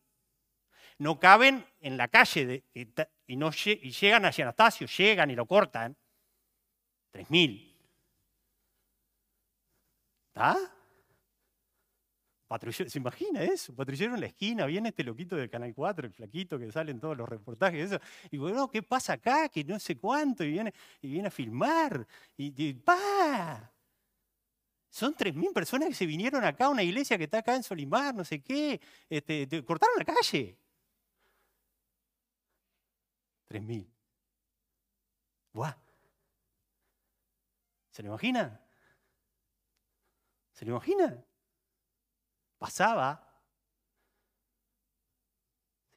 No 0.97 1.19
caben 1.19 1.65
en 1.79 1.97
la 1.97 2.07
calle 2.07 2.63
y, 2.73 2.87
y 3.27 3.91
llegan 3.91 4.25
hacia 4.25 4.45
Anastasio, 4.45 4.87
llegan 4.87 5.31
y 5.31 5.35
lo 5.35 5.45
cortan. 5.47 5.97
3.000. 7.11 7.75
¿Ah? 10.35 10.57
¿Se 12.69 12.97
imagina 12.97 13.43
eso? 13.43 13.73
Patrullero 13.73 14.13
en 14.13 14.19
la 14.19 14.25
esquina, 14.25 14.65
viene 14.65 14.89
este 14.89 15.05
loquito 15.05 15.37
del 15.37 15.49
Canal 15.49 15.73
4, 15.73 16.07
el 16.07 16.13
flaquito 16.13 16.59
que 16.59 16.69
sale 16.69 16.91
en 16.91 16.99
todos 16.99 17.15
los 17.15 17.27
reportajes, 17.27 17.91
eso. 17.91 18.01
Y 18.29 18.37
bueno, 18.37 18.69
¿qué 18.69 18.83
pasa 18.83 19.13
acá? 19.13 19.47
Que 19.47 19.63
no 19.63 19.79
sé 19.79 19.97
cuánto, 19.97 20.43
y 20.43 20.51
viene, 20.51 20.73
y 21.01 21.11
viene 21.11 21.29
a 21.29 21.31
filmar. 21.31 22.05
Y, 22.35 22.73
¡pa! 22.73 23.70
Son 24.91 25.15
3.000 25.15 25.53
personas 25.53 25.87
que 25.87 25.95
se 25.95 26.05
vinieron 26.05 26.43
acá 26.43 26.65
a 26.65 26.69
una 26.69 26.83
iglesia 26.83 27.17
que 27.17 27.23
está 27.23 27.37
acá 27.37 27.55
en 27.55 27.63
Solimar, 27.63 28.13
no 28.13 28.25
sé 28.25 28.43
qué. 28.43 28.81
Este, 29.09 29.47
cortaron 29.63 29.95
la 29.97 30.03
calle. 30.03 30.59
3.000. 33.47 33.89
¡Buah! 35.53 35.77
¿Se 37.89 38.03
lo 38.03 38.09
imagina? 38.09 38.61
¿Se 40.51 40.65
lo 40.65 40.71
imagina? 40.71 41.25
Pasaba. 42.57 43.25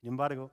Sin 0.00 0.10
embargo, 0.10 0.52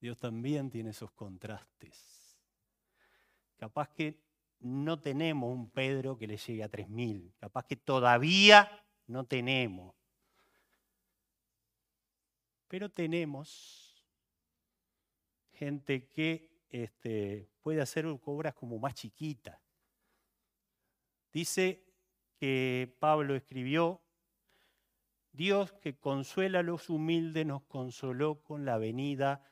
Dios 0.00 0.18
también 0.18 0.70
tiene 0.70 0.90
esos 0.90 1.12
contrastes. 1.12 2.36
Capaz 3.56 3.90
que 3.90 4.25
no 4.60 5.00
tenemos 5.00 5.52
un 5.52 5.70
Pedro 5.70 6.16
que 6.16 6.26
le 6.26 6.36
llegue 6.36 6.62
a 6.62 6.70
3.000. 6.70 7.34
Capaz 7.38 7.66
que 7.66 7.76
todavía 7.76 8.70
no 9.06 9.24
tenemos. 9.24 9.94
Pero 12.68 12.90
tenemos 12.90 14.04
gente 15.52 16.08
que 16.08 16.50
este, 16.68 17.48
puede 17.62 17.80
hacer 17.80 18.06
obras 18.06 18.54
como 18.54 18.78
más 18.78 18.94
chiquitas. 18.94 19.58
Dice 21.32 21.84
que 22.36 22.96
Pablo 22.98 23.34
escribió, 23.34 24.02
Dios 25.32 25.72
que 25.74 25.98
consuela 25.98 26.60
a 26.60 26.62
los 26.62 26.88
humildes 26.88 27.44
nos 27.44 27.62
consoló 27.64 28.42
con 28.42 28.64
la 28.64 28.78
venida 28.78 29.44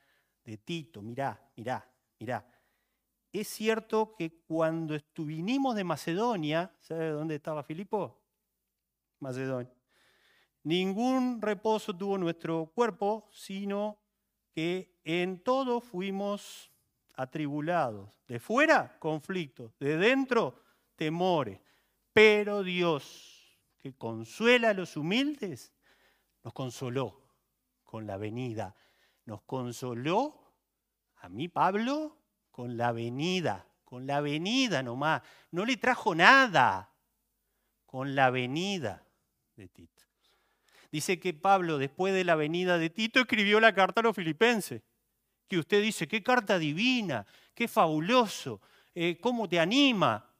de 0.44 0.56
Tito. 0.56 1.02
Mirá, 1.02 1.50
mirá, 1.56 1.90
mirá. 2.18 2.46
Es 3.34 3.48
cierto 3.48 4.14
que 4.16 4.44
cuando 4.46 4.96
vinimos 5.16 5.74
de 5.74 5.82
Macedonia, 5.82 6.72
¿sabe 6.78 7.08
dónde 7.08 7.34
estaba 7.34 7.64
Filipo? 7.64 8.22
Macedonia. 9.18 9.74
Ningún 10.62 11.42
reposo 11.42 11.96
tuvo 11.96 12.16
nuestro 12.16 12.70
cuerpo, 12.72 13.28
sino 13.32 13.98
que 14.52 15.00
en 15.02 15.42
todo 15.42 15.80
fuimos 15.80 16.70
atribulados. 17.16 18.22
De 18.28 18.38
fuera, 18.38 18.96
conflictos. 19.00 19.72
De 19.80 19.96
dentro, 19.96 20.62
temores. 20.94 21.58
Pero 22.12 22.62
Dios, 22.62 23.58
que 23.80 23.96
consuela 23.96 24.70
a 24.70 24.74
los 24.74 24.96
humildes, 24.96 25.72
nos 26.44 26.52
consoló 26.52 27.20
con 27.82 28.06
la 28.06 28.16
venida. 28.16 28.76
Nos 29.24 29.42
consoló 29.42 30.54
a 31.16 31.28
mí, 31.28 31.48
Pablo, 31.48 32.23
con 32.54 32.76
la 32.76 32.92
venida. 32.92 33.66
Con 33.84 34.06
la 34.06 34.20
venida 34.20 34.80
nomás. 34.80 35.22
No 35.50 35.64
le 35.64 35.76
trajo 35.76 36.14
nada. 36.14 36.88
Con 37.84 38.14
la 38.14 38.30
venida 38.30 39.04
de 39.56 39.66
Tito. 39.66 40.04
Dice 40.92 41.18
que 41.18 41.34
Pablo, 41.34 41.78
después 41.78 42.14
de 42.14 42.22
la 42.22 42.36
venida 42.36 42.78
de 42.78 42.90
Tito, 42.90 43.18
escribió 43.18 43.58
la 43.58 43.74
carta 43.74 44.00
a 44.00 44.04
los 44.04 44.14
filipenses. 44.14 44.82
Que 45.48 45.58
usted 45.58 45.82
dice, 45.82 46.06
qué 46.06 46.22
carta 46.22 46.56
divina, 46.56 47.26
qué 47.56 47.66
fabuloso, 47.66 48.60
eh, 48.94 49.18
cómo 49.20 49.48
te 49.48 49.58
anima. 49.58 50.32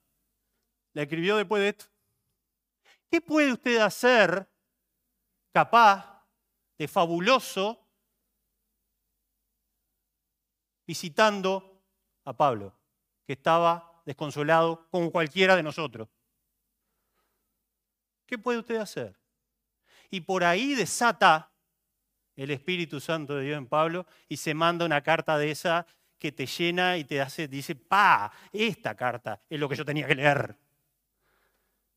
La 0.93 1.03
escribió 1.03 1.37
después 1.37 1.63
de 1.63 1.71
esto. 1.71 1.87
¿Qué 3.11 3.21
puede 3.21 3.53
usted 3.53 3.79
hacer 3.79 4.49
capaz 5.53 6.25
de 6.79 6.87
fabuloso 6.87 7.85
visitando 10.87 11.74
a 12.25 12.33
Pablo, 12.37 12.75
que 13.27 13.35
estaba 13.35 14.03
desconsolado 14.05 14.87
como 14.91 15.11
cualquiera 15.11 15.57
de 15.57 15.63
nosotros? 15.63 16.09
¿Qué 18.27 18.39
puede 18.39 18.59
usted 18.59 18.77
hacer? 18.77 19.19
Y 20.11 20.21
por 20.21 20.45
ahí 20.45 20.75
desata 20.75 21.51
el 22.37 22.51
Espíritu 22.51 23.01
Santo 23.01 23.37
de 23.37 23.45
Dios 23.45 23.59
en 23.59 23.67
Pablo 23.67 24.07
y 24.29 24.37
se 24.37 24.55
manda 24.55 24.85
una 24.85 25.03
carta 25.03 25.39
de 25.39 25.51
esa 25.51 25.87
que 26.19 26.33
te 26.33 26.47
llena 26.47 26.97
y 26.97 27.05
te 27.05 27.21
hace, 27.21 27.49
dice, 27.49 27.75
pa, 27.75 28.33
esta 28.53 28.95
carta 28.95 29.41
es 29.49 29.61
lo 29.61 29.69
que 29.69 29.77
yo 29.77 29.85
tenía 29.85 30.07
que 30.07 30.15
leer 30.15 30.57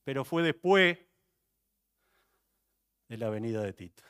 pero 0.08 0.24
fue 0.24 0.42
después 0.42 0.98
de 3.10 3.18
la 3.18 3.30
venida 3.30 3.62
de 3.62 3.74
Tito. 3.74 4.04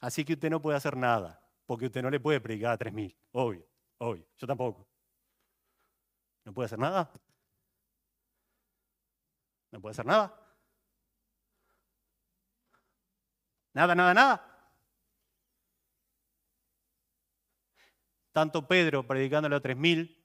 Así 0.00 0.22
que 0.22 0.34
usted 0.34 0.50
no 0.50 0.60
puede 0.60 0.76
hacer 0.76 0.98
nada, 0.98 1.40
porque 1.64 1.86
usted 1.86 2.02
no 2.02 2.10
le 2.10 2.20
puede 2.20 2.38
predicar 2.38 2.72
a 2.72 2.78
3.000, 2.78 3.16
obvio, 3.32 3.66
obvio, 3.98 4.26
yo 4.38 4.46
tampoco. 4.46 4.86
¿No 6.44 6.52
puede 6.52 6.66
hacer 6.66 6.78
nada? 6.78 7.12
¿No 9.70 9.80
puede 9.80 9.92
hacer 9.92 10.06
nada? 10.06 10.34
Nada, 13.74 13.94
nada, 13.94 14.14
nada. 14.14 14.44
Tanto 18.32 18.66
Pedro 18.66 19.06
predicándole 19.06 19.56
a 19.56 19.60
3.000 19.60 20.18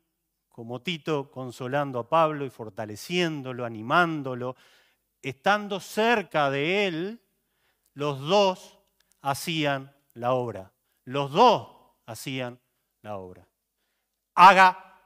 como 0.50 0.82
Tito 0.82 1.32
consolando 1.32 2.00
a 2.00 2.08
Pablo 2.08 2.46
y 2.46 2.50
fortaleciéndolo, 2.50 3.66
animándolo, 3.66 4.56
estando 5.22 5.80
cerca 5.80 6.50
de 6.52 6.88
él, 6.88 7.22
los 7.94 8.20
dos 8.20 8.80
hacían 9.22 9.96
la 10.14 10.34
obra. 10.34 10.72
Los 11.06 11.32
dos 11.32 11.96
hacían 12.06 12.60
la 13.02 13.18
obra. 13.18 13.48
Haga 14.36 15.02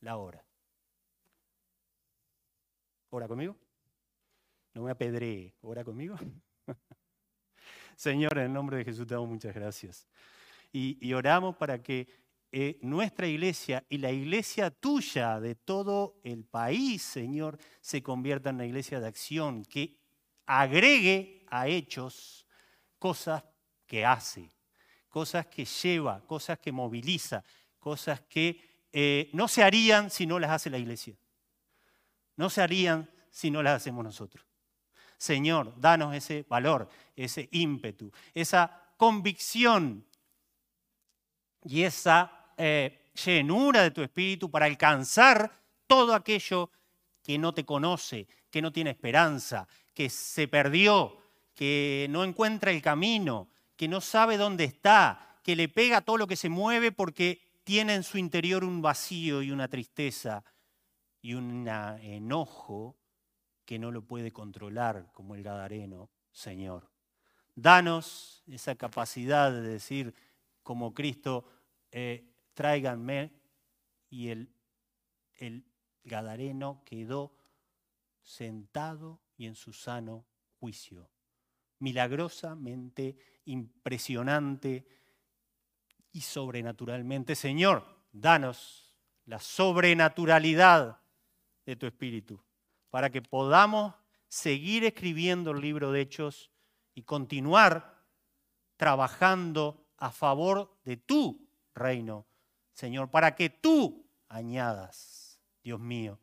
la 0.00 0.16
obra. 0.16 0.44
¿Ora 3.10 3.28
conmigo? 3.28 3.56
No 4.74 4.82
me 4.82 4.90
apedree. 4.90 5.54
¿Ora 5.62 5.84
conmigo? 5.84 6.16
Señor, 7.96 8.38
en 8.38 8.44
el 8.44 8.52
nombre 8.52 8.78
de 8.78 8.84
Jesús 8.84 9.06
te 9.06 9.14
damos 9.14 9.28
muchas 9.28 9.54
gracias. 9.54 10.08
Y, 10.72 11.12
oramos 11.12 11.56
para 11.56 11.82
que 11.82 12.08
eh, 12.50 12.78
nuestra 12.80 13.26
iglesia 13.26 13.84
y 13.90 13.98
la 13.98 14.10
iglesia 14.10 14.70
tuya 14.70 15.38
de 15.38 15.54
todo 15.54 16.18
el 16.24 16.44
país, 16.44 17.02
Señor, 17.02 17.58
se 17.80 18.02
convierta 18.02 18.48
en 18.48 18.56
una 18.56 18.66
iglesia 18.66 18.98
de 18.98 19.08
acción 19.08 19.64
que 19.64 19.98
agregue 20.46 21.44
a 21.48 21.68
hechos 21.68 22.46
cosas 22.98 23.44
que 23.86 24.06
hace, 24.06 24.50
cosas 25.10 25.46
que 25.46 25.66
lleva, 25.66 26.24
cosas 26.24 26.58
que 26.58 26.72
moviliza, 26.72 27.44
cosas 27.82 28.20
que 28.20 28.60
eh, 28.92 29.28
no 29.32 29.48
se 29.48 29.64
harían 29.64 30.08
si 30.08 30.24
no 30.24 30.38
las 30.38 30.52
hace 30.52 30.70
la 30.70 30.78
iglesia. 30.78 31.16
No 32.36 32.48
se 32.48 32.62
harían 32.62 33.10
si 33.30 33.50
no 33.50 33.62
las 33.62 33.76
hacemos 33.76 34.04
nosotros. 34.04 34.46
Señor, 35.18 35.74
danos 35.80 36.14
ese 36.14 36.46
valor, 36.48 36.88
ese 37.16 37.48
ímpetu, 37.50 38.12
esa 38.34 38.94
convicción 38.96 40.06
y 41.64 41.82
esa 41.82 42.52
eh, 42.56 43.10
llenura 43.24 43.82
de 43.82 43.90
tu 43.90 44.02
espíritu 44.02 44.48
para 44.48 44.66
alcanzar 44.66 45.52
todo 45.88 46.14
aquello 46.14 46.70
que 47.22 47.38
no 47.38 47.52
te 47.52 47.64
conoce, 47.64 48.28
que 48.48 48.62
no 48.62 48.72
tiene 48.72 48.90
esperanza, 48.90 49.66
que 49.92 50.08
se 50.08 50.46
perdió, 50.46 51.18
que 51.54 52.06
no 52.10 52.22
encuentra 52.22 52.70
el 52.70 52.80
camino, 52.80 53.48
que 53.76 53.88
no 53.88 54.00
sabe 54.00 54.36
dónde 54.36 54.64
está, 54.64 55.38
que 55.42 55.56
le 55.56 55.68
pega 55.68 56.00
todo 56.00 56.16
lo 56.16 56.26
que 56.28 56.36
se 56.36 56.48
mueve 56.48 56.92
porque 56.92 57.51
tiene 57.64 57.94
en 57.94 58.02
su 58.02 58.18
interior 58.18 58.64
un 58.64 58.82
vacío 58.82 59.42
y 59.42 59.50
una 59.50 59.68
tristeza 59.68 60.44
y 61.20 61.34
un 61.34 61.66
enojo 61.68 62.98
que 63.64 63.78
no 63.78 63.90
lo 63.90 64.02
puede 64.06 64.32
controlar 64.32 65.10
como 65.12 65.34
el 65.34 65.42
Gadareno, 65.42 66.10
Señor. 66.32 66.90
Danos 67.54 68.42
esa 68.46 68.74
capacidad 68.74 69.52
de 69.52 69.60
decir 69.60 70.14
como 70.62 70.94
Cristo, 70.94 71.46
eh, 71.90 72.32
tráiganme. 72.54 73.32
Y 74.10 74.28
el, 74.28 74.54
el 75.36 75.64
Gadareno 76.04 76.82
quedó 76.84 77.34
sentado 78.22 79.22
y 79.36 79.46
en 79.46 79.54
su 79.54 79.72
sano 79.72 80.26
juicio. 80.58 81.10
milagrosamente, 81.78 83.16
impresionante 83.44 84.86
y 86.12 86.20
sobrenaturalmente. 86.20 87.34
Señor, 87.34 87.84
danos 88.12 88.94
la 89.24 89.38
sobrenaturalidad 89.38 91.00
de 91.64 91.76
tu 91.76 91.86
Espíritu 91.86 92.42
para 92.90 93.10
que 93.10 93.22
podamos 93.22 93.94
seguir 94.28 94.84
escribiendo 94.84 95.52
el 95.52 95.60
libro 95.60 95.92
de 95.92 96.02
Hechos 96.02 96.50
y 96.94 97.02
continuar 97.02 98.02
trabajando 98.76 99.86
a 99.96 100.10
favor 100.10 100.76
de 100.84 100.96
tu 100.96 101.48
reino, 101.74 102.26
Señor, 102.74 103.10
para 103.10 103.34
que 103.34 103.50
tú 103.50 104.06
añadas, 104.28 105.40
Dios 105.62 105.78
mío. 105.80 106.18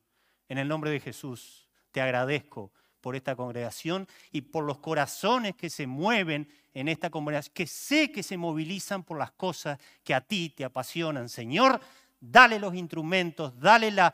En 0.47 0.57
el 0.57 0.67
nombre 0.67 0.91
de 0.91 0.99
Jesús 0.99 1.69
te 1.91 2.01
agradezco 2.01 2.73
por 3.01 3.15
esta 3.15 3.35
congregación 3.35 4.07
y 4.31 4.41
por 4.41 4.63
los 4.63 4.79
corazones 4.79 5.55
que 5.55 5.69
se 5.69 5.87
mueven 5.87 6.49
en 6.73 6.87
esta 6.87 7.09
congregación, 7.09 7.53
que 7.53 7.67
sé 7.67 8.11
que 8.11 8.23
se 8.23 8.37
movilizan 8.37 9.03
por 9.03 9.17
las 9.17 9.31
cosas 9.31 9.79
que 10.03 10.13
a 10.13 10.21
ti 10.21 10.53
te 10.55 10.65
apasionan. 10.65 11.29
Señor, 11.29 11.79
dale 12.19 12.59
los 12.59 12.75
instrumentos, 12.75 13.59
dale 13.59 13.91
la, 13.91 14.13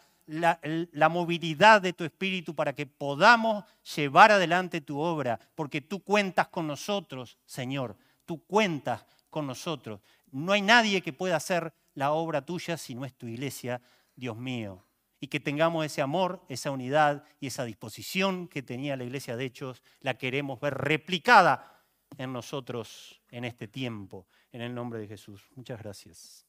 movilidad 1.09 1.81
de 1.81 1.93
tu 1.93 2.03
espíritu 2.03 2.55
para 2.55 2.73
que 2.73 2.85
podamos 2.85 3.63
llevar 3.95 4.31
adelante 4.31 4.81
tu 4.81 4.99
obra, 4.99 5.39
porque 5.55 5.81
tú 5.81 6.01
cuentas 6.03 6.47
con 6.47 6.67
nosotros, 6.67 7.37
Señor, 7.45 7.97
tú 8.25 8.43
cuentas 8.45 9.05
con 9.29 9.47
nosotros. 9.47 10.01
No 10.31 10.53
hay 10.53 10.61
nadie 10.61 11.01
que 11.01 11.13
pueda 11.13 11.35
hacer 11.35 11.73
la 11.93 12.11
obra 12.11 12.45
tuya 12.45 12.77
si 12.77 12.95
no 12.95 13.05
es 13.05 13.13
tu 13.13 13.27
iglesia, 13.27 13.81
Dios 14.15 14.37
mío. 14.37 14.83
Y 15.25 15.27
que 15.27 15.39
tengamos 15.39 15.83
ese 15.83 16.03
amor, 16.03 16.45
esa 16.49 16.69
unidad 16.69 17.23
y 17.39 17.47
esa 17.47 17.65
disposición 17.65 18.47
que 18.47 18.61
tenía 18.61 18.95
la 18.95 19.05
iglesia 19.05 19.35
de 19.35 19.45
Hechos, 19.45 19.81
la 20.01 20.19
queremos 20.19 20.59
ver 20.59 20.75
replicada 20.75 21.81
en 22.19 22.31
nosotros 22.31 23.23
en 23.31 23.43
este 23.43 23.67
tiempo, 23.67 24.27
en 24.51 24.61
el 24.61 24.75
nombre 24.75 24.99
de 24.99 25.07
Jesús. 25.07 25.49
Muchas 25.55 25.81
gracias. 25.81 26.44